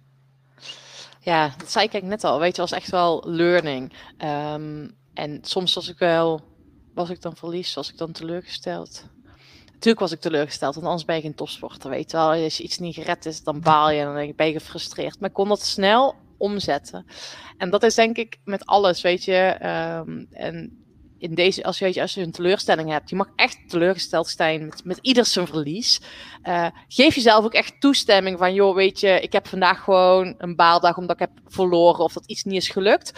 [1.20, 2.38] Ja, dat zei ik net al.
[2.38, 3.92] Weet je, was echt wel learning.
[4.52, 6.40] Um, en soms was ik wel,
[6.94, 9.06] was ik dan verlies, was ik dan teleurgesteld.
[9.66, 12.30] Natuurlijk was ik teleurgesteld, want anders ben je geen topsporter, weet je wel.
[12.30, 15.20] Als je iets niet gered is, dan baal je en dan ben je gefrustreerd.
[15.20, 17.06] Maar kon dat snel omzetten.
[17.58, 19.58] En dat is denk ik met alles, weet je.
[20.06, 20.84] Um, en
[21.18, 24.84] in deze, als je, als je een teleurstelling hebt, je mag echt teleurgesteld zijn met,
[24.84, 26.00] met ieder zijn verlies.
[26.44, 30.56] Uh, geef jezelf ook echt toestemming van, joh, weet je, ik heb vandaag gewoon een
[30.56, 33.12] baaldag omdat ik heb verloren of dat iets niet is gelukt.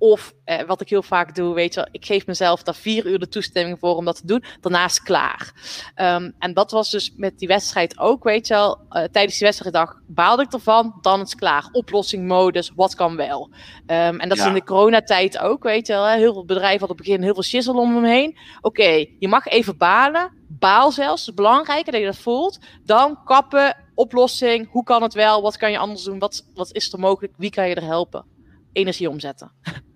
[0.00, 3.18] Of eh, wat ik heel vaak doe, weet je, ik geef mezelf daar vier uur
[3.18, 4.44] de toestemming voor om dat te doen.
[4.60, 5.52] Daarna is klaar.
[5.96, 8.78] Um, en dat was dus met die wedstrijd ook, weet je wel.
[8.90, 11.68] Uh, tijdens die wedstrijddag baalde ik ervan, dan is het klaar.
[11.72, 13.50] Oplossing, modus, wat kan wel.
[13.86, 16.06] Um, en dat is in de coronatijd ook, weet je wel.
[16.06, 18.38] Heel veel bedrijven hadden op het begin heel veel shizzle om hem heen.
[18.60, 20.32] Oké, je mag even balen.
[20.48, 22.58] Baal zelfs, het is belangrijk dat je dat voelt.
[22.84, 25.42] Dan kappen, oplossing, hoe kan het wel?
[25.42, 26.18] Wat kan je anders doen?
[26.18, 27.32] Wat, wat is er mogelijk?
[27.36, 28.24] Wie kan je er helpen?
[28.72, 29.52] Energie omzetten.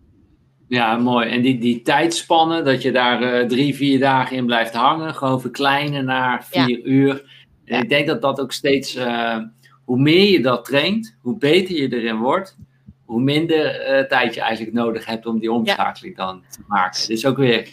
[0.68, 1.28] Ja, mooi.
[1.28, 5.40] En die, die tijdspannen, dat je daar uh, drie, vier dagen in blijft hangen, gewoon
[5.40, 7.24] verkleinen naar vier uur.
[7.64, 9.38] En ik denk dat dat ook steeds, uh,
[9.84, 12.56] hoe meer je dat traint, hoe beter je erin wordt,
[13.04, 16.26] hoe minder uh, tijd je eigenlijk nodig hebt om die omschakeling ja.
[16.26, 17.00] dan te maken.
[17.00, 17.68] Het is ook weer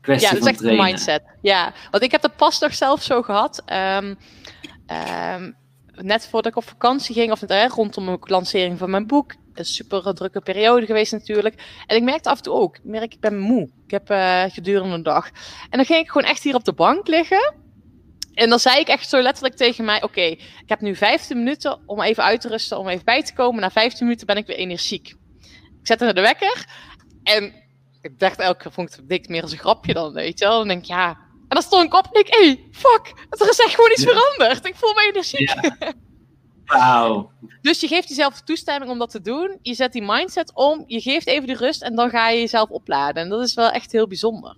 [0.00, 0.38] kwestie van trainen.
[0.38, 1.22] Ja, dat is echt een mindset.
[1.42, 3.62] Ja, want ik heb het pas nog zelf zo gehad.
[3.98, 4.16] Um,
[5.36, 5.56] um,
[6.02, 9.64] net voordat ik op vakantie ging, of net, rondom de lancering van mijn boek, een
[9.64, 11.62] super drukke periode geweest natuurlijk.
[11.86, 13.70] En ik merkte af en toe ook, ik merk ik ben moe.
[13.84, 15.26] Ik heb uh, gedurende een dag.
[15.70, 17.54] En dan ging ik gewoon echt hier op de bank liggen.
[18.34, 21.78] En dan zei ik echt zo letterlijk tegen mij: Oké, ik heb nu 15 minuten
[21.86, 23.60] om even uit te rusten, om even bij te komen.
[23.60, 25.08] Na 15 minuten ben ik weer energiek.
[25.80, 26.66] Ik zette de wekker.
[27.22, 27.52] En
[28.00, 30.58] ik dacht elke keer, vond ik het meer als een grapje dan, weet je wel.
[30.58, 31.08] Dan denk ik, ja.
[31.48, 34.04] En dan stond ik op en ik, hé, hey, fuck, er is echt gewoon iets
[34.04, 34.66] veranderd.
[34.66, 35.48] Ik voel me energiek.
[35.48, 35.76] Ja.
[36.66, 37.30] Wauw.
[37.60, 39.58] Dus je geeft jezelf toestemming om dat te doen.
[39.62, 42.70] Je zet die mindset om, je geeft even de rust en dan ga je jezelf
[42.70, 43.22] opladen.
[43.22, 44.56] En dat is wel echt heel bijzonder.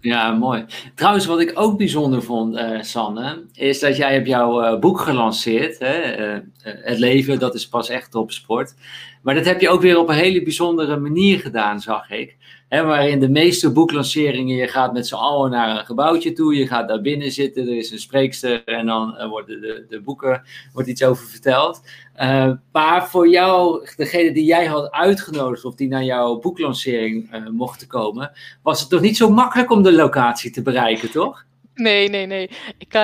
[0.00, 0.64] Ja, mooi.
[0.94, 5.00] Trouwens, wat ik ook bijzonder vond, uh, Sanne, is dat jij hebt jouw uh, boek
[5.00, 5.78] gelanceerd.
[5.78, 6.18] Hè?
[6.34, 8.74] Uh, het leven, dat is pas echt op sport.
[9.22, 12.36] Maar dat heb je ook weer op een hele bijzondere manier gedaan, zag ik.
[12.68, 16.66] Hè, waarin de meeste boeklanceringen, je gaat met z'n allen naar een gebouwtje toe, je
[16.66, 20.42] gaat daar binnen zitten, er is een spreekster en dan uh, worden de, de boeken,
[20.72, 21.80] wordt iets over verteld.
[22.16, 27.48] Uh, maar voor jou, degene die jij had uitgenodigd of die naar jouw boeklancering uh,
[27.48, 28.30] mochten komen,
[28.62, 31.44] was het toch niet zo makkelijk om de locatie te bereiken, toch?
[31.74, 32.50] Nee, nee, nee.
[32.78, 32.94] Ik,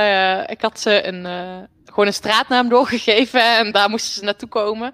[0.51, 1.27] ik had ze een,
[1.85, 4.93] gewoon een straatnaam doorgegeven en daar moesten ze naartoe komen.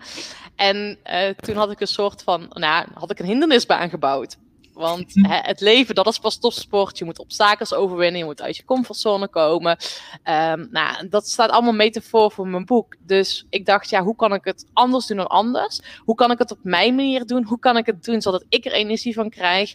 [0.56, 0.98] En
[1.36, 4.36] toen had ik een soort van, nou, had ik een hindernisbaan gebouwd.
[4.72, 6.98] Want hè, het leven, dat is pas topsport.
[6.98, 9.76] Je moet obstakels overwinnen, je moet uit je comfortzone komen.
[10.24, 12.96] Um, nou, dat staat allemaal metafoor voor mijn boek.
[13.06, 15.80] Dus ik dacht, ja, hoe kan ik het anders doen dan anders?
[15.98, 17.44] Hoe kan ik het op mijn manier doen?
[17.44, 19.74] Hoe kan ik het doen zodat ik er energie van krijg?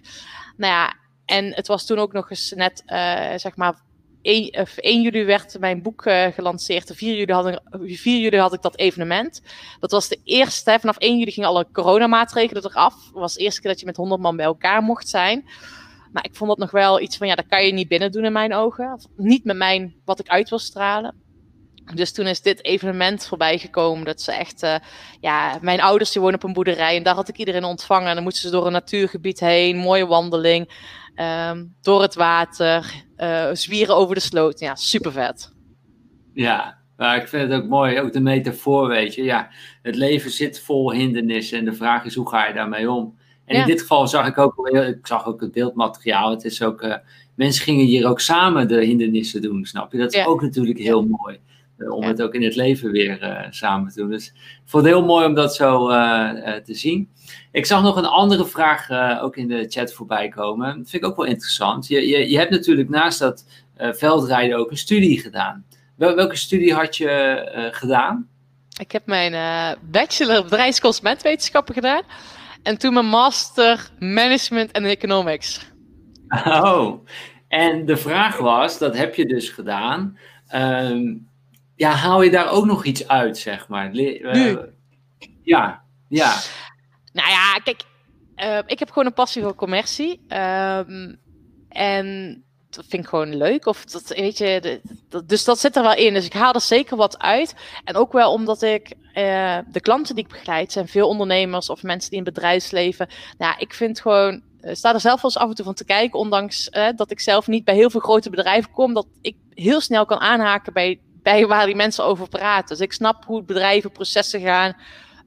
[0.58, 0.96] Nou ja,
[1.26, 3.82] en het was toen ook nog eens net, uh, zeg maar,
[4.22, 6.92] 1, 1 juli werd mijn boek uh, gelanceerd.
[6.94, 7.60] 4 juli, had ik,
[7.98, 9.42] 4 juli had ik dat evenement.
[9.80, 10.78] Dat was de eerste.
[10.80, 12.94] Vanaf 1 juli gingen alle coronamaatregelen eraf.
[12.94, 15.46] Het was de eerste keer dat je met 100 man bij elkaar mocht zijn.
[16.12, 18.26] Maar ik vond dat nog wel iets van, ja, dat kan je niet binnen doen
[18.26, 18.94] in mijn ogen.
[18.94, 21.27] Of niet met mijn, wat ik uit wil stralen.
[21.96, 24.06] Dus toen is dit evenement voorbij gekomen.
[24.06, 24.76] Dat ze echt, uh,
[25.20, 28.08] ja, mijn ouders die wonen op een boerderij en daar had ik iedereen ontvangen.
[28.08, 30.96] En dan moesten ze door een natuurgebied heen, mooie wandeling.
[31.50, 34.60] Um, door het water, uh, zwieren over de sloot.
[34.60, 35.54] Ja, super vet.
[36.34, 39.24] Ja, maar ik vind het ook mooi, ook de metafoor, weet je.
[39.24, 39.50] Ja,
[39.82, 43.18] het leven zit vol hindernissen en de vraag is hoe ga je daarmee om?
[43.46, 43.62] En ja.
[43.62, 46.30] in dit geval zag ik ook, ik zag ook het beeldmateriaal.
[46.30, 46.96] Het is ook, uh,
[47.36, 49.98] mensen gingen hier ook samen de hindernissen doen, snap je?
[49.98, 50.26] Dat is ja.
[50.26, 51.40] ook natuurlijk heel mooi.
[51.80, 54.10] Om het ook in het leven weer samen te doen.
[54.10, 55.88] Dus ik vond het heel mooi om dat zo
[56.64, 57.10] te zien.
[57.52, 58.90] Ik zag nog een andere vraag
[59.22, 60.68] ook in de chat voorbij komen.
[60.68, 61.88] Dat vind ik ook wel interessant.
[61.88, 63.46] Je, je, je hebt natuurlijk naast dat
[63.78, 65.66] veldrijden ook een studie gedaan.
[65.96, 68.28] Wel, welke studie had je gedaan?
[68.80, 72.04] Ik heb mijn bachelor bedrijfsconsumentwetenschappen gedaan.
[72.64, 75.72] En toen mijn master management en economics.
[76.46, 77.06] Oh,
[77.48, 80.18] en de vraag was, dat heb je dus gedaan.
[80.48, 81.16] Ehm,
[81.78, 83.90] ja, haal je daar ook nog iets uit, zeg maar?
[83.90, 84.22] nu?
[85.44, 86.36] Ja, ja.
[87.14, 87.82] Nou ja, kijk,
[88.36, 90.22] uh, ik heb gewoon een passie voor commercie.
[90.28, 91.16] Ehm,
[91.70, 92.38] en
[92.70, 93.66] dat vind ik gewoon leuk.
[93.66, 94.82] Of dat, weet je,
[95.26, 96.14] dus dat zit er wel in.
[96.14, 97.56] Dus ik haal er zeker wat uit.
[97.84, 101.84] En ook wel omdat ik uh, de klanten die ik begeleid zijn veel ondernemers of
[101.84, 103.08] mensen die in het bedrijfsleven.
[103.38, 105.86] Nou, ik vind gewoon uh, sta er zelf wel eens af en toe van te
[105.86, 109.36] kijken, ondanks uh, dat ik zelf niet bij heel veel grote bedrijven kom, dat ik
[109.54, 112.68] heel snel kan aanhaken bij, bij waar die mensen over praten.
[112.68, 114.76] Dus ik snap hoe bedrijven, processen gaan.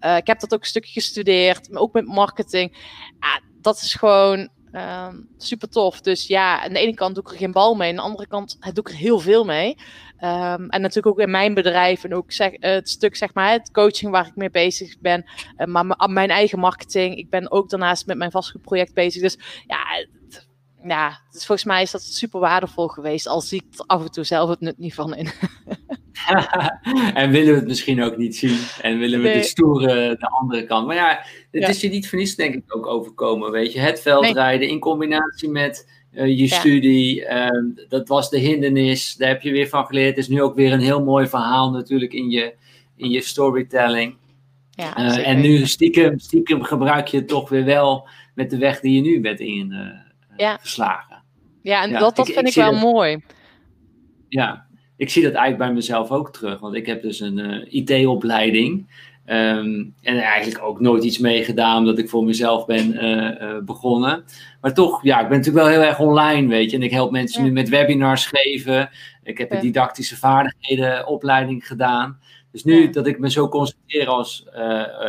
[0.01, 2.77] Uh, ik heb dat ook een stukje gestudeerd, maar ook met marketing.
[3.61, 6.01] dat is gewoon Um, super tof.
[6.01, 7.91] Dus ja, aan de ene kant doe ik er geen bal mee.
[7.91, 9.69] Aan de andere kant doe ik er heel veel mee.
[10.21, 13.71] Um, en natuurlijk ook in mijn bedrijf en ook zeg, het stuk, zeg maar, het
[13.71, 15.25] coaching waar ik mee bezig ben.
[15.57, 17.17] Uh, maar mijn eigen marketing.
[17.17, 19.23] Ik ben ook daarnaast met mijn vastgoedproject bezig.
[19.23, 20.07] Dus ja,
[20.83, 23.27] ja dus volgens mij is dat super waardevol geweest.
[23.27, 25.29] Al zie ik af en toe zelf het nut niet van in.
[27.15, 28.59] en willen we het misschien ook niet zien.
[28.83, 29.37] En willen we nee.
[29.37, 30.87] de stoere de andere kant.
[30.87, 33.51] Maar ja, het is je niet voor niets denk ik ook overkomen.
[33.51, 37.21] Weet je, het veldrijden in combinatie met uh, je studie.
[37.21, 37.49] Uh,
[37.89, 39.15] dat was de hindernis.
[39.15, 40.09] Daar heb je weer van geleerd.
[40.09, 42.55] Het is nu ook weer een heel mooi verhaal natuurlijk in je,
[42.97, 44.17] in je storytelling.
[44.71, 48.81] Ja, uh, en nu stiekem, stiekem gebruik je het toch weer wel met de weg
[48.81, 50.10] die je nu bent ingeslagen.
[50.41, 50.59] Ja.
[51.63, 53.23] ja, en dat, dat vind ik, wel mooi.
[54.29, 56.61] Ja, ik zie dat eigenlijk bij mezelf ook terug.
[56.61, 58.99] Want ik heb dus een uh, IT-opleiding.
[59.27, 63.59] Um, en eigenlijk ook nooit iets mee gedaan omdat ik voor mezelf ben uh, uh,
[63.65, 64.25] begonnen.
[64.61, 66.77] Maar toch, ja, ik ben natuurlijk wel heel erg online, weet je.
[66.77, 67.47] En ik help mensen ja.
[67.47, 68.91] nu met webinars geven.
[69.23, 69.57] Ik heb ja.
[69.57, 72.19] een didactische vaardigheden opleiding gedaan.
[72.53, 72.93] Dus nu ja.
[72.93, 74.47] dat ik me zo concentreer als,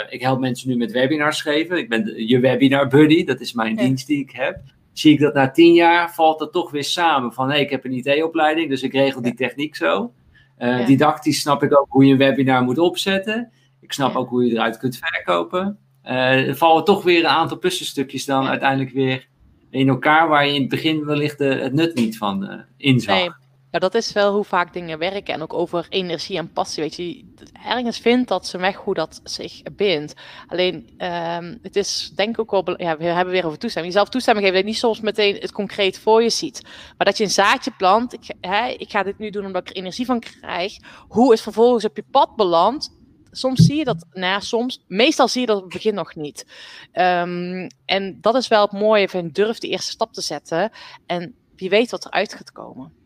[0.10, 1.78] ik help mensen nu met webinars geven.
[1.78, 4.60] Ik ben de, je webinar buddy, dat is mijn dienst die ik heb
[4.94, 7.34] zie ik dat na tien jaar valt dat toch weer samen.
[7.34, 10.14] Van hé, hey, ik heb een IT-opleiding, dus ik regel die techniek zo.
[10.60, 10.86] Uh, ja.
[10.86, 13.52] Didactisch snap ik ook hoe je een webinar moet opzetten.
[13.82, 14.18] Ik snap ja.
[14.18, 15.78] ook hoe je eruit kunt verkopen.
[16.06, 19.28] Uh, er vallen toch weer een aantal puzzelstukjes dan uiteindelijk weer
[19.70, 23.16] in elkaar, waar je in het begin wellicht de, het nut niet van uh, inzag.
[23.16, 23.30] Nee.
[23.72, 25.34] Ja, dat is wel hoe vaak dingen werken.
[25.34, 26.84] En ook over energie en passie.
[26.84, 27.26] Weet je,
[27.66, 30.14] ergens vindt dat ze weg hoe dat zich bindt.
[30.48, 32.82] Alleen, um, het is denk ik ook wel.
[32.82, 33.94] Ja, we hebben weer over toestemming.
[33.94, 36.62] Jezelf toestemming geven dat je niet soms meteen het concreet voor je ziet.
[36.98, 38.14] Maar dat je een zaadje plant.
[38.14, 40.78] Ik, hè, ik ga dit nu doen omdat ik er energie van krijg.
[41.08, 43.00] Hoe het vervolgens op je pad belandt.
[43.34, 46.46] Soms zie je dat, nou soms, meestal zie je dat op het begin nog niet.
[46.94, 50.72] Um, en dat is wel het mooie van durf de eerste stap te zetten.
[51.06, 53.01] En wie weet wat eruit gaat komen.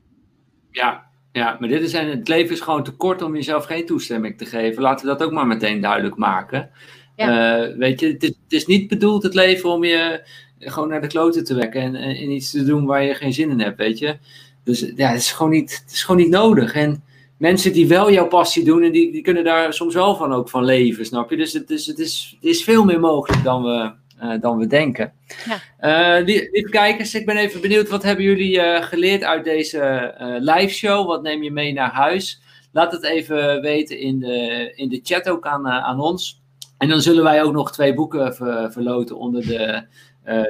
[0.76, 4.38] Ja, ja, maar dit is, het leven is gewoon te kort om jezelf geen toestemming
[4.38, 4.82] te geven.
[4.82, 6.70] Laten we dat ook maar meteen duidelijk maken.
[7.16, 7.68] Ja.
[7.68, 10.24] Uh, weet je, het is, het is, niet bedoeld het leven om je
[10.60, 13.50] gewoon naar de kloten te wekken en, en, iets te doen waar je geen zin
[13.50, 14.18] in hebt, weet je.
[14.64, 16.74] Dus ja, het is gewoon niet, het is gewoon niet nodig.
[16.74, 17.04] En
[17.38, 20.50] mensen die wel jouw passie doen, en die, die kunnen daar soms wel van ook
[20.50, 21.38] van leven, snap je?
[21.38, 23.92] Dus het is, het is, het is veel meer mogelijk dan we,
[24.24, 25.14] uh, dan we denken.
[25.46, 26.20] Ja.
[26.20, 30.74] Uh, lieve kijkers, ik ben even benieuwd, wat hebben jullie uh, geleerd uit deze live
[30.74, 31.08] show?
[31.08, 32.42] Wat neem je mee naar huis?
[32.72, 36.42] Laat het even weten in de, in de chat ook aan, aan ons.
[36.78, 39.86] En dan zullen wij ook nog twee boeken ver, verloten onder de,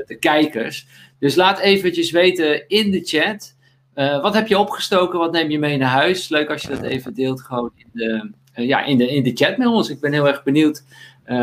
[0.06, 0.88] de kijkers.
[1.20, 3.56] Dus laat eventjes weten in de chat.
[4.22, 5.20] wat heb je opgestoken?
[5.20, 6.30] Wat neem je mee naar huis?
[6.30, 8.32] Leuk als je dat even deelt gewoon in de,
[8.64, 9.90] ja, in de, in de chat met ons.
[9.90, 10.84] Ik ben heel erg benieuwd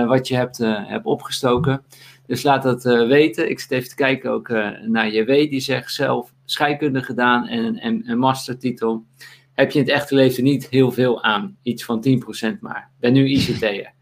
[0.07, 1.85] wat je hebt, hebt opgestoken.
[2.33, 3.51] Dus laat dat uh, weten.
[3.51, 5.27] Ik zit even te kijken ook uh, naar JW.
[5.27, 9.05] Die zegt zelf scheikunde gedaan en een, een mastertitel.
[9.55, 11.57] Heb je in het echte leven niet heel veel aan.
[11.63, 12.05] Iets van
[12.49, 12.91] 10% maar.
[13.01, 13.93] Ben nu ICT'er.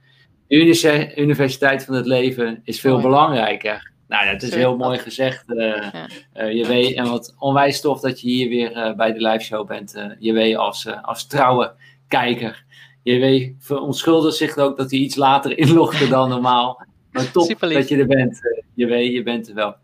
[0.49, 3.03] De Universiteit van het Leven is veel mooi.
[3.03, 3.93] belangrijker.
[4.09, 5.91] Nou, dat is heel mooi gezegd, uh,
[6.33, 6.51] ja.
[6.51, 6.99] JW.
[6.99, 10.87] En wat onwijs tof dat je hier weer bij de live show bent, JW, als,
[11.03, 11.73] als trouwe
[12.09, 12.65] kijker.
[13.03, 16.89] JW verontschuldigt zich ook dat hij iets later inlogde dan normaal.
[17.13, 18.41] Maar top dat je er bent.
[18.45, 19.77] Eh, je weet, je bent er wel.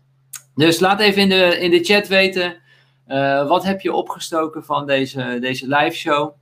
[0.55, 2.55] Dus laat even in de, in de chat weten.
[3.07, 6.33] Uh, wat heb je opgestoken van deze, deze live show?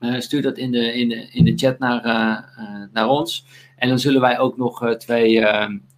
[0.00, 3.46] Uh, stuur dat in de, in de, in de chat naar, uh, naar ons.
[3.76, 5.30] En dan zullen wij ook nog twee,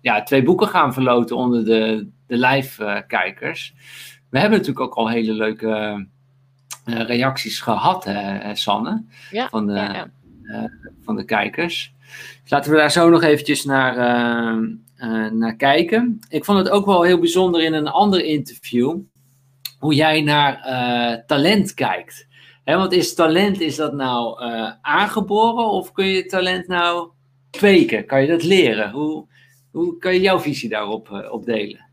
[0.00, 3.74] ja, twee boeken gaan verloten onder de, de live kijkers.
[4.30, 6.06] We hebben natuurlijk ook al hele leuke
[6.84, 10.10] reacties gehad, hè, Sanne, Ja, van, de, ja, ja.
[10.44, 10.64] eh,
[11.04, 11.94] van de kijkers.
[12.48, 14.56] Laten we daar zo nog eventjes naar, eh,
[14.96, 16.20] eh, naar kijken.
[16.28, 18.98] Ik vond het ook wel heel bijzonder in een ander interview
[19.78, 22.26] hoe jij naar eh, talent kijkt.
[22.64, 24.42] Want is talent, is dat nou
[24.80, 27.10] aangeboren of kun je talent nou
[27.50, 28.06] kweken?
[28.06, 28.90] Kan je dat leren?
[28.90, 29.26] Hoe,
[29.70, 31.84] hoe kan je jouw visie daarop op delen?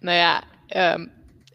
[0.00, 1.06] Nou ja, ehm,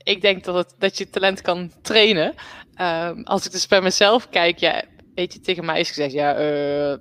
[0.03, 2.33] ik denk dat, het, dat je talent kan trainen.
[2.75, 4.83] Ehm, als ik dus bij mezelf kijk, ja,
[5.15, 6.97] weet je, tegen mij is gezegd, ja, eh,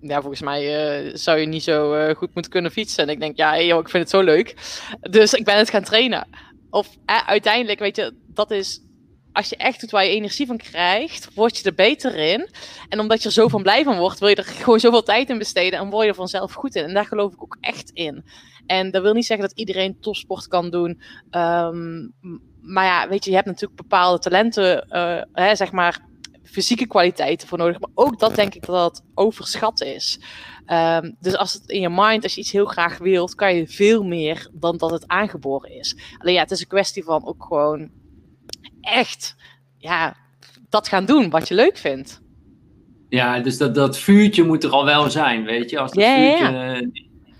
[0.00, 3.04] ja volgens mij eh, zou je niet zo eh, goed moeten kunnen fietsen.
[3.04, 4.54] En ik denk, ja, joh, ik vind het zo leuk.
[5.00, 6.28] Dus ik ben het gaan trainen.
[6.70, 6.88] Of
[7.26, 8.80] uiteindelijk, weet je, dat is,
[9.32, 12.48] als je echt doet waar je energie van krijgt, word je er beter in.
[12.88, 15.30] En omdat je er zo van blij van wordt, wil je er gewoon zoveel tijd
[15.30, 16.84] in besteden en word je er vanzelf goed in.
[16.84, 18.24] En daar geloof ik ook echt in.
[18.66, 21.00] En dat wil niet zeggen dat iedereen topsport kan doen.
[21.30, 22.08] Ehm,
[22.60, 24.86] maar ja, weet je, je hebt natuurlijk bepaalde talenten,
[25.32, 26.07] hè, zeg maar,
[26.50, 27.80] fysieke kwaliteiten voor nodig.
[27.80, 30.20] Maar ook dat denk ik dat dat overschat is.
[30.66, 33.66] Ehm, dus als het in je mind, als je iets heel graag wilt, kan je
[33.66, 35.96] veel meer dan dat het aangeboren is.
[36.18, 37.90] Alleen ja, het is een kwestie van ook gewoon
[38.80, 39.36] echt,
[39.78, 40.16] ja,
[40.68, 42.20] dat gaan doen wat je leuk vindt.
[43.08, 45.78] Ja, dus dat, dat vuurtje moet er al wel zijn, weet je.
[45.78, 46.74] Als dat Ja, vuurtje ja.
[46.74, 46.86] eh,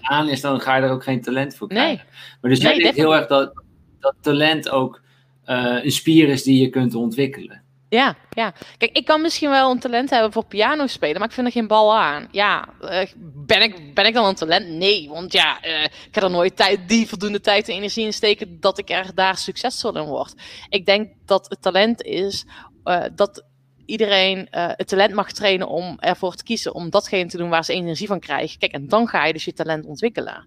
[0.00, 1.76] aan is, dan ga je er ook geen talent voor Nee.
[1.78, 2.06] krijgen.
[2.40, 3.62] Maar dus jij Nee, denkt heel erg dat,
[4.00, 5.02] dat talent ook
[5.44, 7.62] eh, een spier is die je kunt ontwikkelen.
[7.88, 8.52] Ja, ja.
[8.78, 11.52] Kijk, ik kan misschien wel een talent hebben voor piano spelen, maar ik vind er
[11.52, 12.28] geen bal aan.
[12.30, 14.68] Ja, eh, ben, ik, ben ik dan een talent?
[14.68, 18.12] Nee, want ja, eh, ik heb er nooit tijd, die voldoende tijd en energie in
[18.12, 20.34] steken dat ik er daar succesvol in word.
[20.68, 22.44] Ik denk dat het talent is
[22.84, 23.44] eh, dat
[23.86, 27.72] iedereen het talent mag trainen om ervoor te kiezen om datgene te doen waar ze
[27.72, 28.58] energie van krijgen.
[28.58, 30.46] Kijk, en dan ga je dus je talent ontwikkelen.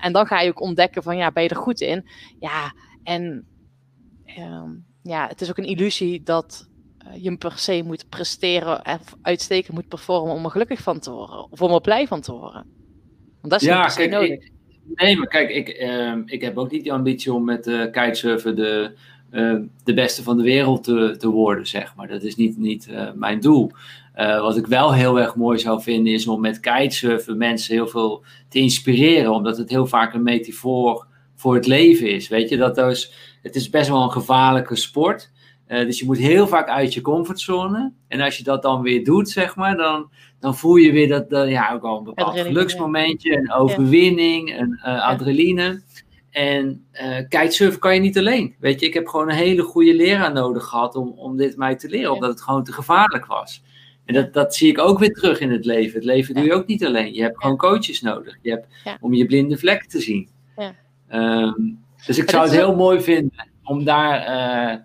[0.00, 2.08] En dan ga je ook ontdekken van, ja, ben je er goed in?
[2.40, 3.46] Ja, en
[4.24, 4.70] ehm,
[5.04, 6.68] ja, het is ook een illusie dat
[6.98, 11.10] eh, je per se moet presteren en uitstekend moet performen om er gelukkig van te
[11.10, 11.46] worden.
[11.52, 12.66] Of om er blij van te worden.
[13.40, 14.28] Want dat is Ja, niet kijk, nodig.
[14.30, 14.52] ik-
[14.94, 18.56] Nee, maar kijk, ik, ehm, ik heb ook niet die ambitie om met eh kitesurfen
[18.56, 18.92] de,
[19.30, 22.08] eh, de beste van de wereld te, te worden, zeg maar.
[22.08, 23.70] Dat is niet, niet mijn doel.
[24.16, 28.24] Wat ik wel heel erg mooi zou vinden, is om met kitesurfen mensen heel veel
[28.48, 32.28] te inspireren, omdat het heel vaak een metafoor voor het leven is.
[32.28, 33.12] Weet je, dat dus,
[33.44, 35.32] het is best wel een gevaarlijke sport.
[35.66, 37.92] Eh, dus je moet heel vaak uit je comfortzone.
[38.08, 40.10] En als je dat dan weer doet, zeg maar, dan,
[40.40, 44.58] dan voel je weer dat, dat ja, ook al een bepaald Adrenaline, geluksmomentje, een overwinning,
[44.58, 45.82] een eh, adrenaline.
[46.30, 48.54] En eh kitesurfen kan je niet alleen.
[48.58, 51.76] Weet je, ik heb gewoon een hele goede leraar nodig gehad om, om dit mij
[51.76, 53.62] te leren, omdat het gewoon te gevaarlijk was.
[54.04, 55.94] En dat, dat zie ik ook weer terug in het leven.
[55.94, 57.14] Het leven doe je ook niet alleen.
[57.14, 58.38] Je hebt gewoon coaches nodig.
[58.42, 58.66] Je hebt.
[59.00, 60.28] Om je blinde vlek te zien.
[60.56, 60.74] Ja.
[61.08, 61.52] Ehm,
[62.06, 64.20] dus ik Maar zou het heel mooi vinden om daar.
[64.20, 64.78] eh,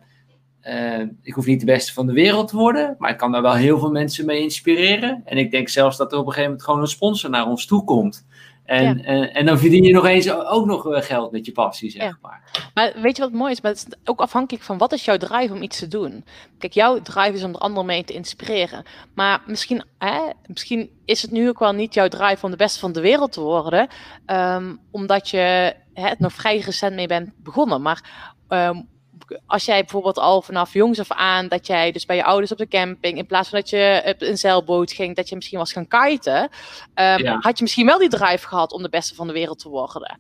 [1.00, 3.42] eh, ik hoef niet de beste van de wereld te worden, maar ik kan daar
[3.42, 5.22] wel heel veel mensen mee inspireren.
[5.26, 7.66] En ik denk zelfs dat er op een gegeven moment gewoon een sponsor naar ons
[7.66, 8.26] toe komt.
[8.70, 9.04] En, Ja.
[9.04, 12.02] en, en dan verdien je nog eens ook nog eh, geld met je passie, zeg
[12.04, 12.18] Ja.
[12.22, 12.70] maar.
[12.74, 13.62] Maar weet je wat mooi is?
[13.62, 16.26] Maar het is ook afhankelijk van wat is jouw drive om iets te doen.
[16.58, 18.84] Kijk, jouw drive is om er anderen mee te inspireren.
[19.14, 22.80] Maar misschien, hè, misschien is het nu ook wel niet jouw drive om de beste
[22.80, 23.88] van de wereld te worden.
[24.26, 27.82] ehm, omdat je hè, het nog vrij recent mee bent begonnen.
[27.82, 28.82] Maar ehm,
[29.46, 32.58] als jij bijvoorbeeld al vanaf jongs af aan, dat jij dus bij je ouders op
[32.58, 35.72] de camping, in plaats van dat je op een zeilboot ging, dat je misschien was
[35.72, 36.50] gaan kiten,
[36.94, 37.38] ehm, Ja.
[37.40, 40.18] had je misschien wel die drive gehad om de beste van de wereld te worden.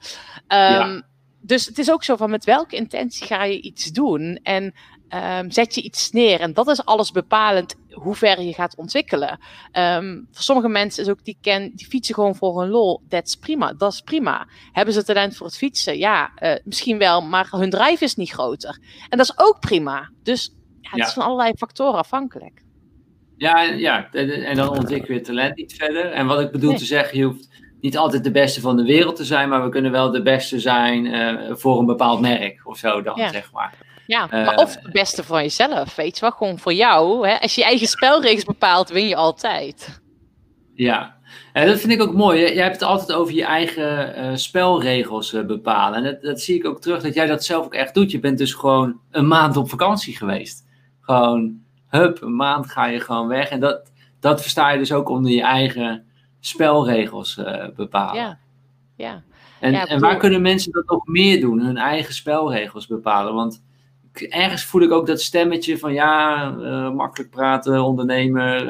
[0.47, 1.01] Ehm,
[1.41, 4.73] Dus het is ook zo van met welke intentie ga je iets doen en
[5.09, 6.39] ehm, zet je iets neer.
[6.39, 9.39] En dat is alles bepalend hoe ver je gaat ontwikkelen.
[9.71, 13.01] Ehm, voor sommige mensen is ook die, ken, die fietsen gewoon voor hun lol.
[13.07, 14.47] Dat is prima, dat is prima.
[14.71, 15.97] Hebben ze talent voor het fietsen?
[15.97, 18.79] Ja, eh, misschien wel, maar hun drive is niet groter.
[19.09, 20.09] En dat is ook prima.
[20.23, 21.05] Dus ja, het Ja.
[21.07, 22.61] is van allerlei factoren afhankelijk.
[23.37, 26.05] Ja, ja, en dan ontwikkel je talent niet verder.
[26.11, 26.79] En wat ik bedoel Nee.
[26.79, 27.49] te zeggen, je hoeft
[27.81, 30.59] niet altijd de beste van de wereld te zijn, maar we kunnen wel de beste
[30.59, 33.29] zijn eh, voor een bepaald merk of zo dan, Ja.
[33.31, 33.73] zeg maar.
[34.09, 36.31] Ja, Eh, maar of het beste van jezelf, weet je wel.
[36.31, 37.27] Gewoon voor jou.
[37.27, 37.39] Hè?
[37.39, 40.01] Als je je eigen spelregels bepaalt, win je altijd.
[40.73, 41.15] Ja,
[41.53, 42.39] en dat vind ik ook mooi.
[42.39, 45.97] Jij hebt het altijd over je eigen eh, spelregels eh, bepalen.
[45.97, 48.11] En dat, dat zie ik ook terug dat jij dat zelf ook echt doet.
[48.11, 50.65] Je bent dus gewoon een maand op vakantie geweest.
[51.01, 53.49] Gewoon, hup, een maand ga je gewoon weg.
[53.49, 56.05] En dat, dat versta je dus ook onder je eigen
[56.39, 58.21] spelregels eh, bepalen.
[58.21, 58.39] Ja,
[58.95, 59.23] ja.
[59.59, 61.59] En, Ja, en waar kunnen mensen dat nog meer doen?
[61.59, 63.33] Hun eigen spelregels bepalen.
[63.33, 63.67] Want
[64.13, 68.67] ergens voel ik ook dat stemmetje van ja, eh, makkelijk praten, ondernemer.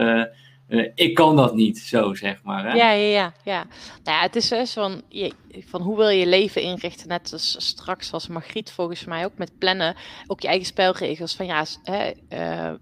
[0.68, 2.64] eh, ik kan dat niet zo, zeg maar.
[2.64, 2.74] Hè?
[2.76, 3.66] Ja, ja, ja, ja.
[4.04, 5.34] Nou ja, het is dus van, je,
[5.66, 7.08] van hoe wil je je leven inrichten.
[7.08, 9.96] Net als straks was Margriet volgens mij ook met plannen.
[10.28, 11.36] Ook je eigen spelregels.
[11.36, 12.12] Van ja, hè,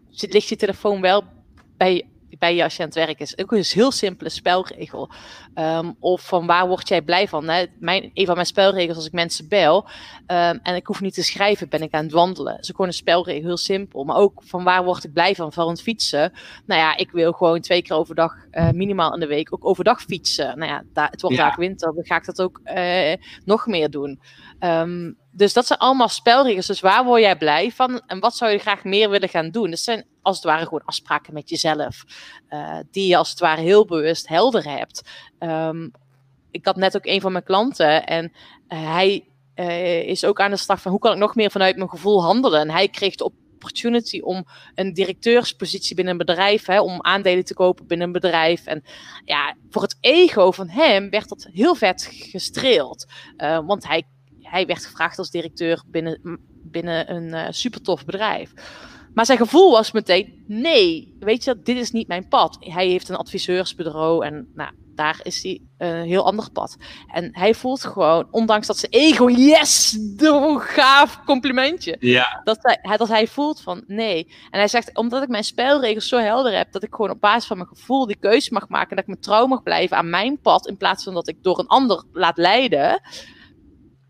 [0.09, 1.23] ligt je telefoon wel
[1.77, 2.07] bij
[2.39, 3.37] bij je als je aan het werk is.
[3.37, 5.09] Ook een heel simpele spelregel.
[5.55, 7.49] Um, of van waar word jij blij van?
[7.49, 7.65] Hè?
[7.79, 9.83] Mijn, een van mijn spelregels als ik mensen bel
[10.27, 12.53] um, en ik hoef niet te schrijven, ben ik aan het wandelen.
[12.53, 14.03] Dat is gewoon een spelregel, heel simpel.
[14.03, 15.53] Maar ook van waar word ik blij van?
[15.53, 16.33] Van het fietsen.
[16.65, 20.01] Nou ja, ik wil gewoon twee keer overdag, uh, minimaal in de week, ook overdag
[20.01, 20.57] fietsen.
[20.59, 21.47] Nou ja, daar, het wordt ja.
[21.47, 23.13] vaak winter, dan ga ik dat ook uh,
[23.45, 24.19] nog meer doen.
[24.59, 26.67] Um, dus dat zijn allemaal spelregels.
[26.67, 28.01] Dus waar word jij blij van?
[28.07, 29.69] En wat zou je graag meer willen gaan doen?
[29.69, 32.03] Dat zijn als het ware gewoon afspraken met jezelf.
[32.49, 35.09] Uh, die je als het ware heel bewust helder hebt.
[35.39, 35.91] Um,
[36.51, 38.23] ik had net ook een van mijn klanten en
[38.69, 41.77] uh, hij uh, is ook aan de slag van hoe kan ik nog meer vanuit
[41.77, 42.61] mijn gevoel handelen.
[42.61, 47.53] En hij kreeg de opportunity om een directeurspositie binnen een bedrijf, hè, om aandelen te
[47.53, 48.65] kopen binnen een bedrijf.
[48.65, 48.83] En
[49.25, 53.05] ja, voor het ego van hem werd dat heel vet gestreeld.
[53.37, 54.03] Uh, want hij
[54.49, 58.51] hij werd gevraagd als directeur binnen, binnen een uh, super tof bedrijf.
[59.13, 62.57] Maar zijn gevoel was meteen: nee, weet je, dit is niet mijn pad.
[62.59, 66.77] Hij heeft een adviseursbureau en nou, daar is hij een heel ander pad.
[67.13, 71.95] En hij voelt gewoon, ondanks dat zijn ego, yes, de gaaf complimentje.
[71.99, 72.41] Ja.
[72.43, 74.27] Dat, hij, dat hij voelt van nee.
[74.49, 77.47] En hij zegt, omdat ik mijn spelregels zo helder heb, dat ik gewoon op basis
[77.47, 80.39] van mijn gevoel die keuze mag maken, dat ik me trouw mag blijven aan mijn
[80.39, 83.01] pad, in plaats van dat ik door een ander laat leiden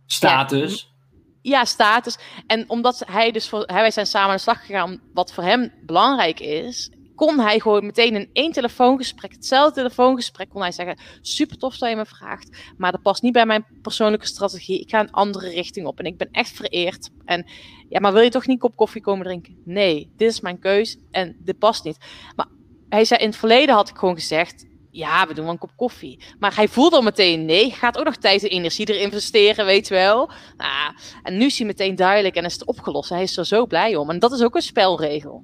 [0.08, 0.96] Status.
[1.42, 2.18] Ja, status.
[2.48, 5.74] En omdat hij dus voor, wij zijn samen aan de slag gegaan, wat voor hem
[5.86, 11.58] belangrijk is, kon hij gewoon meteen in één telefoongesprek, hetzelfde telefoongesprek, kon hij zeggen: Super
[11.58, 14.80] tof dat je me vraagt, maar dat past niet bij mijn persoonlijke strategie.
[14.80, 17.10] Ik ga een andere richting op en ik ben echt vereerd.
[17.26, 17.46] En
[17.90, 19.62] ja, maar wil je toch niet een kop koffie komen drinken?
[19.66, 21.98] Nee, dit is mijn keus en dit past niet.
[22.36, 22.48] Maar
[22.90, 25.72] hij zei: In het verleden had ik gewoon gezegd: ja, we doen wel een kop
[25.76, 26.20] koffie.
[26.40, 27.72] Maar hij voelde al meteen nee.
[27.72, 30.30] Gaat ook nog tijd en energie erin investeren, weet je wel.
[30.58, 30.94] Nou,
[31.24, 33.10] en nu is hij meteen duidelijk en is het opgelost.
[33.10, 34.10] Hij is er zo blij om.
[34.10, 35.44] En dat is ook een spelregel.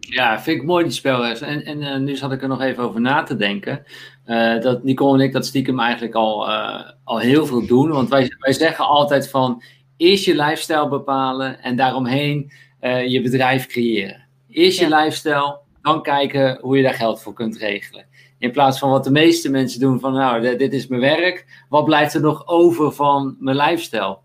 [0.00, 1.40] Ja, vind ik mooi die spelregels.
[1.40, 3.84] En, en uh, nu zat ik er nog even over na te denken.
[4.26, 7.90] Uh, dat Nicole en ik dat stiekem eigenlijk al, uh, al heel veel doen.
[7.90, 9.62] Want wij, wij zeggen altijd van
[9.96, 12.52] eerst je lifestyle bepalen en daaromheen
[13.06, 14.26] je bedrijf creëren.
[14.48, 15.02] Eerst je ja.
[15.02, 18.06] lifestyle, dan kijken hoe je daar geld voor kunt regelen.
[18.42, 21.64] In plaats van wat de meeste mensen doen van nou, dit is mijn werk.
[21.68, 24.18] Wat blijft er nog over van mijn lifestyle?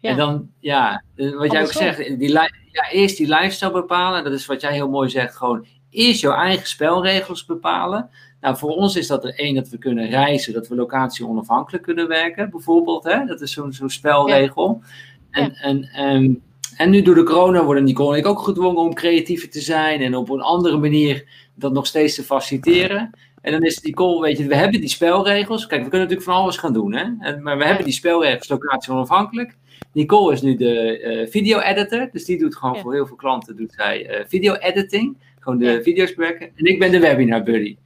[0.00, 0.10] Ja.
[0.10, 4.24] En dan, ja, wat jij ook zegt, die, ja, eerst die lifestyle bepalen.
[4.24, 8.10] Dat is wat jij heel mooi zegt, gewoon eerst jouw eigen spelregels bepalen.
[8.40, 11.84] Nou, voor ons is dat er één dat we kunnen reizen, dat we locatie onafhankelijk
[11.84, 13.04] kunnen werken, bijvoorbeeld.
[13.04, 13.24] Hè?
[13.24, 14.82] Dat is zo'n zo'n spelregel.
[14.82, 15.40] Ja.
[15.40, 15.60] En, ja.
[15.60, 16.42] en, en,
[16.76, 20.00] en nu door de corona worden Nicole en ik ook gedwongen om creatiever te zijn
[20.00, 21.24] en op een andere manier
[21.54, 23.10] dat nog steeds te faciliteren.
[23.44, 25.66] En dan is die call, weet je, we hebben die spelregels.
[25.66, 27.04] Kijk, we kunnen natuurlijk van alles gaan doen, hè.
[27.18, 29.56] En, maar we hebben die spelregels locatie onafhankelijk.
[29.92, 32.08] Nicole is nu de uh, video-editor.
[32.12, 32.80] Dus die doet gewoon ja.
[32.80, 35.16] voor heel veel klanten doet zij, uh, video-editing.
[35.38, 35.82] Gewoon de ja.
[35.82, 36.50] video's bewerken.
[36.54, 37.76] En ik ben de webinar buddy.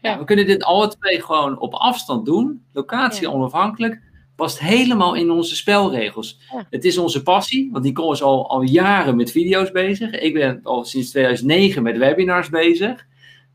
[0.00, 0.18] Ja.
[0.18, 2.62] we kunnen dit alle twee gewoon op afstand doen.
[2.72, 4.00] Locatie onafhankelijk.
[4.36, 6.40] Past helemaal in onze spelregels.
[6.70, 7.68] Het is onze passie.
[7.72, 10.10] Want Nicole is al, al jaren met video's bezig.
[10.10, 13.06] Ik ben al sinds 2009 met webinars bezig.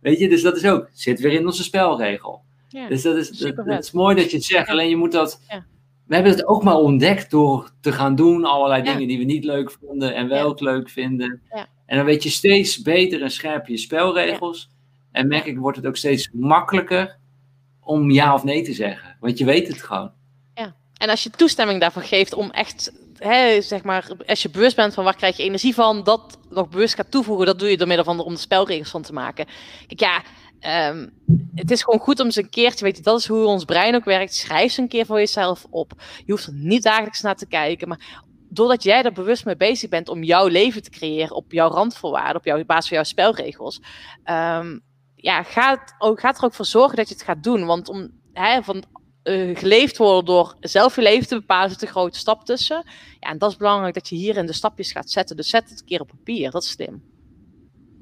[0.04, 2.42] Weet je, dus dat is ook, zit weer in onze spelregel.
[2.68, 5.12] Ja, dus dat is, dat, dat, is mooi dat je het zegt, alleen je moet
[5.12, 5.42] dat...
[5.48, 5.66] Ja.
[6.08, 9.44] We hebben het ook maar ontdekt door te gaan doen, allerlei dingen die we niet
[9.44, 11.42] leuk vonden en wel leuk vinden.
[11.86, 14.70] En dan weet je steeds beter en scherper je spelregels.
[15.12, 17.18] En merk ik, wordt het ook steeds makkelijker
[17.80, 19.18] om ja of nee te zeggen.
[19.20, 20.12] Want je weet het gewoon.
[20.56, 22.92] Ja, en als je toestemming daarvoor geeft om echt
[23.24, 26.70] hè, zeg maar, als je bewust bent van waar krijg je energie van, dat nog
[26.70, 29.14] bewust gaat toevoegen, dat doe je door middel van de, om de spelregels van te
[29.14, 29.46] maken.
[29.88, 30.22] Kijk, ja,
[30.90, 31.14] um,
[31.56, 33.96] het is gewoon goed om eens een keertje, weet je, dat is hoe ons brein
[33.96, 34.36] ook werkt.
[34.36, 35.92] Schrijf ze een keer voor jezelf op.
[36.26, 39.90] Je hoeft er niet dagelijks naar te kijken, maar doordat jij er bewust mee bezig
[39.90, 43.82] bent om jouw leven te creëren op jouw randvoorwaarden, op jouw basis van jouw spelregels,
[44.26, 44.82] um,
[45.16, 47.66] ja, gaat, ook, gaat er ook voor zorgen dat je het gaat doen.
[47.66, 48.84] Want om, hè, van
[49.24, 52.84] uh, geleefd worden door zelf je leven te bepalen, zit een grote stap tussen.
[53.20, 55.36] Ja, en dat is belangrijk dat je hierin de stapjes gaat zetten.
[55.36, 57.04] Dus zet het een keer op papier, dat is slim.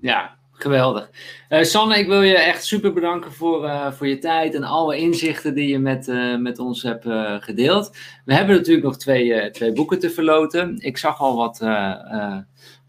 [0.02, 1.10] Ja, geweldig.
[1.50, 4.98] Uh, Sanne, ik wil je echt super bedanken voor, uh, voor je tijd en alle
[4.98, 6.08] inzichten die je met,
[6.40, 7.06] met ons hebt
[7.44, 7.98] gedeeld.
[8.26, 10.78] We hebben natuurlijk nog twee, twee boeken te verloten.
[10.80, 11.58] Ik zag al wat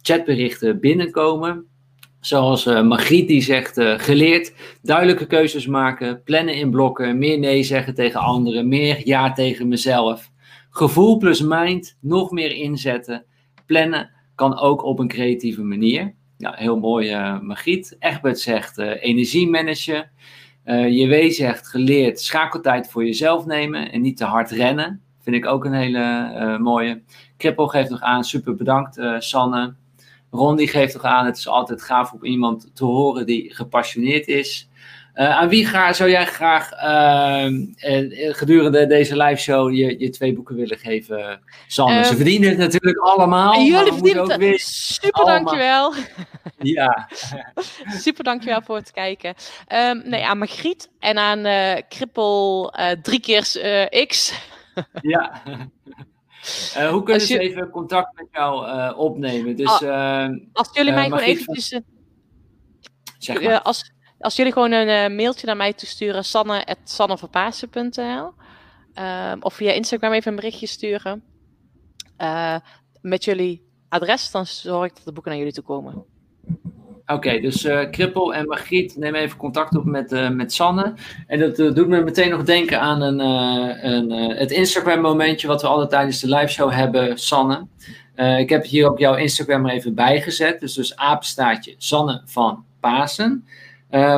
[0.03, 1.67] chatberichten binnenkomen.
[2.23, 7.63] Zoals uh, Margriet die zegt, uh, geleerd, duidelijke keuzes maken, plannen in blokken, meer nee
[7.63, 10.31] zeggen tegen anderen, meer ja tegen mezelf.
[10.71, 13.25] Gevoel plus mind, nog meer inzetten.
[13.67, 16.15] Plannen kan ook op een creatieve manier.
[16.39, 17.97] Ja, heel mooi, uh, Margriet.
[17.99, 20.11] Egbert zegt energie managen.
[20.89, 25.03] JW zegt geleerd schakeltijd voor jezelf nemen en niet te hard rennen.
[25.21, 27.03] Vind ik ook een hele mooie.
[27.37, 29.75] Krippel geeft nog aan, super bedankt Sanne.
[30.33, 34.27] Ron die geeft nog aan, het is altijd gaaf om iemand te horen die gepassioneerd
[34.27, 34.69] is.
[35.15, 40.35] Uh, aan wie ga, zou jij graag uh, gedurende deze live show je, je twee
[40.35, 42.05] boeken willen geven, Sander?
[42.05, 43.61] Ze ehm, verdienen het natuurlijk allemaal.
[43.61, 44.37] Jullie verdienen het.
[44.37, 45.93] Weer Super dankjewel.
[46.59, 47.09] Ja.
[48.05, 49.35] Super dankjewel voor het kijken.
[49.69, 51.43] Um, nee, aan Margriet en aan
[51.89, 52.73] Krippel
[53.03, 53.43] drie keer
[54.07, 54.35] X.
[55.03, 55.43] ja.
[56.91, 59.57] hoe kunnen ze even contact met jou opnemen?
[59.57, 61.81] Dus, ah, als jullie mij gewoon eventjes...
[63.19, 63.63] Zeg maar.
[63.63, 68.33] als, als jullie gewoon een mailtje naar mij toesturen, sanne.sanneverpaasen.nl
[68.95, 71.25] uh, of via Instagram even een berichtje sturen
[73.01, 76.12] met jullie adres, dan zorg ik dat de boeken naar jullie toe komen.
[77.13, 80.95] Oké, dus uh, Krippel en Margriet, neem even contact op met, uh, met Sanne.
[81.27, 83.19] En dat uh, doet me meteen nog denken aan een,
[83.87, 87.67] een, het Instagram-momentje wat we altijd tijdens de live show hebben, Sanne.
[88.39, 90.61] ik heb hier ook jouw Instagram er even bijgezet.
[90.61, 93.47] Dus, dus apenstaartje Sanne van Pasen.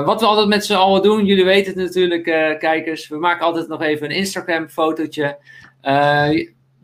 [0.05, 2.25] Wat we altijd met z'n allen doen, jullie weten het natuurlijk,
[2.59, 3.09] kijkers.
[3.09, 5.39] We maken altijd nog even een Instagram-fotootje.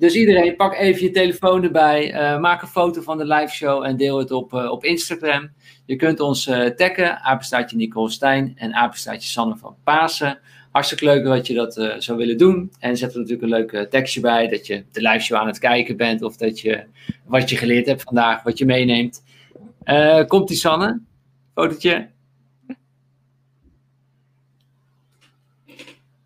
[0.01, 2.13] Dus iedereen, pak even je telefoon erbij.
[2.39, 5.51] maak een foto van de live show en deel het op, op Instagram.
[5.87, 6.45] Je kunt ons
[6.77, 10.39] taggen, apenstaatje Nicole Stijn en apenstaatje Sanne van Pasen.
[10.71, 12.73] Hartstikke leuk dat je dat zou willen doen.
[12.79, 15.59] En zet er natuurlijk een leuk tekstje bij dat je de live show aan het
[15.59, 16.23] kijken bent.
[16.23, 16.85] Of dat je
[17.25, 19.23] wat je geleerd hebt vandaag, wat je meeneemt.
[20.27, 21.01] komt die Sanne?
[21.55, 22.09] Fotootje.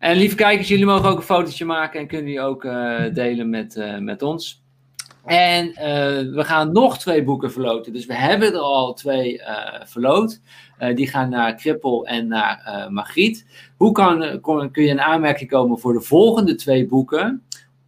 [0.05, 3.49] En lieve kijkers, jullie mogen ook een fotootje maken en kunnen die ook uh, delen
[3.49, 4.63] met, uh, met ons.
[5.23, 5.75] En uh,
[6.35, 7.93] we gaan nog twee boeken verloten.
[7.93, 9.41] Dus we hebben er al twee
[9.83, 10.41] verloot.
[10.95, 13.45] die gaan naar Krippel en naar Margriet.
[13.77, 14.41] Hoe kan,
[14.71, 17.43] kun je een aanmerking komen voor de volgende twee boeken?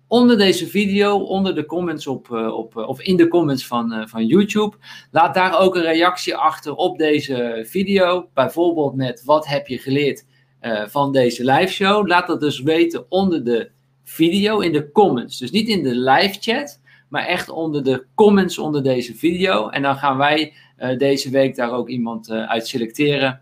[0.07, 4.75] Onder deze video, onder de comments op, op, of in de comments van, van YouTube.
[5.11, 8.29] Laat daar ook een reactie achter op deze video.
[8.33, 10.25] Bijvoorbeeld met wat heb je geleerd
[10.61, 12.07] uh, van deze live show.
[12.07, 13.69] Laat dat dus weten onder de
[14.03, 15.37] video in de comments.
[15.37, 19.69] Dus niet in de live chat, maar echt onder de comments onder deze video.
[19.69, 23.41] En dan gaan wij uh, deze week daar ook iemand uh, uit selecteren.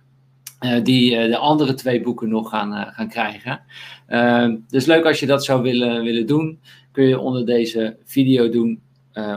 [0.83, 3.61] die de andere twee boeken nog gaan, gaan krijgen.
[4.07, 6.59] Ehm, dus leuk als je dat zou willen, willen doen.
[6.91, 8.81] Kun je onder deze video doen.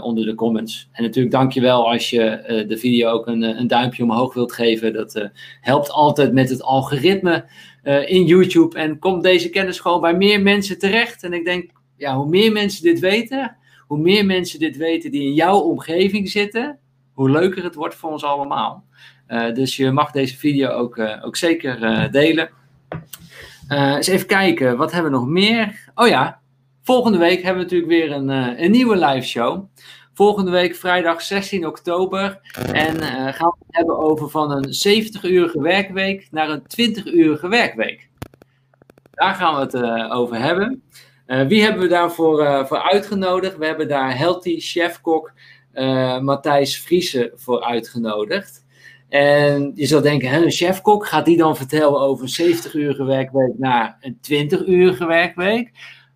[0.02, 0.88] Onder de comments.
[0.92, 4.92] En natuurlijk dankjewel als je de video ook een, een duimpje omhoog wilt geven.
[4.92, 5.30] Dat
[5.60, 7.44] helpt altijd met het algoritme
[8.06, 8.78] in YouTube.
[8.78, 11.22] En komt deze kennis gewoon bij meer mensen terecht.
[11.22, 13.56] En ik denk, ja, hoe meer mensen dit weten,
[13.86, 16.78] hoe meer mensen dit weten die in jouw omgeving zitten,
[17.12, 18.84] hoe leuker het wordt voor ons allemaal.
[19.54, 22.50] Dus je mag deze video ook, ook zeker delen.
[23.68, 25.90] eens even kijken, wat hebben we nog meer?
[25.94, 26.40] Oh ja,
[26.88, 28.28] volgende week hebben we natuurlijk weer een,
[28.62, 29.64] een nieuwe live show.
[30.14, 32.40] Volgende week vrijdag 16 oktober.
[32.72, 38.08] En uh, gaan we het hebben over van een 70-urige werkweek naar een 20-urige werkweek.
[39.10, 40.82] Daar gaan we het uh, over hebben.
[41.26, 43.56] Wie hebben we daarvoor voor uitgenodigd?
[43.56, 45.32] We hebben daar healthy chefkok
[46.20, 48.64] Matthijs Friese voor uitgenodigd.
[49.08, 53.58] En je zou denken, hè, een chefkok, gaat die dan vertellen over een 70-urige werkweek
[53.58, 55.70] naar een 20-urige werkweek?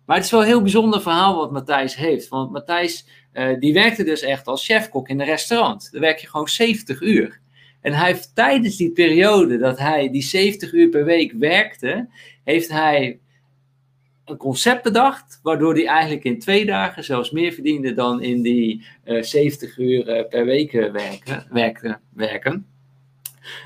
[0.05, 2.27] Maar het is wel een heel bijzonder verhaal wat Matthijs heeft.
[2.27, 5.91] Want Matthijs uh, die werkte dus echt als chefkok in een restaurant.
[5.91, 7.39] Daar werk je gewoon 70 uur.
[7.81, 12.09] En hij heeft tijdens die periode dat hij die 70 uur per week werkte,
[12.43, 13.19] heeft hij
[14.25, 18.85] een concept bedacht, waardoor hij eigenlijk in twee dagen zelfs meer verdiende dan in die
[19.05, 21.45] uh, eh, 70 uur uh, per week werken.
[21.49, 22.72] werken, werken.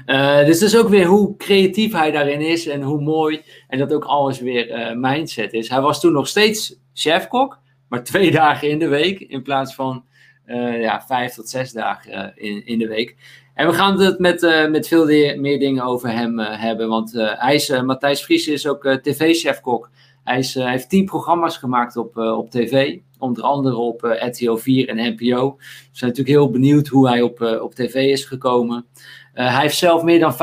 [0.05, 3.79] Uh, dus dat is ook weer hoe creatief hij daarin is en hoe mooi en
[3.79, 5.69] dat ook alles weer mindset is.
[5.69, 7.59] Hij was toen nog steeds chefkok,
[7.89, 10.05] maar twee dagen in de week in plaats van
[10.47, 13.15] uh, ja, vijf tot zes dagen in, in de week.
[13.53, 15.05] En we gaan het met, met veel
[15.37, 16.89] meer dingen over hem hebben.
[16.89, 19.89] Want hij is, Matthijs Vries is ook tv-chefkok.
[20.23, 22.97] Hij, is, heeft tien programma's gemaakt op, op tv.
[23.17, 25.55] Onder andere op RTL 4 en NPO.
[25.57, 28.85] We zijn natuurlijk heel benieuwd hoe hij op, op tv is gekomen.
[29.43, 30.33] Hij heeft zelf meer dan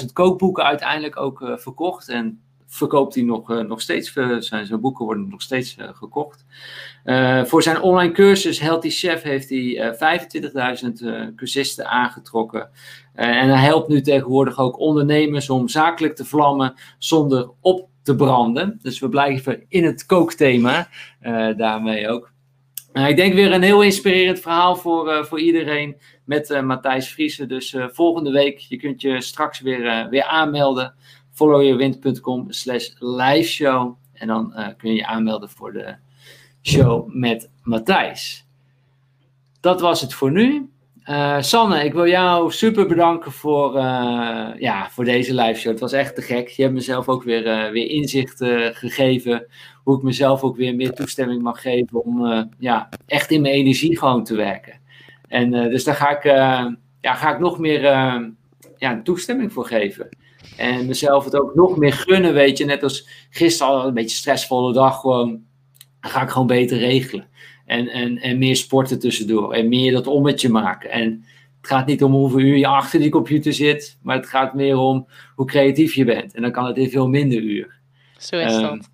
[0.00, 2.08] 500.000 kookboeken uiteindelijk ook verkocht.
[2.08, 6.44] En verkoopt hij nog, uh, nog steeds, zijn, zijn boeken worden nog steeds uh, gekocht.
[7.44, 9.96] voor zijn online cursus Healthy Chef heeft hij
[11.30, 12.70] 25.000 cursisten aangetrokken.
[13.12, 18.78] en hij helpt nu tegenwoordig ook ondernemers om zakelijk te vlammen zonder op te branden.
[18.82, 20.88] Dus we blijven in het kookthema
[21.56, 22.34] daarmee ook.
[22.96, 27.08] Uh, ik denk weer een heel inspirerend verhaal voor, uh, voor iedereen met uh, Matthijs
[27.08, 27.48] Vriezen.
[27.48, 30.94] Dus volgende week, je kunt je straks weer, weer aanmelden.
[31.32, 33.96] followyourwind.com slash liveshow.
[34.12, 35.94] En dan kun je je aanmelden voor de
[36.62, 38.46] show met Matthijs.
[39.60, 40.70] Dat was het voor nu.
[41.38, 43.72] Sanne, ik wil jou super bedanken voor,
[44.58, 45.72] ja, voor deze live show.
[45.72, 46.48] Het was echt te gek.
[46.48, 49.46] Je hebt mezelf ook weer, weer inzicht gegeven.
[49.86, 53.98] Hoe ik mezelf ook weer meer toestemming mag geven om ja, echt in mijn energie
[53.98, 54.80] gewoon te werken.
[55.28, 56.24] En dus daar ga ik,
[57.00, 57.82] ja, ga ik nog meer
[58.76, 60.08] ja, toestemming voor geven.
[60.56, 62.64] En mezelf het ook nog meer gunnen, weet je.
[62.64, 65.44] Net als gisteren al een beetje stressvolle dag gewoon.
[66.00, 67.28] Dan ga ik gewoon beter regelen.
[67.66, 69.52] En, en, en meer sporten tussendoor.
[69.52, 70.90] En meer dat ommetje maken.
[70.90, 71.24] En
[71.60, 73.98] het gaat niet om hoeveel uur je achter die computer zit.
[74.02, 76.34] Maar het gaat meer om hoe creatief je bent.
[76.34, 77.78] En dan kan het in veel minder uur.
[78.18, 78.90] Zo is um, dat.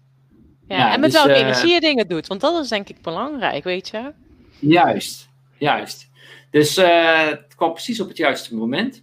[0.73, 2.27] Ja, ja, en met dus, welke uh, energie je dingen doet.
[2.27, 4.13] Want dat is denk ik belangrijk, weet je.
[4.59, 5.29] Juist,
[5.59, 6.11] juist.
[6.51, 9.03] Dus uh, het kwam precies op het juiste moment.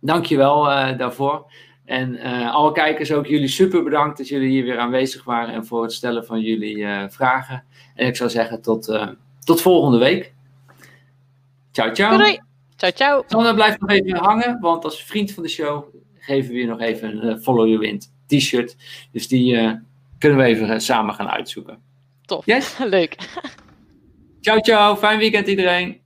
[0.00, 1.52] Dank je wel uh, daarvoor.
[1.84, 5.66] En uh, alle kijkers ook jullie super bedankt dat jullie hier weer aanwezig waren en
[5.66, 7.64] voor het stellen van jullie uh, vragen.
[7.94, 9.08] En ik zou zeggen tot, uh,
[9.44, 10.32] tot volgende week.
[11.72, 12.16] Ciao, ciao.
[12.16, 12.40] Doei.
[12.76, 13.24] Ciao, ciao.
[13.26, 15.84] Sanne blijft nog even hangen, want als vriend van de show
[16.18, 18.76] geven we je nog even een Follow Your Wind t-shirt.
[19.12, 19.56] Dus die
[20.24, 21.82] kunnen we even samen gaan uitzoeken.
[22.22, 22.46] Tof.
[22.46, 22.78] Yes?
[22.96, 23.16] Leuk.
[24.40, 24.96] Ciao, ciao.
[24.96, 26.03] Fijn weekend iedereen.